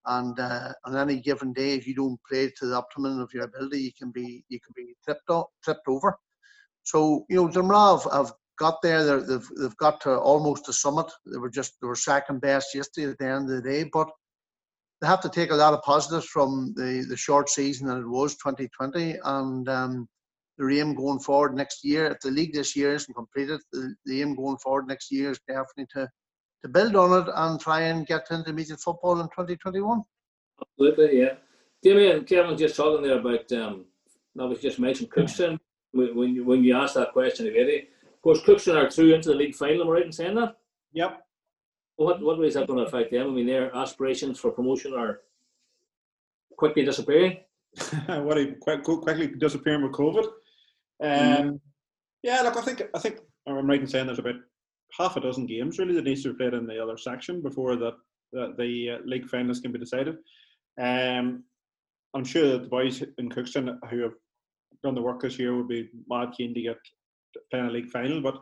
and 0.06 0.40
uh, 0.40 0.74
on 0.86 0.98
any 0.98 1.20
given 1.20 1.54
day, 1.54 1.74
if 1.74 1.88
you 1.88 1.96
don't 1.96 2.20
play 2.30 2.52
to 2.58 2.66
the 2.66 2.76
optimum 2.76 3.20
of 3.20 3.34
your 3.34 3.44
ability, 3.44 3.80
you 3.80 3.92
can 3.98 4.12
be 4.12 4.44
you 4.50 4.60
can 4.60 4.74
be 4.76 4.96
tripped 5.04 5.30
up, 5.30 5.50
tripped 5.64 5.88
over. 5.88 6.18
So 6.84 7.26
you 7.30 7.36
know, 7.36 7.48
Drumragh 7.48 8.12
have, 8.12 8.34
got 8.58 8.82
there. 8.82 9.22
they 9.22 9.34
have 9.34 9.48
they've 9.60 9.78
got 9.78 10.02
to 10.02 10.18
almost 10.20 10.66
the 10.66 10.74
summit. 10.74 11.08
They 11.26 11.38
were 11.38 11.50
just 11.50 11.74
they 11.82 11.88
were 11.88 11.96
second 11.96 12.42
best 12.42 12.76
yesterday 12.76 13.12
at 13.12 13.18
the 13.18 13.26
end 13.26 13.50
of 13.50 13.64
the 13.64 13.70
day, 13.70 13.90
but 13.92 14.10
they 15.02 15.08
have 15.08 15.22
to 15.22 15.30
take 15.30 15.52
a 15.52 15.56
lot 15.56 15.74
of 15.74 15.82
positives 15.82 16.28
from 16.28 16.74
the 16.76 17.06
the 17.10 17.18
short 17.18 17.50
season 17.50 17.88
that 17.88 17.98
it 17.98 18.08
was 18.08 18.36
2020, 18.36 19.18
and 19.24 19.68
um, 19.68 20.08
the 20.58 20.80
aim 20.80 20.94
going 20.94 21.20
forward 21.20 21.56
next 21.56 21.84
year. 21.84 22.06
If 22.06 22.20
the 22.20 22.32
league 22.32 22.54
this 22.54 22.76
year 22.76 22.94
isn't 22.94 23.14
completed, 23.14 23.60
the, 23.72 23.96
the 24.06 24.22
aim 24.22 24.36
going 24.36 24.58
forward 24.58 24.88
next 24.88 25.12
year 25.12 25.32
is 25.32 25.40
definitely 25.48 25.88
to 25.96 26.10
to 26.64 26.70
build 26.70 26.96
on 26.96 27.22
it 27.22 27.32
and 27.36 27.60
try 27.60 27.82
and 27.82 28.06
get 28.06 28.28
to 28.28 28.36
intermediate 28.36 28.80
football 28.80 29.20
in 29.20 29.28
2021. 29.28 30.04
Absolutely, 30.62 31.20
yeah. 31.20 31.34
Damien, 31.82 32.24
Kevin 32.24 32.58
just 32.58 32.76
talking 32.76 33.04
there 33.04 33.18
about, 33.18 33.52
um, 33.54 33.86
I 34.40 34.46
was 34.46 34.60
just 34.60 34.80
mentioned 34.80 35.10
Crookston. 35.10 35.58
When 35.94 36.36
you, 36.36 36.46
when 36.46 36.64
you 36.64 36.78
asked 36.78 36.94
that 36.96 37.12
question 37.12 37.48
already, 37.48 37.88
of 38.14 38.22
course, 38.22 38.42
Crookston 38.42 38.76
are 38.78 38.90
through 38.90 39.16
into 39.16 39.30
the 39.30 39.36
league 39.36 39.56
final, 39.56 39.82
am 39.82 39.88
I 39.88 39.92
right 39.92 40.06
in 40.06 40.12
saying 40.12 40.36
that? 40.36 40.56
Yep. 40.94 41.22
What, 41.98 42.22
what 42.22 42.40
way 42.40 42.48
is 42.48 42.56
that 42.56 42.68
going 42.68 42.80
to 42.80 42.86
affect 42.86 43.12
them? 43.12 43.28
I 43.28 43.32
mean, 43.32 43.48
their 43.48 43.76
aspirations 43.76 44.40
for 44.40 44.52
promotion 44.52 44.94
are 44.94 45.20
quickly 46.58 46.84
disappearing. 46.84 47.38
what 48.08 48.38
are 48.38 48.54
quick, 48.60 48.84
quickly 48.84 49.28
disappearing 49.28 49.84
with 49.84 49.92
COVID? 49.94 50.26
Mm-hmm. 51.02 51.42
Um, 51.42 51.54
mm. 51.54 51.60
Yeah, 52.24 52.42
look, 52.42 52.58
I 52.58 52.62
think 52.62 52.84
I 52.94 53.00
think 53.00 53.20
I'm 53.48 53.68
right 53.68 53.82
in 53.82 53.88
saying 53.88 54.06
there's 54.06 54.20
about 54.20 54.36
half 54.98 55.18
a 55.18 55.20
dozen 55.20 55.46
games 55.46 55.80
really 55.80 55.96
that 55.96 56.04
needs 56.04 56.24
to 56.24 56.30
be 56.30 56.38
played 56.38 56.54
in 56.54 56.68
the 56.68 56.82
other 56.82 56.98
section 56.98 57.42
before 57.42 57.76
that, 57.78 57.96
that 58.34 58.58
the 58.58 58.92
uh, 58.92 58.98
league 59.06 59.28
finals 59.28 59.60
can 59.60 59.72
be 59.72 59.80
decided. 59.80 60.18
Um, 60.80 61.44
I'm 62.14 62.26
sure 62.26 62.48
that 62.50 62.64
the 62.64 62.70
boys 62.70 63.04
in 63.18 63.30
Crookston 63.30 63.78
who 63.90 64.02
have 64.02 64.14
done 64.84 64.96
the 64.96 65.02
work 65.02 65.22
this 65.22 65.40
year 65.40 65.56
would 65.56 65.68
be 65.68 65.90
mad 66.10 66.34
keen 66.38 66.54
to 66.54 66.62
get 66.62 66.78
playing 67.50 67.68
a 67.68 67.72
league 67.72 67.90
final, 67.90 68.22
but 68.22 68.42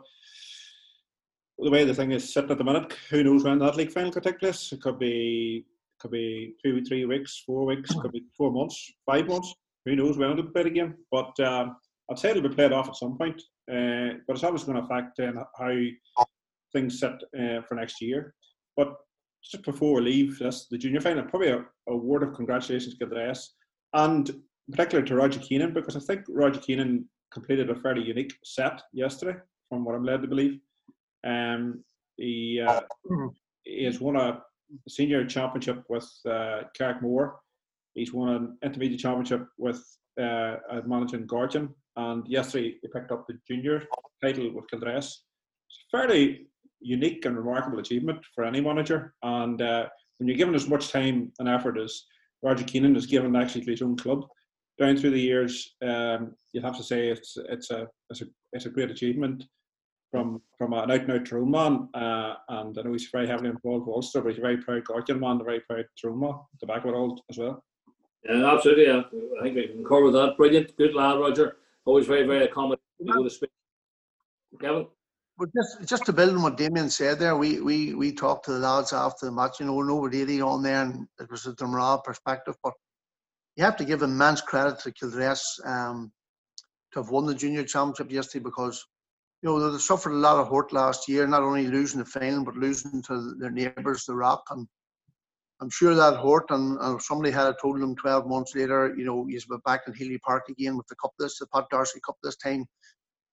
the 1.62 1.70
way 1.70 1.84
the 1.84 1.94
thing 1.94 2.12
is 2.12 2.32
sitting 2.32 2.50
at 2.50 2.58
the 2.58 2.64
minute, 2.64 2.92
who 3.10 3.22
knows 3.22 3.44
when 3.44 3.58
that 3.58 3.76
league 3.76 3.92
final 3.92 4.12
could 4.12 4.22
take 4.22 4.38
place? 4.38 4.72
It 4.72 4.80
could 4.80 4.98
be 4.98 5.64
could 6.00 6.10
be 6.10 6.54
two, 6.64 6.82
three 6.82 7.04
weeks, 7.04 7.42
four 7.44 7.66
weeks, 7.66 7.94
could 7.94 8.12
be 8.12 8.24
four 8.36 8.50
months, 8.50 8.90
five 9.04 9.28
months. 9.28 9.54
Who 9.84 9.96
knows 9.96 10.16
when 10.16 10.30
it'll 10.30 10.44
be 10.44 10.50
played 10.50 10.66
again? 10.66 10.94
But 11.10 11.38
um, 11.40 11.76
I'd 12.10 12.18
say 12.18 12.30
it'll 12.30 12.48
be 12.48 12.54
played 12.54 12.72
off 12.72 12.88
at 12.88 12.96
some 12.96 13.18
point. 13.18 13.40
Uh, 13.70 14.16
but 14.26 14.34
it's 14.34 14.44
obviously 14.44 14.72
going 14.72 14.86
to 14.86 14.92
affect 14.92 15.20
uh, 15.20 15.44
how 15.58 16.24
things 16.72 16.98
set 16.98 17.20
uh, 17.38 17.60
for 17.68 17.74
next 17.74 18.00
year. 18.00 18.34
But 18.76 18.94
just 19.44 19.64
before 19.64 19.96
we 19.96 20.02
leave 20.02 20.38
this, 20.38 20.66
the 20.70 20.78
junior 20.78 21.00
final, 21.00 21.24
probably 21.24 21.48
a, 21.48 21.64
a 21.88 21.96
word 21.96 22.22
of 22.22 22.34
congratulations 22.34 22.94
to 22.94 23.06
Kildress 23.06 23.54
and 23.94 24.30
particularly 24.70 25.08
to 25.08 25.16
Roger 25.16 25.40
Keenan 25.40 25.74
because 25.74 25.96
I 25.96 26.00
think 26.00 26.24
Roger 26.28 26.60
Keenan 26.60 27.08
completed 27.32 27.70
a 27.70 27.74
fairly 27.76 28.02
unique 28.02 28.32
set 28.44 28.82
yesterday, 28.92 29.38
from 29.68 29.84
what 29.84 29.94
I'm 29.94 30.04
led 30.04 30.22
to 30.22 30.28
believe. 30.28 30.60
Um, 31.24 31.84
he, 32.16 32.60
uh, 32.66 32.80
he 33.64 33.84
has 33.84 34.00
won 34.00 34.16
a 34.16 34.42
senior 34.88 35.24
championship 35.26 35.84
with 35.88 36.08
uh, 36.26 36.62
Carrickmore. 36.78 37.34
He's 37.94 38.12
won 38.12 38.28
an 38.28 38.58
intermediate 38.62 39.00
championship 39.00 39.46
with 39.58 39.82
uh, 40.20 40.56
managing 40.86 41.26
Gorgon, 41.26 41.74
and 41.96 42.26
yesterday 42.28 42.76
he 42.80 42.88
picked 42.88 43.10
up 43.10 43.26
the 43.26 43.38
junior 43.48 43.82
title 44.22 44.52
with 44.54 44.68
Kildress. 44.70 45.24
It's 45.68 45.86
a 45.92 45.96
fairly 45.96 46.46
unique 46.80 47.24
and 47.24 47.36
remarkable 47.36 47.78
achievement 47.78 48.24
for 48.34 48.44
any 48.44 48.60
manager. 48.60 49.14
And 49.22 49.60
uh, 49.60 49.86
when 50.18 50.28
you're 50.28 50.36
given 50.36 50.54
as 50.54 50.68
much 50.68 50.90
time 50.90 51.32
and 51.38 51.48
effort 51.48 51.78
as 51.78 52.04
Roger 52.42 52.64
Keenan 52.64 52.94
has 52.94 53.06
given 53.06 53.36
actually 53.36 53.64
to 53.64 53.70
his 53.70 53.82
own 53.82 53.96
club 53.96 54.26
down 54.78 54.96
through 54.96 55.10
the 55.10 55.20
years, 55.20 55.74
um, 55.82 56.34
you'd 56.52 56.64
have 56.64 56.76
to 56.76 56.82
say 56.82 57.08
it's 57.08 57.36
it's 57.48 57.70
a 57.70 57.86
it's 58.08 58.22
a 58.22 58.26
it's 58.52 58.66
a 58.66 58.70
great 58.70 58.90
achievement 58.90 59.44
from 60.10 60.42
from 60.58 60.72
an 60.72 60.90
out 60.90 61.00
and 61.00 61.12
out 61.12 61.26
Tyrone 61.26 61.50
man. 61.50 61.88
Uh, 61.94 62.34
and 62.48 62.78
I 62.78 62.82
know 62.82 62.92
he's 62.92 63.08
very 63.10 63.26
heavily 63.26 63.50
involved 63.50 63.86
with 63.86 63.94
Ulster, 63.94 64.20
but 64.20 64.30
he's 64.30 64.38
a 64.38 64.42
very 64.42 64.58
proud 64.58 64.84
Gorgon 64.84 65.20
man, 65.20 65.40
a 65.40 65.44
very 65.44 65.60
proud 65.60 65.84
Tyrone 66.00 66.20
man, 66.20 66.34
to 66.58 66.66
back 66.66 66.84
of 66.84 66.90
it 66.90 66.94
all 66.94 67.22
as 67.30 67.38
well. 67.38 67.62
Yeah, 68.24 68.52
absolutely. 68.52 68.86
Yeah. 68.86 69.02
I 69.38 69.42
think 69.42 69.56
we 69.56 69.68
can 69.68 69.84
cover 69.84 70.10
that. 70.10 70.36
Brilliant, 70.36 70.76
good 70.76 70.94
lad, 70.94 71.18
Roger. 71.18 71.56
Always 71.84 72.06
very, 72.06 72.26
very 72.26 72.44
accommodating. 72.44 72.80
To 73.00 73.30
speak 73.30 73.50
Kevin. 74.60 74.86
But 75.38 75.48
just 75.54 75.88
just 75.88 76.04
to 76.04 76.12
build 76.12 76.36
on 76.36 76.42
what 76.42 76.58
Damien 76.58 76.90
said 76.90 77.18
there, 77.18 77.36
we 77.36 77.60
we 77.60 77.94
we 77.94 78.12
talked 78.12 78.44
to 78.44 78.52
the 78.52 78.58
lads 78.58 78.92
after 78.92 79.26
the 79.26 79.32
match. 79.32 79.58
You 79.58 79.66
know, 79.66 79.74
we're 79.74 79.90
over 79.90 80.14
80 80.14 80.42
on 80.42 80.62
there, 80.62 80.82
and 80.82 81.06
it 81.18 81.30
was 81.30 81.46
a 81.46 81.54
Drumragh 81.54 82.04
perspective. 82.04 82.56
But 82.62 82.74
you 83.56 83.64
have 83.64 83.76
to 83.78 83.84
give 83.84 84.02
immense 84.02 84.42
credit 84.42 84.80
to 84.80 84.92
Kildress 84.92 85.58
um, 85.64 86.12
to 86.92 87.00
have 87.00 87.10
won 87.10 87.24
the 87.24 87.34
junior 87.34 87.64
championship 87.64 88.12
yesterday 88.12 88.44
because 88.44 88.84
you 89.42 89.48
know 89.48 89.70
they 89.70 89.78
suffered 89.78 90.12
a 90.12 90.16
lot 90.16 90.38
of 90.38 90.48
hurt 90.48 90.72
last 90.72 91.08
year, 91.08 91.26
not 91.26 91.42
only 91.42 91.66
losing 91.66 91.98
the 92.00 92.04
final 92.04 92.44
but 92.44 92.56
losing 92.56 93.02
to 93.04 93.34
their 93.38 93.50
neighbours, 93.50 94.04
the 94.04 94.14
Rock, 94.14 94.42
and 94.50 94.66
I'm 95.60 95.70
sure 95.70 95.94
that 95.94 96.20
hurt. 96.20 96.50
And, 96.50 96.78
and 96.80 97.02
somebody 97.02 97.30
had 97.30 97.54
told 97.60 97.80
them 97.80 97.94
12 97.96 98.26
months 98.26 98.54
later, 98.54 98.94
you 98.96 99.04
know, 99.04 99.26
he's 99.28 99.46
back 99.64 99.82
in 99.86 99.94
Healy 99.94 100.18
Park 100.18 100.48
again 100.48 100.76
with 100.76 100.86
the 100.88 100.96
cup 100.96 101.12
this, 101.18 101.38
the 101.38 101.46
Pat 101.46 101.64
Darcy 101.70 102.00
Cup 102.04 102.16
this 102.22 102.36
time 102.36 102.66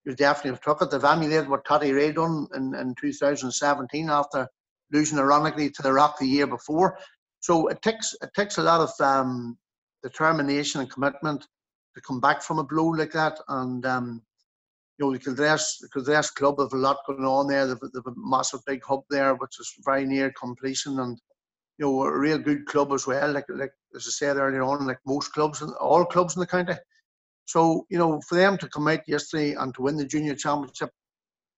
you 0.08 0.16
definitely 0.16 0.52
have 0.52 0.62
took 0.62 0.82
it. 0.82 0.90
They've 0.90 1.04
emulated 1.04 1.50
what 1.50 1.66
Tattyreagh 1.66 2.16
done 2.16 2.48
in, 2.56 2.74
in 2.76 2.96
2017 2.96 4.10
after 4.10 4.48
losing 4.92 5.20
ironically 5.20 5.70
to 5.70 5.82
the 5.82 5.92
Rock 5.92 6.18
the 6.18 6.26
year 6.26 6.48
before. 6.48 6.98
So 7.42 7.68
it 7.68 7.82
takes 7.82 8.16
it 8.22 8.30
takes 8.34 8.58
a 8.58 8.64
lot 8.64 8.80
of 8.80 8.92
um, 9.06 9.58
determination 10.04 10.80
and 10.80 10.90
commitment 10.90 11.46
to 11.96 12.02
come 12.02 12.22
back 12.22 12.42
from 12.42 12.58
a 12.58 12.64
blow 12.64 12.88
like 12.88 13.12
that. 13.12 13.38
And 13.50 13.86
um, 13.86 14.22
you 14.98 15.06
know, 15.06 15.14
the 15.14 15.20
Kildress, 15.20 15.78
the 15.80 15.90
Kildress 15.90 16.32
club 16.32 16.60
have 16.60 16.74
a 16.74 16.78
lot 16.78 16.98
going 17.06 17.26
on 17.26 17.48
there. 17.48 17.68
They've, 17.68 17.80
they've 17.94 18.08
a 18.08 18.14
massive 18.16 18.62
big 18.66 18.84
hub 18.84 19.02
there, 19.10 19.36
which 19.36 19.60
is 19.60 19.72
very 19.86 20.06
near 20.06 20.32
completion, 20.32 21.00
and 21.00 21.20
you 21.78 21.86
know, 21.86 22.04
a 22.04 22.18
real 22.18 22.40
good 22.40 22.66
club 22.66 22.92
as 22.92 23.06
well. 23.06 23.32
Like 23.32 23.46
like 23.50 23.72
as 23.96 24.08
I 24.08 24.12
said 24.12 24.38
earlier 24.38 24.64
on, 24.64 24.88
like 24.88 25.00
most 25.06 25.34
clubs, 25.34 25.62
all 25.62 26.06
clubs 26.06 26.36
in 26.36 26.40
the 26.40 26.48
county. 26.48 26.74
So, 27.46 27.86
you 27.90 27.98
know, 27.98 28.20
for 28.28 28.36
them 28.36 28.58
to 28.58 28.68
come 28.68 28.88
out 28.90 29.08
yesterday 29.08 29.54
and 29.54 29.74
to 29.76 29.82
win 29.82 29.96
the 29.96 30.06
junior 30.06 30.36
championship, 30.36 30.90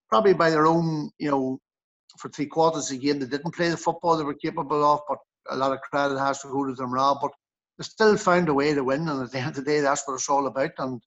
probably 0.08 0.34
by 0.34 0.52
their 0.52 0.67
own, 0.67 1.10
you 1.17 1.32
know, 1.32 1.60
for 2.19 2.30
three 2.30 2.45
quarters 2.45 2.91
again, 2.91 3.19
they 3.19 3.25
didn't 3.25 3.56
play 3.56 3.69
the 3.69 3.78
football 3.78 4.15
they 4.15 4.23
were 4.23 4.36
capable 4.36 4.84
of, 4.84 4.99
but 5.08 5.17
a 5.49 5.56
lot 5.56 5.71
of 5.71 5.82
credit 5.82 6.19
has 6.19 6.41
to 6.41 6.49
go 6.49 6.65
to 6.65 6.75
them, 6.75 6.93
Rob. 6.93 7.17
But 7.21 7.32
they 7.78 7.84
still 7.84 8.17
found 8.17 8.49
a 8.49 8.54
way 8.54 8.73
to 8.73 8.84
win, 8.84 9.08
and 9.10 9.23
at 9.23 9.32
the 9.32 9.39
end 9.39 9.49
of 9.49 9.56
the 9.56 9.62
day, 9.63 9.80
that's 9.80 10.08
what 10.08 10.13
it's 10.15 10.30
all 10.30 10.45
about. 10.45 10.71
And 10.78 11.02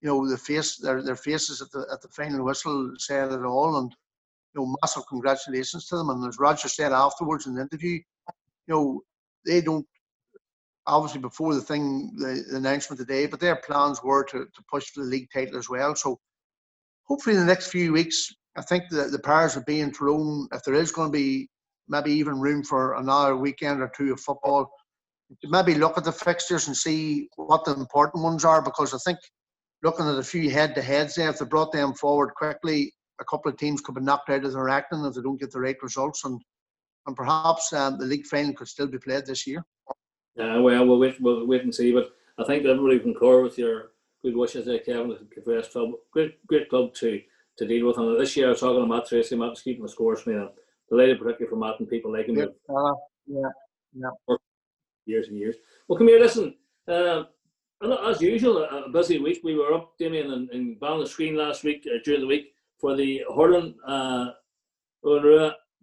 you 0.00 0.08
know, 0.08 0.28
the 0.28 0.36
face, 0.36 0.76
their 0.76 1.02
their 1.02 1.16
faces 1.16 1.62
at 1.62 1.70
the 1.70 1.86
at 1.92 2.02
the 2.02 2.08
final 2.08 2.44
whistle 2.44 2.92
said 2.98 3.32
it 3.32 3.44
all. 3.44 3.78
And 3.78 3.94
you 4.54 4.60
know, 4.60 4.76
massive 4.82 5.06
congratulations 5.08 5.86
to 5.86 5.96
them. 5.96 6.10
And 6.10 6.26
as 6.26 6.38
Roger 6.38 6.68
said 6.68 6.92
afterwards 6.92 7.46
in 7.46 7.54
the 7.54 7.62
interview, 7.62 8.00
you 8.66 8.74
know, 8.74 9.00
they 9.44 9.60
don't 9.60 9.86
obviously 10.86 11.20
before 11.20 11.54
the 11.54 11.60
thing, 11.60 12.12
the, 12.16 12.44
the, 12.50 12.56
announcement 12.56 12.98
today, 12.98 13.26
but 13.26 13.40
their 13.40 13.56
plans 13.56 14.02
were 14.02 14.24
to, 14.24 14.38
to 14.38 14.64
push 14.70 14.86
for 14.90 15.02
the 15.02 15.10
league 15.10 15.28
title 15.32 15.58
as 15.58 15.68
well. 15.68 15.94
So 15.94 16.18
hopefully 17.04 17.34
in 17.34 17.40
the 17.40 17.46
next 17.46 17.68
few 17.68 17.92
weeks, 17.92 18.32
I 18.56 18.62
think 18.62 18.84
that 18.90 19.10
the 19.10 19.18
powers 19.18 19.56
will 19.56 19.64
be 19.64 19.80
in 19.80 19.92
Tyrone, 19.92 20.48
if 20.52 20.62
there 20.62 20.74
is 20.74 20.92
going 20.92 21.08
to 21.08 21.18
be 21.18 21.48
maybe 21.88 22.12
even 22.12 22.40
room 22.40 22.62
for 22.62 22.94
another 22.94 23.36
weekend 23.36 23.80
or 23.80 23.90
two 23.96 24.12
of 24.12 24.20
football, 24.20 24.70
maybe 25.44 25.74
look 25.74 25.98
at 25.98 26.04
the 26.04 26.12
fixtures 26.12 26.66
and 26.66 26.76
see 26.76 27.28
what 27.36 27.64
the 27.64 27.74
important 27.74 28.22
ones 28.22 28.44
are 28.44 28.62
because 28.62 28.94
I 28.94 28.98
think 28.98 29.18
looking 29.86 30.08
at 30.08 30.18
a 30.18 30.22
few 30.22 30.50
head-to-heads 30.50 31.14
there, 31.14 31.30
if 31.30 31.38
they 31.38 31.44
brought 31.44 31.72
them 31.72 31.94
forward 31.94 32.34
quickly, 32.34 32.92
a 33.20 33.24
couple 33.24 33.50
of 33.50 33.56
teams 33.56 33.80
could 33.80 33.94
be 33.94 34.00
knocked 34.00 34.28
out 34.28 34.44
of 34.44 34.52
their 34.52 34.68
acting 34.68 35.04
if 35.04 35.14
they 35.14 35.22
don't 35.22 35.40
get 35.40 35.52
the 35.52 35.60
right 35.60 35.82
results 35.82 36.24
and 36.24 36.40
and 37.06 37.14
perhaps 37.14 37.72
um, 37.72 37.98
the 37.98 38.04
league 38.04 38.26
final 38.26 38.52
could 38.52 38.66
still 38.66 38.88
be 38.88 38.98
played 38.98 39.24
this 39.26 39.46
year. 39.46 39.64
Uh, 40.36 40.60
well, 40.60 40.84
we'll 40.84 40.98
wait, 40.98 41.20
we'll 41.20 41.46
wait 41.46 41.62
and 41.62 41.72
see. 41.72 41.92
But 41.92 42.10
I 42.36 42.42
think 42.42 42.66
everybody 42.66 42.98
can 42.98 43.12
concur 43.12 43.42
with 43.42 43.56
your 43.56 43.92
good 44.24 44.36
wishes 44.36 44.66
there, 44.66 44.80
Kevin. 44.80 45.10
The 45.10 45.28
Kildress 45.32 45.68
club, 45.68 45.90
great, 46.10 46.44
great 46.48 46.68
club 46.68 46.94
to 46.94 47.22
to 47.58 47.66
deal 47.66 47.86
with. 47.86 47.98
And 47.98 48.20
this 48.20 48.36
year, 48.36 48.46
I 48.46 48.50
was 48.50 48.60
talking 48.60 48.82
to 48.82 48.86
Matt 48.88 49.06
Tracy. 49.06 49.36
Matt 49.36 49.50
was 49.50 49.62
keeping 49.62 49.84
the 49.84 49.88
scores 49.88 50.22
for 50.22 50.30
me. 50.30 50.36
And 50.36 50.50
delighted, 50.88 51.20
particularly 51.20 51.48
for 51.48 51.56
Matt 51.56 51.78
and 51.78 51.88
people 51.88 52.12
like 52.12 52.26
him. 52.26 52.36
Yeah, 52.36 52.46
uh, 52.74 52.94
yeah, 53.28 53.50
yeah. 53.94 54.36
Years 55.06 55.28
and 55.28 55.38
years. 55.38 55.54
Well, 55.86 55.98
come 55.98 56.08
here, 56.08 56.18
listen. 56.18 56.56
Uh, 56.88 57.22
as 57.82 58.20
usual, 58.20 58.64
a 58.64 58.88
busy 58.88 59.18
week. 59.18 59.40
We 59.44 59.54
were 59.54 59.74
up, 59.74 59.92
Damien, 59.98 60.32
and, 60.32 60.50
and 60.50 60.82
on 60.82 61.00
the 61.00 61.06
screen 61.06 61.36
last 61.36 61.64
week 61.64 61.86
uh, 61.86 61.98
during 62.04 62.20
the 62.20 62.26
week 62.26 62.54
for 62.78 62.96
the 62.96 63.22
hurling 63.34 63.74
uh, 63.86 64.30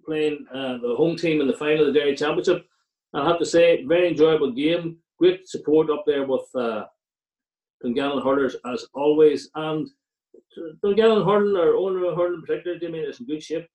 playing 0.05 0.45
uh, 0.53 0.77
the 0.77 0.95
home 0.97 1.15
team 1.15 1.41
in 1.41 1.47
the 1.47 1.53
final 1.53 1.87
of 1.87 1.93
the 1.93 1.99
Derry 1.99 2.15
Championship. 2.15 2.65
I 3.13 3.27
have 3.27 3.39
to 3.39 3.45
say, 3.45 3.85
very 3.85 4.09
enjoyable 4.09 4.51
game. 4.51 4.97
Great 5.19 5.47
support 5.47 5.89
up 5.89 6.03
there 6.05 6.25
with 6.25 6.43
uh, 6.55 6.85
Dungannon 7.81 8.23
hurlers 8.23 8.55
as 8.65 8.85
always. 8.93 9.49
And 9.55 9.87
Dungannon 10.81 11.23
hurling 11.23 11.55
or 11.55 11.75
owner 11.75 12.15
hurling 12.15 12.35
in 12.35 12.41
particular, 12.41 12.79
mean 12.89 13.05
it's 13.07 13.19
in 13.19 13.27
good 13.27 13.43
shape? 13.43 13.67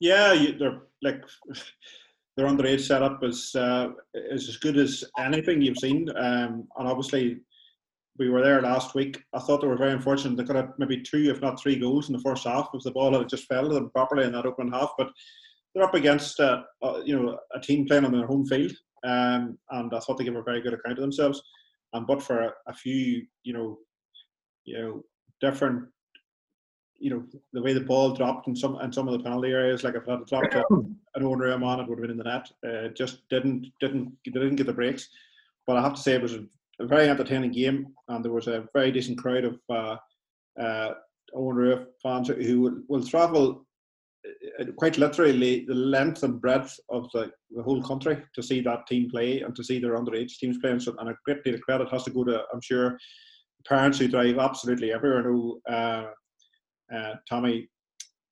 Yeah, 0.00 0.32
you, 0.32 0.56
they're 0.56 0.82
like 1.02 1.22
their 2.38 2.46
underage 2.46 2.82
setup 2.82 3.24
is 3.24 3.52
uh, 3.56 3.88
is 4.14 4.48
as 4.48 4.58
good 4.58 4.76
as 4.76 5.02
anything 5.18 5.60
you've 5.60 5.78
seen, 5.78 6.08
um, 6.16 6.68
and 6.78 6.88
obviously 6.88 7.38
we 8.16 8.30
were 8.30 8.42
there 8.42 8.62
last 8.62 8.94
week. 8.94 9.20
I 9.34 9.40
thought 9.40 9.60
they 9.60 9.66
were 9.66 9.76
very 9.76 9.90
unfortunate. 9.90 10.36
They 10.36 10.44
could 10.44 10.54
have 10.54 10.70
maybe 10.78 11.02
two, 11.02 11.30
if 11.30 11.40
not 11.42 11.60
three, 11.60 11.76
goals 11.80 12.08
in 12.08 12.14
the 12.14 12.22
first 12.22 12.44
half 12.44 12.68
if 12.74 12.84
the 12.84 12.92
ball 12.92 13.12
had 13.12 13.28
just 13.28 13.46
fell 13.46 13.68
to 13.68 13.74
them 13.74 13.90
properly 13.90 14.24
in 14.24 14.30
that 14.32 14.46
open 14.46 14.70
half. 14.70 14.92
But 14.96 15.08
they're 15.74 15.82
up 15.82 15.94
against 15.94 16.38
uh, 16.38 16.62
uh, 16.80 17.00
you 17.04 17.20
know 17.20 17.36
a 17.56 17.60
team 17.60 17.86
playing 17.86 18.04
on 18.04 18.12
their 18.12 18.28
home 18.28 18.46
field, 18.46 18.70
um, 19.04 19.58
and 19.72 19.92
I 19.92 19.98
thought 19.98 20.16
they 20.16 20.24
gave 20.24 20.36
a 20.36 20.42
very 20.42 20.60
good 20.60 20.74
account 20.74 20.98
of 20.98 21.02
themselves. 21.02 21.42
And 21.92 22.06
but 22.06 22.22
for 22.22 22.40
a, 22.40 22.52
a 22.68 22.72
few, 22.72 23.26
you 23.42 23.52
know, 23.52 23.78
you 24.64 24.78
know, 24.78 25.02
different 25.40 25.88
you 26.98 27.10
know 27.10 27.24
the 27.52 27.62
way 27.62 27.72
the 27.72 27.80
ball 27.80 28.12
dropped 28.12 28.48
in 28.48 28.56
some 28.56 28.80
in 28.80 28.92
some 28.92 29.08
of 29.08 29.16
the 29.16 29.22
penalty 29.22 29.50
areas. 29.50 29.84
Like 29.84 29.94
if 29.94 30.06
it 30.06 30.10
had 30.10 30.26
dropped 30.26 30.54
an 31.14 31.22
owner 31.22 31.56
man, 31.58 31.80
it 31.80 31.88
would 31.88 31.98
have 31.98 32.02
been 32.02 32.10
in 32.10 32.18
the 32.18 32.24
net. 32.24 32.50
Uh, 32.66 32.88
just 32.88 33.28
didn't 33.28 33.66
didn't 33.80 34.12
didn't 34.24 34.56
get 34.56 34.66
the 34.66 34.72
breaks. 34.72 35.08
But 35.66 35.76
I 35.76 35.82
have 35.82 35.94
to 35.94 36.02
say 36.02 36.14
it 36.14 36.22
was 36.22 36.34
a, 36.34 36.44
a 36.80 36.86
very 36.86 37.08
entertaining 37.08 37.52
game, 37.52 37.94
and 38.08 38.24
there 38.24 38.32
was 38.32 38.48
a 38.48 38.66
very 38.74 38.90
decent 38.90 39.18
crowd 39.18 39.44
of 39.44 39.58
uh, 39.68 39.96
uh, 40.60 40.94
Owen 41.34 41.86
fans 42.02 42.28
who 42.28 42.60
will, 42.60 42.78
will 42.88 43.06
travel 43.06 43.66
uh, 44.60 44.64
quite 44.76 44.98
literally 44.98 45.64
the 45.66 45.74
length 45.74 46.22
and 46.22 46.40
breadth 46.40 46.78
of 46.88 47.10
the, 47.12 47.30
the 47.50 47.62
whole 47.62 47.82
country 47.82 48.22
to 48.34 48.42
see 48.42 48.60
that 48.60 48.86
team 48.86 49.10
play 49.10 49.42
and 49.42 49.54
to 49.54 49.62
see 49.62 49.78
their 49.78 49.96
underage 49.96 50.38
teams 50.38 50.58
playing. 50.58 50.80
So, 50.80 50.94
and 50.98 51.10
a 51.10 51.16
great 51.24 51.44
deal 51.44 51.54
of 51.54 51.60
credit 51.60 51.90
has 51.90 52.04
to 52.04 52.10
go 52.10 52.24
to, 52.24 52.42
I'm 52.52 52.60
sure, 52.60 52.98
parents 53.66 53.98
who 53.98 54.08
drive 54.08 54.38
absolutely 54.38 54.92
everywhere. 54.92 55.20
I 55.20 55.22
know 55.22 55.60
uh, 55.68 56.06
uh, 56.94 57.14
Tommy 57.28 57.68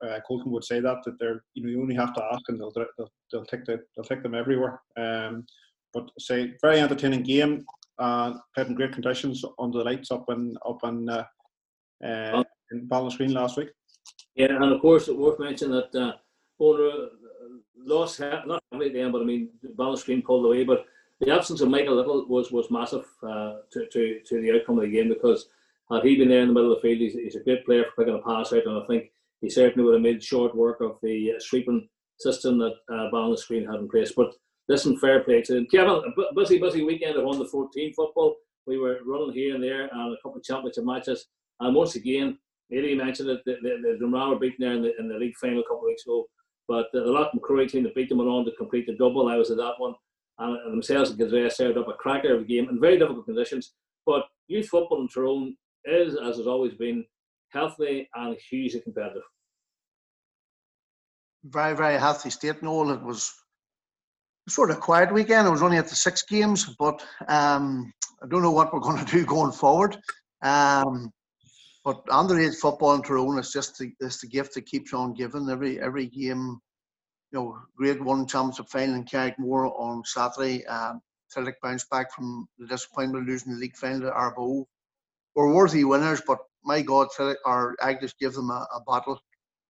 uh, 0.05 0.19
Colton 0.27 0.53
would 0.53 0.65
say 0.65 0.81
that 0.81 0.99
that 1.05 1.19
they're 1.19 1.43
you 1.55 1.63
know 1.63 1.71
you 1.71 1.81
only 1.81 1.95
have 1.95 2.15
to 2.15 2.25
ask 2.33 2.43
and 2.49 2.61
they'll 2.61 2.73
they'll, 2.73 3.11
they'll 3.33 3.45
take 3.45 3.65
the, 3.65 3.81
they'll 3.97 4.05
take 4.05 4.23
them 4.23 4.35
everywhere. 4.35 4.81
Um, 4.97 5.47
but 5.95 6.11
say 6.19 6.55
very 6.63 6.81
entertaining 6.81 7.23
game. 7.23 7.65
Uh, 7.99 8.35
played 8.55 8.67
in 8.67 8.75
great 8.75 8.93
conditions 8.93 9.43
under 9.59 9.79
the 9.79 9.85
lights 9.85 10.11
up 10.11 10.27
in 10.29 10.55
up 10.69 10.79
in 10.85 11.09
uh, 11.09 11.25
uh, 12.05 12.45
in 12.71 12.87
Ballinascreen 12.89 13.33
last 13.33 13.57
week. 13.57 13.71
Yeah, 14.35 14.55
and 14.55 14.65
of 14.65 14.81
course, 14.83 15.09
it's 15.09 15.17
worth 15.17 15.39
mentioning 15.39 15.81
that 15.81 15.99
uh, 15.99 16.13
owner 16.61 16.89
uh, 16.89 17.07
lost 17.79 18.21
not 18.21 18.63
only 18.73 18.91
the 18.91 19.01
end, 19.01 19.13
but 19.13 19.23
I 19.23 19.25
mean 19.25 19.49
Ballinascreen 19.77 20.25
pulled 20.25 20.45
away. 20.45 20.65
But 20.65 20.85
the 21.21 21.33
absence 21.33 21.63
of 21.63 21.71
Michael 21.71 21.95
Little 21.95 22.27
was 22.29 22.53
was 22.53 22.71
massive 22.71 23.07
uh, 23.23 23.55
to, 23.73 23.87
to 23.91 24.21
to 24.27 24.43
the 24.43 24.53
outcome 24.53 24.79
of 24.79 24.85
the 24.85 24.91
game 24.91 25.09
because 25.09 25.49
had 25.93 26.05
he 26.05 26.16
been 26.16 26.28
there 26.28 26.43
in 26.43 26.49
the 26.49 26.55
middle 26.55 26.72
of 26.72 26.82
the 26.82 26.89
field, 26.89 27.01
he's, 27.01 27.14
he's 27.14 27.37
a 27.37 27.45
great 27.45 27.64
player 27.64 27.84
for 27.84 28.03
picking 28.03 28.18
a 28.18 28.22
pass 28.22 28.53
out, 28.53 28.66
and 28.66 28.82
I 28.82 28.87
think 28.87 29.11
he 29.41 29.51
certainly 29.51 29.84
would 29.84 29.95
have 29.95 30.03
made 30.03 30.22
short 30.22 30.55
work 30.55 30.80
of 30.80 30.99
the 31.03 31.32
uh, 31.32 31.41
sweeping 31.41 31.89
system 32.18 32.59
that 32.59 32.74
uh, 32.91 33.11
Ballinascreen 33.12 33.39
Screen 33.39 33.66
had 33.66 33.80
in 33.80 33.89
place. 33.89 34.12
But 34.16 34.32
listen, 34.68 34.99
fair 34.99 35.22
play 35.22 35.43
to 35.43 35.59
him. 35.59 35.66
Kevin, 35.70 35.91
a 35.91 36.34
busy, 36.34 36.59
busy 36.59 36.82
weekend 36.82 37.16
of 37.16 37.39
the 37.39 37.45
14 37.45 37.93
football. 37.95 38.37
We 38.66 38.78
were 38.78 38.99
running 39.07 39.32
here 39.32 39.55
and 39.55 39.62
there 39.62 39.89
and 39.93 40.12
a 40.12 40.16
couple 40.22 40.39
of 40.39 40.45
championship 40.45 40.84
matches. 40.84 41.26
And 41.61 41.74
once 41.74 41.95
again, 41.95 42.39
Eddie 42.72 42.97
mentioned 42.97 43.30
it, 43.30 43.41
the, 43.47 43.57
the, 43.62 43.97
the 44.01 44.07
were 44.09 44.39
beaten 44.39 44.57
there 44.59 44.72
in 44.72 44.82
the, 44.82 44.93
in 44.99 45.09
the 45.09 45.14
league 45.14 45.37
final 45.37 45.61
a 45.61 45.62
couple 45.62 45.78
of 45.78 45.84
weeks 45.84 46.05
ago. 46.05 46.24
But 46.66 46.87
the, 46.93 47.01
the 47.01 47.11
Loughmacrory 47.11 47.70
team 47.70 47.84
that 47.84 47.95
beat 47.95 48.09
them 48.09 48.20
on 48.20 48.45
to 48.45 48.51
complete 48.53 48.87
the 48.87 48.97
double. 48.97 49.28
I 49.28 49.37
was 49.37 49.51
at 49.53 49.59
that 49.59 49.74
one. 49.78 49.95
And, 50.39 50.57
and 50.57 50.72
themselves 50.72 51.11
and 51.11 51.20
Gazray 51.20 51.51
served 51.53 51.78
up 51.78 51.89
a 51.89 51.93
cracker 51.93 52.34
of 52.34 52.43
a 52.43 52.45
game 52.45 52.68
in 52.68 52.80
very 52.80 52.99
difficult 52.99 53.26
conditions. 53.26 53.74
But 54.05 54.24
youth 54.49 54.68
football 54.68 55.01
in 55.01 55.09
Tyrone 55.09 55.57
is, 55.87 56.16
as 56.16 56.37
has 56.37 56.47
always 56.47 56.74
been, 56.74 57.05
healthy 57.51 58.09
and 58.14 58.37
hugely 58.51 58.80
competitive. 58.80 59.22
Very, 61.45 61.76
very 61.76 61.99
healthy 61.99 62.30
state. 62.30 62.62
No, 62.62 62.91
it 62.91 63.03
was 63.03 63.32
sort 64.49 64.70
of 64.70 64.80
quiet 64.80 65.12
weekend. 65.12 65.47
I 65.47 65.51
was 65.51 65.62
only 65.62 65.76
at 65.76 65.89
the 65.89 65.95
six 65.95 66.22
games, 66.22 66.74
but 66.78 67.05
um, 67.28 67.93
I 68.22 68.26
don't 68.26 68.43
know 68.43 68.51
what 68.51 68.72
we're 68.72 68.80
going 68.80 68.99
to 69.05 69.11
do 69.11 69.24
going 69.24 69.53
forward. 69.53 69.97
Um, 70.43 71.12
but 71.84 72.05
underage 72.07 72.57
football 72.57 72.95
in 72.95 73.03
Tyrone 73.03 73.39
is 73.39 73.53
just 73.53 73.78
the, 73.78 73.93
it's 74.01 74.20
the 74.20 74.26
gift 74.26 74.55
that 74.55 74.66
keeps 74.66 74.93
on 74.93 75.14
giving. 75.14 75.49
Every 75.49 75.80
every 75.80 76.07
game, 76.07 76.61
you 77.30 77.39
know, 77.39 77.59
Grade 77.76 78.03
One 78.03 78.26
Championship 78.26 78.68
final 78.68 78.97
in 78.97 79.05
Carrickmore 79.05 79.70
on 79.78 80.03
Saturday. 80.05 80.66
Um, 80.66 81.01
Celtic 81.28 81.61
bounced 81.61 81.89
back 81.91 82.12
from 82.12 82.49
the 82.59 82.66
disappointment 82.66 83.22
of 83.22 83.28
losing 83.28 83.53
the 83.53 83.61
league 83.61 83.76
final 83.76 84.01
to 84.01 84.11
Arboe 84.11 84.64
were 85.37 85.53
worthy 85.53 85.84
winners, 85.84 86.22
but 86.26 86.39
my 86.64 86.82
God, 86.82 87.09
our 87.45 87.76
Agnes 87.80 88.14
gave 88.18 88.32
them 88.32 88.51
a, 88.51 88.66
a 88.74 88.80
battle. 88.87 89.20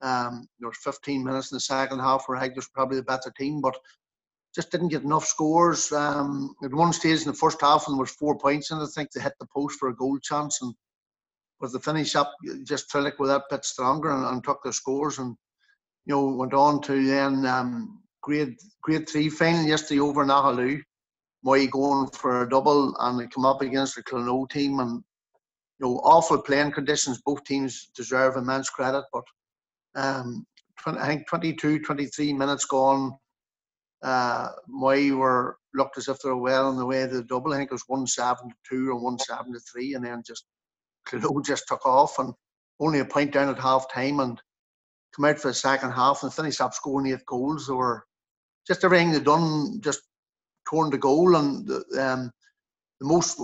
Um, 0.00 0.46
there 0.60 0.68
was 0.68 0.78
15 0.78 1.22
minutes 1.22 1.50
in 1.50 1.56
the 1.56 1.60
second 1.60 1.98
half 1.98 2.24
where 2.26 2.38
Agnes 2.38 2.68
probably 2.72 2.96
the 2.96 3.02
better 3.02 3.32
team, 3.36 3.60
but 3.60 3.76
just 4.54 4.70
didn't 4.70 4.88
get 4.88 5.02
enough 5.02 5.26
scores. 5.26 5.92
Um, 5.92 6.54
at 6.64 6.72
one 6.72 6.92
stage 6.92 7.20
in 7.20 7.26
the 7.26 7.34
first 7.34 7.60
half, 7.60 7.86
and 7.86 7.94
there 7.94 8.00
was 8.00 8.12
four 8.12 8.38
points 8.38 8.70
and 8.70 8.80
I 8.80 8.86
think 8.86 9.10
they 9.10 9.20
hit 9.20 9.34
the 9.38 9.46
post 9.54 9.78
for 9.78 9.88
a 9.88 9.96
goal 9.96 10.18
chance, 10.22 10.62
and 10.62 10.72
with 11.60 11.72
the 11.72 11.80
finish 11.80 12.14
up, 12.16 12.32
just 12.64 12.90
Trillick 12.90 13.18
were 13.18 13.26
that 13.26 13.44
bit 13.50 13.64
stronger 13.64 14.10
and, 14.10 14.24
and, 14.24 14.44
took 14.44 14.62
their 14.62 14.72
scores, 14.72 15.18
and 15.18 15.36
you 16.06 16.14
know 16.14 16.26
went 16.28 16.54
on 16.54 16.80
to 16.82 17.06
then 17.06 17.44
um, 17.46 18.02
grade 18.22 18.56
grade 18.82 19.08
three 19.08 19.28
final 19.28 19.64
yesterday 19.64 20.00
over 20.00 20.24
Nahaloo. 20.24 20.80
Moy 21.42 21.66
going 21.66 22.08
for 22.08 22.42
a 22.42 22.48
double, 22.48 22.94
and 23.00 23.20
they 23.20 23.26
come 23.26 23.44
up 23.44 23.62
against 23.62 23.96
the 23.96 24.02
Clonoe 24.02 24.48
team, 24.48 24.80
and 24.80 25.02
you 25.78 25.86
know, 25.86 25.96
awful 26.04 26.40
playing 26.40 26.72
conditions. 26.72 27.20
Both 27.24 27.44
teams 27.44 27.90
deserve 27.94 28.36
immense 28.36 28.70
credit, 28.70 29.04
but 29.12 29.24
um, 29.94 30.46
20, 30.82 30.98
I 30.98 31.06
think 31.06 31.26
22, 31.28 31.80
23 31.80 32.32
minutes 32.32 32.64
gone. 32.64 33.16
Uh, 34.02 34.48
Moy 34.68 35.12
were 35.14 35.56
looked 35.74 35.98
as 35.98 36.08
if 36.08 36.18
they 36.20 36.28
were 36.28 36.36
well 36.36 36.68
on 36.68 36.76
the 36.76 36.86
way 36.86 37.06
to 37.06 37.08
the 37.08 37.22
double. 37.24 37.52
I 37.52 37.56
think 37.56 37.70
it 37.70 37.74
was 37.74 37.84
one 37.86 38.06
seven 38.06 38.48
to 38.48 38.54
two 38.68 38.90
or 38.90 38.96
one 38.96 39.18
seven 39.18 39.52
to 39.52 39.60
three, 39.60 39.94
and 39.94 40.04
then 40.04 40.22
just 40.26 40.44
Clonoe 41.08 41.44
just 41.44 41.66
took 41.68 41.84
off 41.86 42.18
and 42.18 42.32
only 42.80 43.00
a 43.00 43.04
point 43.04 43.32
down 43.32 43.48
at 43.48 43.58
half 43.58 43.92
time 43.92 44.20
and 44.20 44.40
come 45.14 45.24
out 45.24 45.38
for 45.38 45.48
the 45.48 45.54
second 45.54 45.92
half 45.92 46.22
and 46.22 46.32
finished 46.32 46.60
up 46.60 46.74
scoring 46.74 47.12
eight 47.12 47.24
goals. 47.26 47.66
They 47.66 47.74
were 47.74 48.04
just 48.66 48.84
everything 48.84 49.12
they 49.12 49.20
done 49.20 49.80
just 49.80 50.02
torn 50.68 50.90
the 50.90 50.98
goal 50.98 51.36
and 51.36 51.70
um, 51.98 52.30
the 53.00 53.06
most 53.06 53.40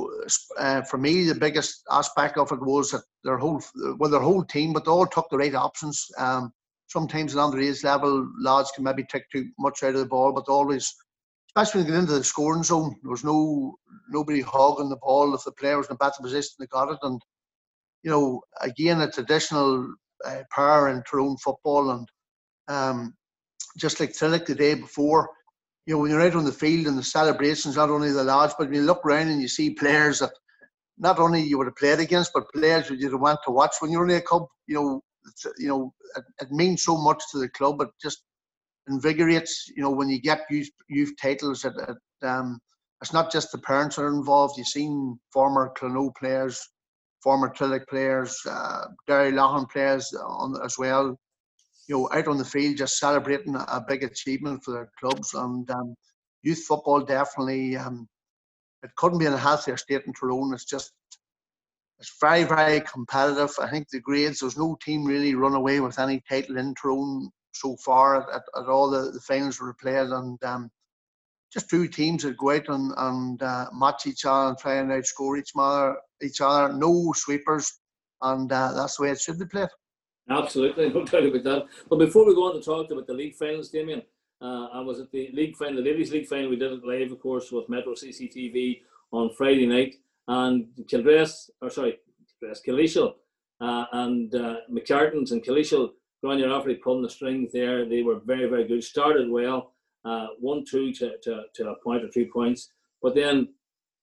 uh, 0.59 0.83
for 0.83 0.99
me 0.99 1.25
the 1.25 1.35
biggest 1.35 1.83
aspect 1.91 2.39
of 2.39 2.51
it 2.53 2.61
was 2.61 2.91
that 2.91 3.03
their 3.25 3.39
whole 3.39 3.63
well 3.99 4.11
their 4.11 4.21
whole 4.21 4.45
team 4.45 4.73
but 4.73 4.85
they 4.85 4.91
all 4.91 5.07
took 5.07 5.29
the 5.31 5.37
right 5.37 5.55
options. 5.55 6.07
Um, 6.19 6.53
sometimes 6.87 7.35
at 7.35 7.41
underage 7.41 7.85
level 7.85 8.29
lads 8.41 8.71
can 8.75 8.85
maybe 8.85 9.05
take 9.05 9.29
too 9.31 9.49
much 9.59 9.83
out 9.83 9.95
of 9.95 10.01
the 10.01 10.07
ball 10.07 10.33
but 10.33 10.51
always 10.51 10.95
especially 11.49 11.81
when 11.81 11.87
you 11.87 11.93
get 11.93 12.01
into 12.01 12.13
the 12.15 12.25
scoring 12.25 12.63
zone 12.63 12.95
there 13.03 13.11
was 13.11 13.25
no 13.25 13.77
nobody 14.11 14.41
hogging 14.41 14.89
the 14.89 14.97
ball. 14.97 15.35
If 15.35 15.45
the 15.45 15.53
player 15.53 15.77
was 15.77 15.89
in 15.89 15.95
a 15.95 15.97
better 15.97 16.23
position 16.23 16.51
they 16.59 16.67
got 16.67 16.91
it. 16.91 16.99
And 17.03 17.21
you 18.03 18.11
know 18.11 18.41
again 18.61 19.01
a 19.01 19.11
traditional 19.11 19.95
uh, 20.25 20.43
power 20.51 20.89
in 20.89 21.03
Tyrone 21.03 21.37
football. 21.37 21.91
And 21.91 22.09
um, 22.69 23.15
just 23.77 24.01
like 24.01 24.13
Trillick 24.13 24.47
the 24.47 24.55
day 24.55 24.75
before 24.75 25.29
you 25.87 25.95
know, 25.95 26.01
when 26.01 26.11
you're 26.11 26.21
out 26.21 26.37
on 26.37 26.45
the 26.45 26.53
field 26.53 26.87
and 26.87 26.97
the 26.97 27.03
celebrations, 27.03 27.77
not 27.77 27.91
only 27.91 28.13
the 28.13 28.23
lads, 28.23 28.55
but 28.57 28.69
when 28.69 28.77
you 28.77 28.83
look 28.83 29.05
around 29.05 29.29
and 29.29 29.41
you 29.41 29.49
see 29.49 29.71
players 29.71 30.21
that 30.21 30.31
not 30.99 31.19
only 31.19 31.43
you 31.43 31.59
would 31.59 31.67
have 31.67 31.77
played 31.77 31.99
against, 31.99 32.33
but 32.33 32.45
players 32.55 32.89
that 32.89 32.99
you'd 32.99 33.15
want 33.15 33.41
to 33.45 33.51
watch 33.51 33.75
when 33.81 33.91
you're 33.91 34.05
in 34.05 34.17
a 34.17 34.21
club. 34.21 34.47
You 34.67 34.75
know, 34.75 35.01
you 35.59 35.69
know, 35.69 35.93
it, 36.17 36.25
it, 36.41 36.53
means 36.53 36.85
so 36.85 36.97
much 36.97 37.23
to 37.33 37.39
the 37.39 37.49
club. 37.49 37.81
It 37.81 37.89
just 38.01 38.23
invigorates. 38.89 39.65
You 39.75 39.83
know, 39.83 39.91
when 39.91 40.09
you 40.09 40.21
get 40.21 40.43
youth 40.51 40.71
youth 40.89 41.13
titles, 41.21 41.65
it, 41.65 41.73
it 41.77 42.27
um, 42.27 42.61
it's 43.01 43.13
not 43.13 43.33
just 43.33 43.51
the 43.51 43.59
parents 43.59 43.99
are 43.99 44.09
involved. 44.09 44.57
You've 44.59 44.69
seen 44.69 45.19
former 45.33 45.73
Clonoe 45.77 46.15
players, 46.15 46.61
former 47.23 47.53
Trillick 47.53 47.89
players, 47.89 48.39
uh, 48.49 48.85
Derrylaughan 49.09 49.69
players 49.69 50.15
on, 50.15 50.55
as 50.65 50.79
well 50.79 51.19
you 51.93 51.99
know, 51.99 52.09
out 52.13 52.27
on 52.27 52.39
the 52.39 52.45
field 52.45 52.79
just 52.79 52.99
celebrating 52.99 53.55
a 53.55 53.85
big 53.87 54.03
achievement 54.03 54.65
for 54.65 54.73
their 54.73 54.91
clubs. 54.99 55.35
And 55.35 55.71
um, 55.71 55.95
youth 56.43 56.65
football 56.67 57.01
definitely, 57.01 57.77
um, 57.77 58.09
it 58.83 58.91
couldn't 58.97 59.19
be 59.19 59.27
in 59.27 59.35
a 59.35 59.39
healthier 59.39 59.77
state 59.77 60.03
in 60.07 60.15
Tyrone. 60.15 60.55
It's 60.55 60.65
just, 60.65 60.93
it's 61.99 62.17
very, 62.19 62.45
very 62.45 62.81
competitive. 62.81 63.51
I 63.61 63.69
think 63.69 63.91
the 63.91 64.01
grades, 64.01 64.41
there's 64.41 64.57
no 64.57 64.79
team 64.83 65.05
really 65.05 65.35
run 65.35 65.55
away 65.55 65.81
with 65.81 65.99
any 65.99 66.23
title 66.27 66.57
in 66.57 66.75
Tyrone 66.75 67.29
so 67.53 67.77
far 67.77 68.23
at, 68.23 68.43
at, 68.57 68.69
all 68.69 68.89
the, 68.89 69.11
the 69.11 69.21
finals 69.21 69.61
were 69.61 69.75
played. 69.75 70.09
And 70.09 70.43
um, 70.45 70.71
just 71.53 71.69
two 71.69 71.89
teams 71.89 72.23
that 72.23 72.39
go 72.39 72.53
out 72.53 72.69
and, 72.69 72.93
and 72.97 73.43
uh, 73.43 73.67
match 73.75 74.07
each 74.07 74.25
other 74.25 74.49
and 74.49 74.59
try 74.59 74.77
and 74.77 74.91
outscore 74.91 75.39
each 75.39 75.53
other, 75.55 75.97
each 76.23 76.41
other. 76.41 76.73
No 76.73 77.13
sweepers. 77.15 77.71
And 78.23 78.51
uh, 78.51 78.73
that's 78.73 78.97
the 78.97 79.03
way 79.03 79.11
it 79.11 79.21
should 79.21 79.39
be 79.39 79.45
played. 79.45 79.69
Absolutely, 80.29 80.89
no 80.95 81.05
doubt 81.05 81.27
about 81.27 81.45
that. 81.45 81.67
But 81.89 81.99
before 81.99 82.27
we 82.27 82.35
go 82.35 82.49
on 82.49 82.55
to 82.55 82.63
talk 82.63 82.91
about 82.91 83.07
the 83.07 83.15
league 83.15 83.35
finals, 83.35 83.71
Damien, 83.71 84.03
uh, 84.41 84.69
I 84.73 84.81
was 84.81 85.01
at 85.01 85.11
the 85.11 85.31
league 85.33 85.57
final, 85.57 85.77
the 85.77 85.91
ladies' 85.91 86.13
league 86.13 86.27
final. 86.27 86.51
We 86.51 86.57
did 86.57 86.73
it 86.73 86.85
live, 86.85 87.13
of 87.13 87.21
course, 87.21 87.53
with 87.53 87.69
Metro 87.69 87.95
CCTV 87.95 88.83
on 89.13 89.31
Friday 89.35 89.67
night, 89.67 89.97
and 90.29 90.67
Kildress, 90.89 91.51
or 91.61 91.71
sorry, 91.71 91.99
Killeeshil, 92.43 93.15
uh, 93.61 93.85
and 93.93 94.35
uh, 94.35 94.57
McCartans 94.71 95.33
and 95.33 95.45
Killeeshil, 95.45 95.91
Grania 96.23 96.47
Offaly 96.47 96.81
pulling 96.81 97.03
the 97.03 97.11
strings 97.11 97.53
there. 97.53 97.89
They 97.89 98.03
were 98.03 98.21
very, 98.25 98.49
very 98.49 98.67
good. 98.67 98.83
Started 98.83 99.31
well, 99.31 99.75
uh, 100.05 100.29
one, 100.41 100.65
two 100.65 100.93
to, 100.95 101.19
to, 101.23 101.43
to 101.55 101.71
a 101.71 101.77
point 101.77 102.05
or 102.05 102.09
two 102.09 102.27
points, 102.33 102.71
but 103.01 103.15
then 103.15 103.49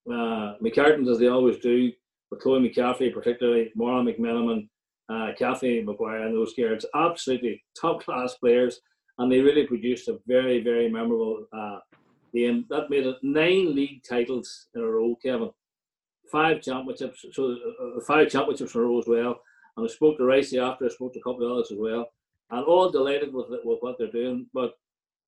uh, 0.07 0.55
McCartans, 0.61 1.09
as 1.09 1.20
they 1.20 1.28
always 1.28 1.57
do, 1.59 1.91
with 2.32 2.41
Chloe 2.41 2.70
McCaffrey, 2.70 3.13
particularly 3.13 3.72
Maura 3.76 4.03
McMenamin, 4.03 4.70
uh, 5.10 5.32
McGuire, 5.39 6.26
and 6.26 6.36
those 6.36 6.53
girls, 6.53 6.86
absolutely 6.95 7.64
top 7.80 8.03
class 8.03 8.36
players, 8.36 8.82
and 9.18 9.32
they 9.32 9.39
really 9.39 9.66
produced 9.66 10.07
a 10.07 10.20
very, 10.28 10.62
very 10.62 10.89
memorable 10.89 11.45
uh, 11.51 11.80
game. 12.34 12.66
That 12.70 12.89
made 12.89 13.05
it 13.05 13.18
nine 13.24 13.76
league 13.76 14.03
titles 14.07 14.68
in 14.76 14.82
a 14.82 14.86
row, 14.86 15.16
Kevin. 15.22 15.51
Five 16.32 16.62
championships, 16.62 17.26
so 17.34 17.51
uh, 17.53 18.01
five 18.01 18.30
championships 18.30 18.76
in 18.76 18.82
a 18.82 18.84
row 18.84 18.99
as 18.99 19.07
well. 19.07 19.41
And 19.76 19.88
I 19.88 19.91
spoke 19.91 20.18
to 20.18 20.24
Ricey 20.24 20.62
after, 20.62 20.86
I 20.86 20.89
spoke 20.89 21.14
to 21.14 21.20
a 21.20 21.24
couple 21.24 21.45
of 21.45 21.53
others 21.53 21.72
as 21.72 21.78
well, 21.80 22.07
and 22.51 22.64
all 22.66 22.91
delighted 22.91 23.34
with 23.34 23.47
with 23.64 23.80
what 23.82 23.97
they're 23.97 24.12
doing. 24.12 24.45
But 24.53 24.74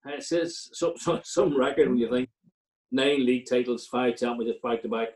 it 0.06 0.24
says 0.24 0.70
some, 0.74 0.94
some, 0.98 1.22
some 1.24 1.58
record 1.58 1.90
when 1.90 1.98
you 1.98 2.10
think 2.10 2.30
nine 2.92 3.26
league 3.26 3.48
titles, 3.50 3.88
five 3.88 4.18
championships 4.18 4.62
back 4.64 4.84
to 4.84 4.90
back. 4.90 5.10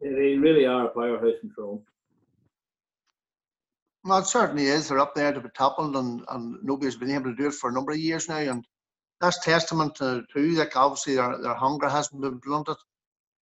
They 0.00 0.36
really 0.36 0.66
are 0.66 0.86
a 0.86 0.88
powerhouse 0.88 1.42
in 1.42 1.50
Tyrone. 1.54 1.82
Well, 4.04 4.18
it 4.18 4.26
certainly 4.26 4.66
is. 4.66 4.88
They're 4.88 4.98
up 4.98 5.14
there 5.14 5.32
to 5.32 5.40
be 5.40 5.48
toppled, 5.54 5.94
and, 5.96 6.22
and 6.28 6.56
nobody's 6.62 6.96
been 6.96 7.10
able 7.10 7.30
to 7.30 7.36
do 7.36 7.48
it 7.48 7.54
for 7.54 7.68
a 7.68 7.72
number 7.72 7.92
of 7.92 7.98
years 7.98 8.28
now. 8.28 8.38
And 8.38 8.66
that's 9.20 9.44
testament 9.44 9.94
to, 9.96 10.24
to 10.32 10.50
like 10.52 10.76
obviously 10.76 11.16
their, 11.16 11.36
their 11.42 11.54
hunger 11.54 11.88
hasn't 11.88 12.22
been 12.22 12.38
blunted 12.38 12.76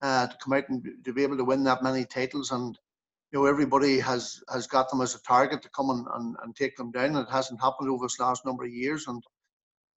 uh, 0.02 0.26
to 0.26 0.36
come 0.42 0.54
out 0.54 0.68
and 0.68 0.84
to 1.04 1.12
be 1.12 1.22
able 1.22 1.36
to 1.36 1.44
win 1.44 1.62
that 1.64 1.82
many 1.82 2.04
titles. 2.04 2.50
And 2.50 2.76
you 3.30 3.38
know 3.38 3.46
everybody 3.46 4.00
has 4.00 4.40
has 4.52 4.66
got 4.66 4.90
them 4.90 5.00
as 5.00 5.14
a 5.14 5.22
target 5.22 5.62
to 5.62 5.70
come 5.70 5.90
and, 5.90 6.06
and, 6.14 6.36
and 6.42 6.56
take 6.56 6.76
them 6.76 6.90
down. 6.90 7.16
And 7.16 7.18
it 7.18 7.30
hasn't 7.30 7.60
happened 7.60 7.88
over 7.88 8.06
this 8.06 8.18
last 8.18 8.44
number 8.44 8.64
of 8.64 8.72
years, 8.72 9.06
and 9.06 9.22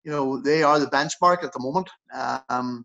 you 0.05 0.11
know 0.11 0.41
they 0.43 0.63
are 0.63 0.79
the 0.79 0.87
benchmark 0.87 1.43
at 1.43 1.53
the 1.53 1.61
moment. 1.61 1.89
Um, 2.51 2.85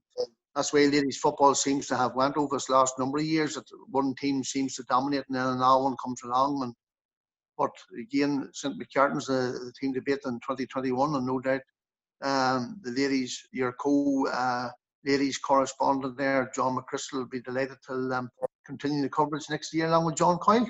that's 0.56 0.72
why 0.72 0.86
ladies 0.86 1.18
football 1.18 1.54
seems 1.56 1.88
to 1.88 1.98
have 1.98 2.16
went 2.16 2.38
over 2.38 2.56
this 2.56 2.70
last 2.70 2.98
number 2.98 3.18
of 3.18 3.26
years. 3.26 3.56
That 3.56 3.66
one 3.90 4.16
team 4.16 4.44
seems 4.46 4.76
to 4.76 4.84
dominate, 4.84 5.26
and 5.28 5.36
then 5.36 5.48
another 5.48 5.84
one 5.84 5.98
comes 6.02 6.22
along. 6.24 6.64
And 6.64 6.74
but 7.58 7.72
again, 8.00 8.50
St 8.54 8.78
McCartan's 8.80 9.28
the, 9.28 9.60
the 9.66 9.74
team 9.80 9.94
beat 9.94 10.20
in 10.26 10.40
2021, 10.40 11.16
and 11.16 11.26
no 11.26 11.40
doubt 11.40 11.62
um, 12.22 12.80
the 12.84 12.92
ladies, 12.92 13.48
your 13.52 13.74
co 13.74 14.28
uh, 14.28 14.70
ladies 15.06 15.38
correspondent 15.38 16.18
there, 16.18 16.52
John 16.56 16.78
McChrystal, 16.78 17.20
will 17.20 17.26
be 17.26 17.42
delighted 17.42 17.78
to 17.88 17.94
um, 18.14 18.30
continue 18.66 19.02
the 19.02 19.10
coverage 19.10 19.50
next 19.50 19.74
year 19.74 19.88
along 19.88 20.06
with 20.06 20.16
John 20.16 20.38
Coyle. 20.38 20.68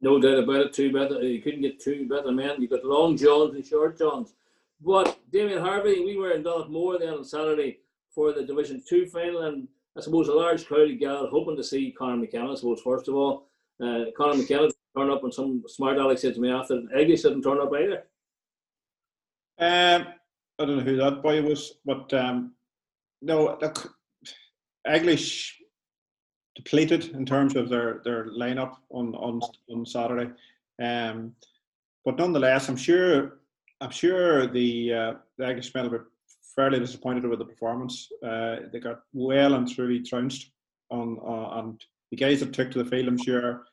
No 0.00 0.20
doubt 0.20 0.44
about 0.44 0.60
it. 0.60 0.72
Two 0.72 0.92
better. 0.92 1.22
You 1.22 1.40
couldn't 1.40 1.62
get 1.62 1.80
two 1.80 2.06
better 2.08 2.30
men. 2.30 2.60
You've 2.60 2.70
got 2.70 2.84
long 2.84 3.16
Johns 3.16 3.54
and 3.54 3.66
short 3.66 3.98
Johns. 3.98 4.34
But 4.80 5.18
Damien 5.32 5.62
Harvey, 5.62 6.04
we 6.04 6.16
were 6.16 6.32
in 6.32 6.44
Donaghmore 6.44 6.98
then 6.98 7.14
on 7.14 7.24
Saturday 7.24 7.78
for 8.14 8.32
the 8.32 8.44
Division 8.44 8.82
Two 8.86 9.06
final, 9.06 9.42
and 9.42 9.68
I 9.96 10.00
suppose 10.00 10.28
a 10.28 10.34
large 10.34 10.66
crowd 10.66 10.90
of 10.90 11.00
gathered 11.00 11.30
hoping 11.30 11.56
to 11.56 11.64
see 11.64 11.92
Conor 11.92 12.18
McKenna. 12.18 12.52
I 12.52 12.54
suppose 12.56 12.82
first 12.82 13.08
of 13.08 13.14
all, 13.14 13.48
uh, 13.82 14.04
Conor 14.16 14.34
McKenna 14.34 14.68
turn 14.96 15.10
up, 15.10 15.22
and 15.24 15.34
some 15.34 15.62
smart 15.68 15.98
Alex 15.98 16.22
said 16.22 16.34
to 16.34 16.40
me 16.40 16.50
after, 16.50 16.82
Eggy 16.94 17.16
didn't 17.16 17.42
turn 17.42 17.60
up 17.60 17.72
either. 17.74 18.04
Um, 19.58 20.06
I 20.58 20.64
don't 20.64 20.78
know 20.78 20.82
who 20.82 20.96
that 20.96 21.22
boy 21.22 21.42
was, 21.42 21.74
but 21.84 22.12
um, 22.14 22.52
no, 23.22 23.58
look, 23.60 23.94
Eglish 24.86 25.52
depleted 26.54 27.10
in 27.14 27.26
terms 27.26 27.56
of 27.56 27.68
their, 27.68 28.00
their 28.04 28.26
lineup 28.30 28.76
on 28.90 29.14
on 29.14 29.40
on 29.70 29.84
Saturday, 29.84 30.30
um, 30.82 31.34
but 32.04 32.16
nonetheless, 32.18 32.68
I'm 32.68 32.76
sure 32.76 33.40
I'm 33.80 33.90
sure 33.90 34.46
the 34.46 34.92
uh, 34.92 35.12
the 35.38 35.46
Eglish 35.46 35.74
men 35.74 35.90
were 35.90 36.08
fairly 36.54 36.78
disappointed 36.78 37.26
with 37.26 37.38
the 37.38 37.44
performance. 37.44 38.08
Uh, 38.24 38.56
they 38.72 38.80
got 38.80 39.00
well 39.12 39.54
and 39.54 39.68
truly 39.68 40.00
trounced 40.02 40.50
on 40.90 41.18
uh, 41.26 41.58
and 41.60 41.82
the 42.10 42.16
guys 42.16 42.40
that 42.40 42.52
took 42.52 42.70
to 42.70 42.82
the 42.82 42.88
field, 42.88 43.08
I'm 43.08 43.22
sure, 43.22 43.64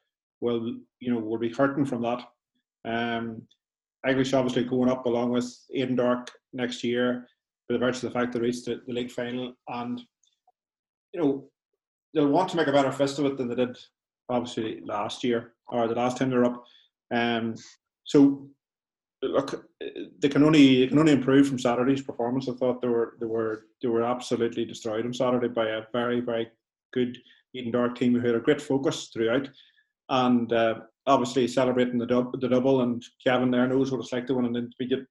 will 0.44 0.76
you 1.00 1.12
know 1.12 1.20
will 1.20 1.40
be 1.40 1.50
hurting 1.50 1.86
from 1.86 2.02
that. 2.04 2.22
Um, 2.86 3.44
Eglish 4.06 4.34
obviously 4.34 4.66
going 4.66 4.90
up 4.90 5.06
along 5.06 5.32
with 5.32 5.48
Edendork 5.76 6.28
next 6.52 6.84
year, 6.84 7.28
for 7.66 7.74
the 7.74 7.80
virtue 7.80 8.06
of 8.06 8.14
the 8.14 8.20
fact 8.20 8.34
they 8.34 8.40
reached 8.40 8.66
the, 8.66 8.82
the 8.86 8.94
league 8.94 9.12
final, 9.12 9.54
and 9.70 10.02
you 11.14 11.22
know 11.22 11.46
they'll 12.14 12.28
want 12.28 12.50
to 12.50 12.58
make 12.58 12.68
a 12.68 12.72
better 12.72 12.92
fist 12.92 13.18
of 13.20 13.26
it 13.26 13.38
than 13.38 13.48
they 13.48 13.56
did 13.56 13.78
obviously 14.30 14.82
last 14.86 15.24
year 15.24 15.54
or 15.68 15.88
the 15.88 15.96
last 15.96 16.18
time 16.18 16.30
they 16.30 16.36
were 16.36 16.46
up. 16.46 16.64
Um, 17.14 17.56
so 18.04 18.48
look, 19.22 19.66
they 20.20 20.30
can 20.30 20.44
only 20.44 20.82
they 20.82 20.88
can 20.88 21.00
only 21.00 21.14
improve 21.14 21.48
from 21.48 21.60
Saturday's 21.60 22.02
performance. 22.02 22.50
I 22.50 22.54
thought 22.54 22.82
they 22.82 22.88
were 22.88 23.16
they 23.20 23.26
were 23.26 23.66
they 23.82 23.88
were 23.88 24.04
absolutely 24.04 24.66
destroyed 24.66 25.06
on 25.06 25.14
Saturday 25.14 25.48
by 25.48 25.68
a 25.68 25.84
very 25.94 26.20
very 26.20 26.50
good 26.94 27.18
Edendork 27.56 27.96
team 27.96 28.14
who 28.14 28.26
had 28.26 28.36
a 28.36 28.40
great 28.40 28.62
focus 28.62 29.10
throughout, 29.14 29.48
and 30.14 30.54
uh, 30.54 30.76
obviously 31.08 31.48
celebrating 31.48 31.98
the, 31.98 32.06
dub, 32.06 32.40
the 32.40 32.48
double. 32.48 32.82
And 32.82 33.04
Kevin 33.26 33.52
there 33.52 33.68
knows 33.68 33.92
what 33.92 34.00
it's 34.00 34.14
like 34.14 34.28
to 34.28 34.36
win 34.36 34.46
an 34.46 34.56
intermediate 34.56 35.08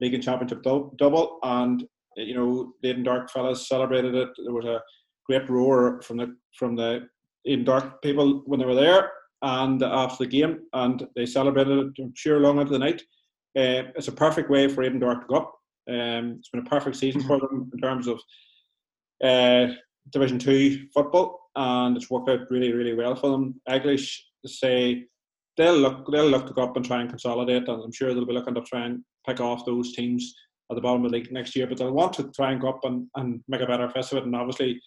league 0.00 0.14
and 0.14 0.22
championship 0.22 0.62
double. 0.62 1.38
And 1.42 1.84
you 2.16 2.34
know, 2.34 2.72
the 2.82 2.94
Edendork 2.94 3.30
fellas 3.30 3.68
celebrated 3.68 4.14
it. 4.14 4.28
There 4.42 4.54
was 4.54 4.64
a 4.64 4.80
great 5.26 5.48
roar 5.48 6.00
from 6.02 6.16
the 6.16 6.34
from 6.58 6.74
the 6.74 7.06
Edendork 7.46 8.02
people 8.02 8.42
when 8.46 8.58
they 8.60 8.66
were 8.66 8.74
there 8.74 9.12
and 9.42 9.82
after 9.82 10.24
the 10.24 10.30
game, 10.30 10.60
and 10.72 11.06
they 11.14 11.26
celebrated 11.26 11.78
it. 11.78 12.02
I'm 12.02 12.12
sure 12.16 12.40
long 12.40 12.58
into 12.58 12.72
the 12.72 12.78
night. 12.78 13.02
Uh, 13.58 13.92
it's 13.96 14.08
a 14.08 14.12
perfect 14.12 14.50
way 14.50 14.68
for 14.68 14.84
Edendork 14.84 15.22
to 15.22 15.26
go 15.28 15.36
up. 15.36 15.54
Um, 15.88 16.36
it's 16.38 16.50
been 16.50 16.66
a 16.66 16.70
perfect 16.70 16.96
season 16.96 17.22
for 17.22 17.38
them 17.38 17.70
in 17.72 17.80
terms 17.80 18.06
of 18.06 18.20
uh, 19.22 19.74
Division 20.10 20.38
Two 20.38 20.86
football, 20.94 21.50
and 21.56 21.96
it's 21.96 22.10
worked 22.10 22.30
out 22.30 22.50
really, 22.50 22.72
really 22.72 22.94
well 22.94 23.14
for 23.14 23.30
them. 23.30 23.60
Eglish 23.68 24.22
say 24.48 25.04
they'll 25.56 25.76
look 25.76 26.10
they'll 26.10 26.28
look 26.28 26.46
to 26.46 26.52
go 26.52 26.62
up 26.62 26.76
and 26.76 26.84
try 26.84 27.00
and 27.00 27.10
consolidate, 27.10 27.68
and 27.68 27.82
I'm 27.82 27.92
sure 27.92 28.14
they'll 28.14 28.26
be 28.26 28.32
looking 28.32 28.54
to 28.54 28.62
try 28.62 28.86
and 28.86 29.02
pick 29.26 29.40
off 29.40 29.66
those 29.66 29.92
teams 29.92 30.34
at 30.70 30.74
the 30.74 30.80
bottom 30.80 31.04
of 31.04 31.10
the 31.10 31.18
league 31.18 31.32
next 31.32 31.56
year. 31.56 31.66
But 31.66 31.78
they'll 31.78 31.92
want 31.92 32.12
to 32.14 32.30
try 32.34 32.52
and 32.52 32.60
go 32.60 32.68
up 32.68 32.80
and, 32.84 33.06
and 33.16 33.42
make 33.48 33.60
a 33.60 33.66
better 33.66 33.88
fist 33.90 34.12
of 34.12 34.18
it, 34.18 34.24
and 34.24 34.36
obviously 34.36 34.80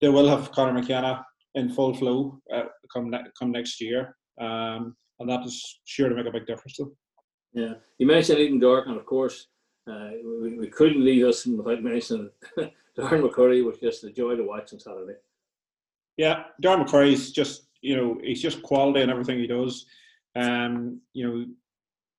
they 0.00 0.08
will 0.08 0.28
have 0.28 0.52
Conor 0.52 0.72
McKenna 0.72 1.24
in 1.54 1.70
full 1.70 1.94
flow 1.94 2.40
uh, 2.52 2.64
come 2.92 3.10
ne- 3.10 3.30
come 3.38 3.52
next 3.52 3.80
year, 3.80 4.16
um, 4.40 4.96
and 5.20 5.28
that 5.28 5.44
is 5.44 5.80
sure 5.84 6.08
to 6.08 6.14
make 6.14 6.26
a 6.26 6.32
big 6.32 6.46
difference. 6.46 6.76
Though. 6.78 6.92
Yeah, 7.52 7.74
you 7.98 8.06
mentioned 8.06 8.38
Edendork, 8.38 8.88
and 8.88 8.96
of 8.96 9.06
course 9.06 9.46
uh, 9.90 10.10
we, 10.42 10.58
we 10.58 10.68
couldn't 10.68 11.04
leave 11.04 11.24
us 11.24 11.46
without 11.46 11.82
mentioning 11.82 12.30
Darren 12.98 13.28
McCurry 13.28 13.64
was 13.64 13.78
just 13.78 14.04
a 14.04 14.10
joy 14.10 14.36
to 14.36 14.44
watch 14.44 14.72
on 14.72 14.80
Saturday. 14.80 15.14
Yeah, 16.16 16.44
Darren 16.62 16.86
McCurry's 16.86 17.32
just 17.32 17.68
you 17.84 17.96
know 17.96 18.18
he's 18.22 18.40
just 18.40 18.62
quality 18.62 19.02
in 19.02 19.10
everything 19.10 19.38
he 19.38 19.46
does. 19.46 19.86
Um, 20.36 21.00
you 21.12 21.28
know 21.28 21.46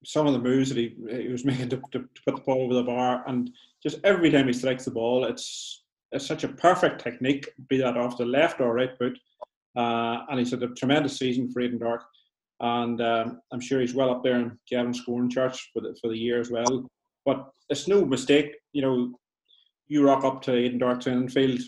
some 0.05 0.27
of 0.27 0.33
the 0.33 0.39
moves 0.39 0.69
that 0.69 0.77
he, 0.77 0.95
he 1.09 1.29
was 1.29 1.45
making 1.51 1.69
to, 1.69 1.77
to, 1.91 1.99
to, 1.99 2.21
put 2.25 2.35
the 2.35 2.41
ball 2.41 2.63
over 2.63 2.75
the 2.75 2.83
bar, 2.83 3.23
and 3.27 3.49
just 3.81 3.97
every 4.03 4.29
time 4.29 4.47
he 4.47 4.53
strikes 4.53 4.85
the 4.85 4.91
ball, 4.91 5.25
it's 5.25 5.83
it's 6.11 6.27
such 6.27 6.43
a 6.43 6.49
perfect 6.49 7.03
technique, 7.03 7.49
be 7.67 7.77
that 7.77 7.97
off 7.97 8.17
the 8.17 8.25
left 8.25 8.61
or 8.61 8.73
right 8.73 8.95
foot. 8.97 9.17
Uh, 9.75 10.23
and 10.29 10.39
he's 10.39 10.51
had 10.51 10.63
a 10.63 10.69
tremendous 10.69 11.17
season 11.17 11.51
for 11.51 11.61
Edendork, 11.61 12.03
and 12.61 13.01
um, 13.01 13.41
I'm 13.51 13.59
sure 13.59 13.81
he's 13.81 13.95
well 13.95 14.11
up 14.11 14.23
there 14.23 14.39
in 14.39 14.57
Gavin's 14.69 14.99
scoring 14.99 15.29
charts 15.29 15.67
for 15.73 15.81
the 15.81 15.97
for 15.99 16.09
the 16.09 16.17
year 16.17 16.39
as 16.39 16.51
well. 16.51 16.87
But 17.25 17.49
it's 17.69 17.87
no 17.87 18.05
mistake, 18.05 18.55
you 18.71 18.83
know, 18.83 19.19
you 19.87 20.05
rock 20.05 20.23
up 20.23 20.43
to 20.43 20.51
Edendork 20.51 21.01
training 21.01 21.29
field 21.29 21.61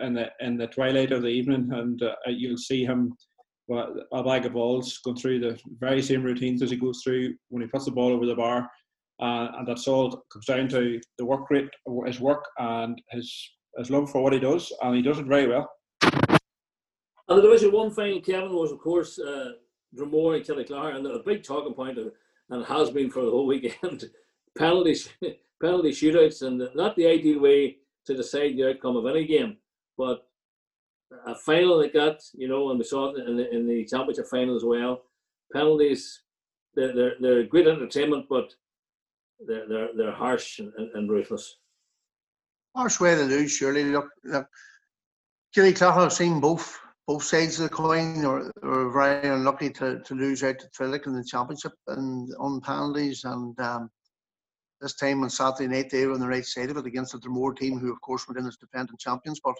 in 0.00 0.14
the 0.14 0.30
in 0.40 0.56
the 0.56 0.66
twilight 0.68 1.12
of 1.12 1.22
the 1.22 1.28
evening, 1.28 1.70
and 1.72 2.02
uh, 2.02 2.14
you'll 2.26 2.56
see 2.56 2.84
him 2.84 3.14
a 4.12 4.24
bag 4.24 4.46
of 4.46 4.52
balls 4.52 4.98
going 5.04 5.16
through 5.16 5.38
the 5.38 5.58
very 5.78 6.02
same 6.02 6.22
routines 6.22 6.60
as 6.60 6.70
he 6.70 6.76
goes 6.76 7.02
through 7.04 7.34
when 7.50 7.62
he 7.62 7.68
puts 7.68 7.84
the 7.84 7.90
ball 7.90 8.12
over 8.12 8.26
the 8.26 8.34
bar, 8.34 8.68
uh, 9.22 9.48
and 9.58 9.66
that's 9.66 9.86
all 9.86 10.24
comes 10.32 10.46
down 10.46 10.68
to 10.68 11.00
the 11.18 11.24
work 11.24 11.48
rate, 11.50 11.68
his 12.06 12.20
work, 12.20 12.44
and 12.58 13.00
his 13.10 13.32
his 13.78 13.90
love 13.90 14.10
for 14.10 14.22
what 14.22 14.32
he 14.32 14.40
does, 14.40 14.72
and 14.82 14.96
he 14.96 15.02
does 15.02 15.18
it 15.18 15.26
very 15.26 15.46
well. 15.46 15.70
And 16.02 17.38
the 17.38 17.42
Division 17.42 17.70
One 17.70 17.92
final, 17.92 18.20
Kevin, 18.20 18.52
was 18.52 18.72
of 18.72 18.80
course 18.80 19.18
uh, 19.18 19.52
Dromore 19.96 20.36
and 20.36 20.44
Killyclogher, 20.44 20.96
and 20.96 21.06
a 21.06 21.20
big 21.20 21.44
talking 21.44 21.74
point, 21.74 21.98
of, 21.98 22.12
and 22.50 22.64
has 22.64 22.90
been 22.90 23.10
for 23.10 23.24
the 23.24 23.30
whole 23.30 23.46
weekend, 23.46 24.10
penalties, 24.58 25.08
penalty 25.62 25.90
shootouts, 25.90 26.42
and 26.42 26.68
not 26.74 26.96
the 26.96 27.06
ideal 27.06 27.40
way 27.40 27.76
to 28.06 28.16
decide 28.16 28.56
the 28.56 28.70
outcome 28.70 28.96
of 28.96 29.06
any 29.06 29.24
game. 29.26 29.56
But 30.00 30.26
a 31.26 31.34
final 31.34 31.76
like 31.76 31.92
that, 31.92 32.22
you 32.32 32.48
know, 32.48 32.70
and 32.70 32.78
we 32.78 32.84
saw 32.86 33.10
it 33.10 33.28
in 33.28 33.36
the, 33.36 33.54
in 33.54 33.68
the 33.68 33.84
championship 33.84 34.28
final 34.30 34.56
as 34.56 34.64
well. 34.64 35.02
Penalties 35.52 36.22
they're, 36.74 36.94
they're, 36.94 37.14
they're 37.20 37.42
great 37.44 37.66
entertainment, 37.66 38.24
but 38.30 38.50
they're, 39.46 39.68
they're, 39.68 39.88
they're 39.94 40.12
harsh 40.12 40.58
and, 40.58 40.72
and 40.94 41.10
ruthless. 41.10 41.56
Harsh 42.74 42.98
way 42.98 43.14
to 43.14 43.24
lose, 43.24 43.52
surely. 43.52 43.84
Look, 43.84 44.08
look 44.24 44.46
Killyclogher 45.54 46.04
have 46.04 46.12
seen 46.14 46.40
both 46.40 46.78
both 47.06 47.24
sides 47.24 47.60
of 47.60 47.68
the 47.68 47.76
coin. 47.76 48.24
Or 48.24 48.50
were 48.62 48.90
very 48.90 49.28
unlucky 49.28 49.68
to, 49.70 50.00
to 50.00 50.14
lose 50.14 50.42
out 50.42 50.60
to 50.60 50.68
Trillick 50.68 51.06
in 51.06 51.14
the 51.14 51.24
championship 51.24 51.72
and 51.88 52.30
on 52.38 52.62
penalties. 52.62 53.24
And 53.24 53.58
um, 53.60 53.90
this 54.80 54.94
time 54.94 55.22
on 55.24 55.30
Saturday 55.30 55.68
night, 55.68 55.90
they 55.90 56.06
were 56.06 56.14
on 56.14 56.20
the 56.20 56.28
right 56.28 56.46
side 56.46 56.70
of 56.70 56.76
it 56.76 56.86
against 56.86 57.12
the 57.12 57.18
Dromore 57.18 57.54
team, 57.54 57.78
who 57.78 57.92
of 57.92 58.00
course 58.00 58.26
were 58.28 58.38
in 58.38 58.46
as 58.46 58.56
defending 58.56 58.96
champions. 58.98 59.40
But 59.42 59.56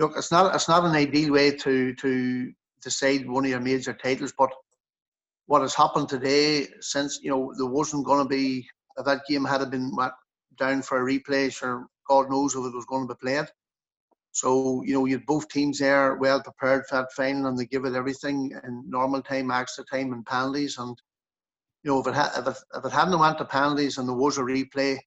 look, 0.00 0.14
it's 0.16 0.32
not 0.32 0.54
it's 0.54 0.68
not 0.68 0.84
an 0.84 0.96
ideal 0.96 1.32
way 1.32 1.52
to 1.56 1.94
to 1.94 2.52
decide 2.82 3.28
one 3.28 3.44
of 3.44 3.50
your 3.50 3.60
major 3.60 3.92
titles. 3.92 4.32
But 4.36 4.50
what 5.46 5.62
has 5.62 5.74
happened 5.74 6.08
today, 6.08 6.66
since 6.80 7.20
you 7.22 7.30
know 7.30 7.52
there 7.56 7.66
wasn't 7.66 8.06
going 8.06 8.24
to 8.24 8.28
be 8.28 8.66
if 8.96 9.04
that 9.04 9.22
game 9.28 9.44
had 9.44 9.70
been 9.70 9.92
down 10.58 10.82
for 10.82 11.00
a 11.00 11.12
replay, 11.12 11.52
sure, 11.52 11.86
God 12.08 12.30
knows 12.30 12.54
if 12.54 12.64
it 12.64 12.74
was 12.74 12.86
going 12.86 13.06
to 13.06 13.14
be 13.14 13.18
played. 13.18 13.46
So 14.32 14.82
you 14.84 14.94
know 14.94 15.04
you 15.04 15.20
both 15.20 15.48
teams 15.48 15.78
there 15.78 16.16
well 16.16 16.42
prepared 16.42 16.86
for 16.86 16.96
that 16.96 17.12
final, 17.12 17.46
and 17.46 17.58
they 17.58 17.66
give 17.66 17.84
it 17.84 17.94
everything 17.94 18.52
in 18.64 18.84
normal 18.88 19.22
time, 19.22 19.50
extra 19.50 19.84
time, 19.84 20.12
and 20.12 20.24
penalties. 20.24 20.78
And 20.78 20.96
you 21.82 21.90
know 21.90 22.00
if 22.00 22.06
it 22.06 22.14
had 22.14 22.30
if 22.38 22.46
it, 22.46 22.62
if 22.74 22.84
it 22.86 22.92
hadn't 22.92 23.18
went 23.18 23.38
to 23.38 23.44
penalties 23.44 23.98
and 23.98 24.08
there 24.08 24.16
was 24.16 24.38
a 24.38 24.42
replay, 24.42 24.98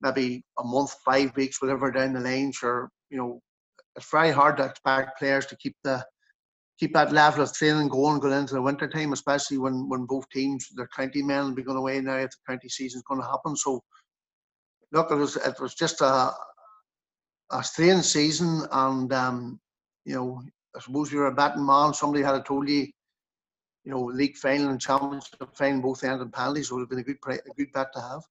maybe 0.00 0.44
a 0.58 0.64
month, 0.64 0.94
five 1.04 1.34
weeks, 1.34 1.60
whatever 1.60 1.90
down 1.90 2.12
the 2.12 2.20
line, 2.20 2.52
sure, 2.52 2.88
you 3.10 3.18
know 3.18 3.42
it's 3.96 4.10
very 4.10 4.30
hard 4.30 4.56
to 4.56 4.64
expect 4.64 5.18
players 5.18 5.46
to 5.46 5.56
keep 5.56 5.76
the 5.84 6.04
keep 6.78 6.94
that 6.94 7.12
level 7.12 7.42
of 7.42 7.52
training 7.52 7.88
going 7.88 8.18
going 8.18 8.38
into 8.38 8.54
the 8.54 8.62
winter 8.62 8.88
time, 8.88 9.12
especially 9.12 9.58
when 9.58 9.88
when 9.88 10.04
both 10.06 10.28
teams 10.30 10.68
their 10.74 10.88
county 10.96 11.22
men 11.22 11.44
will 11.44 11.54
be 11.54 11.62
going 11.62 11.78
away 11.78 12.00
now 12.00 12.16
if 12.16 12.30
the 12.30 12.52
county 12.52 12.68
season 12.68 12.98
is 12.98 13.04
going 13.04 13.20
to 13.20 13.26
happen. 13.26 13.54
So 13.56 13.82
look, 14.92 15.10
it 15.10 15.16
was 15.16 15.36
it 15.36 15.60
was 15.60 15.74
just 15.74 16.00
a 16.00 16.32
a 17.50 17.62
strange 17.62 18.04
season, 18.04 18.66
and 18.72 19.12
um, 19.12 19.60
you 20.04 20.14
know 20.14 20.42
I 20.74 20.80
suppose 20.80 21.12
you're 21.12 21.26
a 21.26 21.34
betting 21.34 21.64
man. 21.64 21.94
Somebody 21.94 22.24
had 22.24 22.44
told 22.46 22.68
you, 22.68 22.88
you 23.84 23.92
know, 23.92 24.04
league 24.04 24.36
final 24.36 24.70
and 24.70 24.80
championship 24.80 25.54
final 25.54 25.82
both 25.82 26.02
ended 26.02 26.32
penalties, 26.32 26.68
so 26.68 26.76
it 26.76 26.78
would 26.78 26.82
have 26.82 26.90
been 26.90 26.98
a 26.98 27.02
good 27.02 27.40
a 27.46 27.54
good 27.56 27.72
bet 27.72 27.92
to 27.94 28.00
have. 28.00 28.22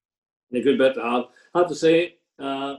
A 0.52 0.60
good 0.60 0.78
bet 0.78 0.94
to 0.94 1.02
have. 1.02 1.24
I 1.54 1.58
have 1.60 1.68
to 1.68 1.74
say. 1.74 2.16
Uh, 2.38 2.76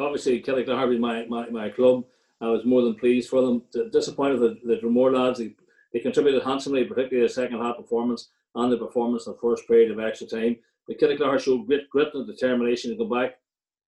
obviously 0.00 0.42
Killyclogher 0.42 0.76
Harvey, 0.76 0.98
my, 0.98 1.26
my, 1.26 1.48
my 1.50 1.70
club. 1.70 2.04
I 2.40 2.48
was 2.48 2.64
more 2.64 2.82
than 2.82 2.94
pleased 2.94 3.30
for 3.30 3.42
them. 3.42 3.62
Disappointed 3.92 4.40
that 4.40 4.66
the 4.66 4.76
Dromore 4.76 5.14
lads, 5.16 5.38
they, 5.38 5.54
they 5.92 6.00
contributed 6.00 6.42
handsomely, 6.42 6.84
particularly 6.84 7.26
the 7.26 7.32
second 7.32 7.60
half 7.60 7.76
performance 7.76 8.30
and 8.54 8.72
the 8.72 8.76
performance 8.76 9.26
in 9.26 9.32
the 9.32 9.38
first 9.38 9.66
period 9.66 9.90
of 9.90 10.00
extra 10.00 10.26
time. 10.26 10.56
The 10.88 10.94
Killyclogher 10.94 11.40
showed 11.40 11.66
great 11.66 11.88
grit 11.90 12.14
and 12.14 12.26
determination 12.26 12.90
to 12.90 12.96
go 12.96 13.06
back. 13.06 13.36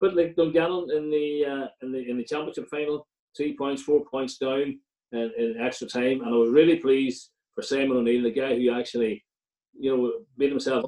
But 0.01 0.17
like 0.17 0.37
Dungannon 0.37 0.91
in 0.95 1.11
the 1.11 1.45
uh, 1.45 1.67
in 1.83 1.93
the 1.93 2.11
in 2.11 2.19
the 2.19 2.25
championship 2.25 2.69
final, 2.69 3.07
three 3.37 3.57
points, 3.57 3.83
four 3.83 4.05
points 4.05 4.37
down 4.37 4.79
in, 5.13 5.33
in 5.39 5.57
extra 5.61 5.89
time, 5.89 6.21
and 6.21 6.29
I 6.29 6.37
was 6.37 6.51
really 6.51 6.77
pleased 6.77 7.31
for 7.55 7.63
Simon 7.63 7.97
O'Neill, 7.97 8.23
the 8.23 8.31
guy 8.31 8.55
who 8.55 8.79
actually, 8.79 9.25
you 9.79 9.97
know, 9.97 10.13
made 10.37 10.51
himself 10.51 10.85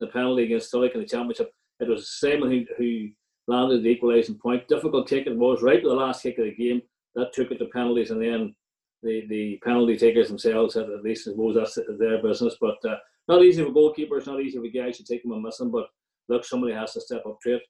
the 0.00 0.08
penalty 0.08 0.44
against 0.44 0.72
Trillick 0.72 0.94
in 0.94 1.00
the 1.00 1.06
championship. 1.06 1.52
It 1.78 1.88
was 1.88 2.18
Simon 2.18 2.50
who, 2.50 2.64
who 2.76 3.08
landed 3.48 3.82
the 3.82 3.88
equalising 3.88 4.36
point. 4.36 4.68
Difficult 4.68 5.08
kick 5.08 5.26
it 5.26 5.36
was, 5.36 5.62
right 5.62 5.82
to 5.82 5.88
the 5.88 5.94
last 5.94 6.22
kick 6.22 6.38
of 6.38 6.44
the 6.44 6.54
game. 6.54 6.82
That 7.14 7.32
took 7.32 7.50
it 7.50 7.58
to 7.58 7.66
penalties, 7.66 8.10
and 8.10 8.22
then 8.22 8.54
the, 9.02 9.26
the 9.28 9.58
penalty 9.64 9.96
takers 9.96 10.28
themselves 10.28 10.74
had 10.74 10.90
at 10.90 11.02
least, 11.02 11.26
I 11.26 11.32
suppose 11.32 11.56
that's 11.56 11.78
their 11.98 12.22
business. 12.22 12.56
But 12.60 12.76
uh, 12.88 12.96
not 13.26 13.42
easy 13.42 13.64
for 13.64 13.70
goalkeepers, 13.70 14.26
not 14.26 14.40
easy 14.40 14.58
for 14.58 14.68
guys 14.68 14.98
to 14.98 15.04
take 15.04 15.22
them 15.22 15.32
and 15.32 15.42
miss 15.42 15.58
them. 15.58 15.70
But 15.70 15.86
look, 16.28 16.44
somebody 16.44 16.74
has 16.74 16.92
to 16.92 17.00
step 17.00 17.24
up 17.26 17.38
to 17.42 17.56
it. 17.56 17.62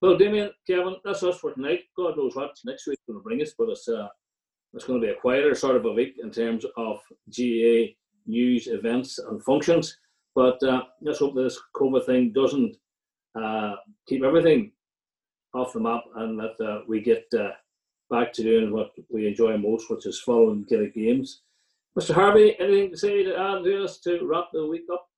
Well, 0.00 0.18
Damien, 0.18 0.50
Kevin, 0.66 0.96
that's 1.04 1.22
us 1.22 1.38
for 1.38 1.54
tonight. 1.54 1.80
God 1.96 2.16
knows 2.16 2.36
what 2.36 2.50
next 2.64 2.86
week's 2.86 3.02
going 3.08 3.18
to 3.18 3.22
bring 3.22 3.40
us, 3.40 3.54
but 3.58 3.70
it's 3.70 3.88
uh, 3.88 4.08
it's 4.74 4.84
going 4.84 5.00
to 5.00 5.06
be 5.06 5.12
a 5.12 5.16
quieter 5.16 5.54
sort 5.54 5.76
of 5.76 5.84
a 5.86 5.92
week 5.92 6.16
in 6.22 6.30
terms 6.30 6.66
of 6.76 7.00
GAA 7.30 7.94
news, 8.26 8.66
events, 8.66 9.18
and 9.18 9.42
functions. 9.42 9.96
But 10.34 10.62
uh, 10.62 10.82
let's 11.00 11.20
hope 11.20 11.34
this 11.34 11.58
COVID 11.76 12.04
thing 12.04 12.32
doesn't 12.32 12.76
uh, 13.40 13.76
keep 14.06 14.24
everything 14.24 14.72
off 15.54 15.72
the 15.72 15.80
map 15.80 16.04
and 16.16 16.38
that 16.38 16.60
uh, 16.64 16.80
we 16.86 17.00
get 17.00 17.26
uh, 17.38 17.50
back 18.10 18.32
to 18.34 18.42
doing 18.42 18.72
what 18.72 18.90
we 19.10 19.26
enjoy 19.26 19.56
most, 19.56 19.90
which 19.90 20.06
is 20.06 20.20
following 20.20 20.64
Gaelic 20.68 20.94
games. 20.94 21.42
Mr. 21.98 22.14
Harvey, 22.14 22.56
anything 22.58 22.90
to 22.90 22.96
say 22.96 23.22
to 23.22 23.36
add 23.36 23.64
to 23.64 23.84
us 23.84 23.98
to 24.00 24.24
wrap 24.24 24.46
the 24.52 24.66
week 24.66 24.84
up? 24.92 25.08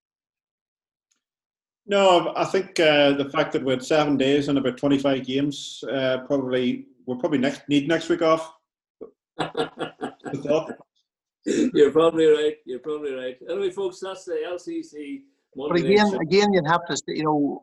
No, 1.86 2.32
I 2.36 2.44
think 2.44 2.78
uh, 2.80 3.12
the 3.12 3.30
fact 3.30 3.52
that 3.52 3.64
we 3.64 3.72
had 3.72 3.84
seven 3.84 4.16
days 4.16 4.48
and 4.48 4.58
about 4.58 4.76
25 4.76 5.24
games, 5.24 5.84
uh, 5.90 6.18
probably 6.26 6.86
we'll 7.06 7.16
probably 7.16 7.38
next 7.38 7.68
need 7.68 7.88
next 7.88 8.08
week 8.08 8.22
off. 8.22 8.52
You're 11.46 11.92
probably 11.92 12.26
right. 12.26 12.56
You're 12.64 12.80
probably 12.80 13.12
right. 13.12 13.38
Anyway, 13.48 13.70
folks, 13.70 14.00
that's 14.00 14.24
the 14.24 14.42
LCC. 14.48 15.22
Monday 15.54 15.82
but 15.82 15.90
again, 15.90 16.14
again, 16.20 16.52
you'd 16.52 16.66
have 16.66 16.84
to, 16.86 17.00
you 17.06 17.22
know, 17.22 17.62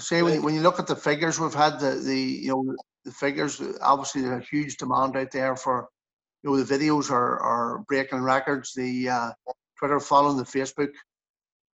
say 0.00 0.22
when 0.22 0.34
you, 0.34 0.42
when 0.42 0.54
you 0.54 0.60
look 0.60 0.78
at 0.78 0.86
the 0.86 0.96
figures 0.96 1.38
we've 1.38 1.54
had, 1.54 1.78
the 1.78 1.96
the 1.96 2.18
you 2.18 2.48
know 2.48 2.76
the 3.04 3.12
figures 3.12 3.62
obviously 3.80 4.22
there's 4.22 4.42
a 4.42 4.46
huge 4.46 4.76
demand 4.76 5.16
out 5.16 5.30
there 5.30 5.56
for 5.56 5.88
you 6.42 6.50
know 6.50 6.56
the 6.62 6.78
videos 6.78 7.10
are 7.10 7.40
are 7.40 7.84
breaking 7.88 8.20
records. 8.20 8.72
The 8.74 9.08
uh, 9.08 9.30
Twitter 9.78 10.00
following, 10.00 10.36
the 10.36 10.44
Facebook, 10.44 10.90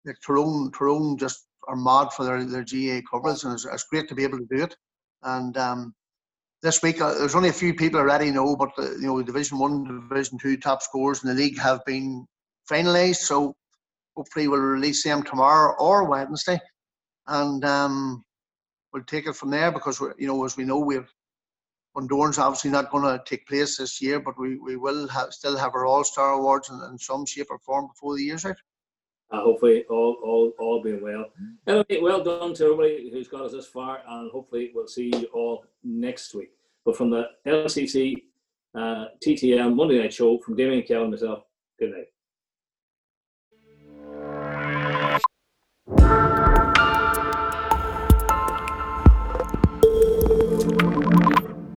the 0.04 0.14
Tyrone 0.24 0.70
Tyrone 0.72 1.16
just 1.16 1.46
are 1.68 1.76
mad 1.76 2.12
for 2.12 2.24
their 2.24 2.44
their 2.44 2.64
GAA 2.64 3.00
coverage, 3.10 3.44
and 3.44 3.54
it's, 3.54 3.64
it's 3.64 3.84
great 3.84 4.08
to 4.08 4.14
be 4.14 4.24
able 4.24 4.38
to 4.38 4.48
do 4.50 4.64
it. 4.64 4.76
And 5.22 5.56
um, 5.56 5.94
this 6.62 6.82
week 6.82 7.00
uh, 7.00 7.14
there's 7.14 7.34
only 7.34 7.50
a 7.50 7.54
few 7.54 7.74
people 7.74 8.00
already 8.00 8.30
know, 8.30 8.56
but 8.56 8.70
the, 8.76 8.96
you 9.00 9.06
know 9.06 9.18
the 9.18 9.24
Division 9.24 9.58
One, 9.58 10.08
Division 10.08 10.38
Two 10.38 10.56
top 10.56 10.82
scores 10.82 11.22
in 11.22 11.28
the 11.28 11.34
league 11.34 11.58
have 11.58 11.84
been 11.86 12.26
finalised. 12.70 13.16
So 13.16 13.54
hopefully 14.16 14.48
we'll 14.48 14.60
release 14.60 15.02
them 15.02 15.22
tomorrow 15.22 15.74
or 15.78 16.04
Wednesday 16.04 16.60
and 17.26 17.64
um, 17.64 18.24
we'll 18.92 19.04
take 19.04 19.26
it 19.26 19.36
from 19.36 19.50
there 19.50 19.72
because 19.72 20.00
you 20.18 20.26
know 20.26 20.44
as 20.44 20.56
we 20.56 20.64
know 20.64 20.78
we've 20.78 21.12
Bundoran's 21.96 22.38
obviously 22.38 22.70
not 22.70 22.90
going 22.90 23.04
to 23.04 23.22
take 23.24 23.46
place 23.46 23.76
this 23.76 24.00
year, 24.00 24.18
but 24.18 24.38
we, 24.38 24.56
we 24.56 24.76
will 24.76 25.06
have, 25.08 25.32
still 25.32 25.56
have 25.58 25.74
our 25.74 25.84
All 25.84 26.04
Star 26.04 26.32
awards 26.32 26.70
in, 26.70 26.80
in, 26.90 26.98
some 26.98 27.26
shape 27.26 27.48
or 27.50 27.58
form 27.58 27.88
before 27.88 28.16
the 28.16 28.22
year's 28.22 28.46
out. 28.46 28.56
Uh, 29.30 29.40
hopefully, 29.40 29.84
all 29.88 30.16
all 30.22 30.52
all 30.58 30.82
being 30.82 31.02
well. 31.02 31.26
Anyway, 31.66 32.00
well 32.02 32.22
done 32.22 32.54
to 32.54 32.64
everybody 32.64 33.10
who's 33.10 33.28
got 33.28 33.42
us 33.42 33.52
this 33.52 33.66
far, 33.66 34.00
and 34.06 34.30
hopefully 34.30 34.70
we'll 34.74 34.86
see 34.86 35.10
you 35.14 35.26
all 35.32 35.64
next 35.82 36.34
week. 36.34 36.52
But 36.84 36.96
from 36.96 37.10
the 37.10 37.28
LCC 37.46 38.14
uh, 38.74 39.06
TTM 39.24 39.74
Monday 39.74 39.98
Night 39.98 40.12
Show, 40.12 40.38
from 40.38 40.56
Damien 40.56 40.82
Kelly 40.82 41.02
and 41.02 41.10
myself, 41.10 41.44
good 41.78 41.92
night. 41.92 42.11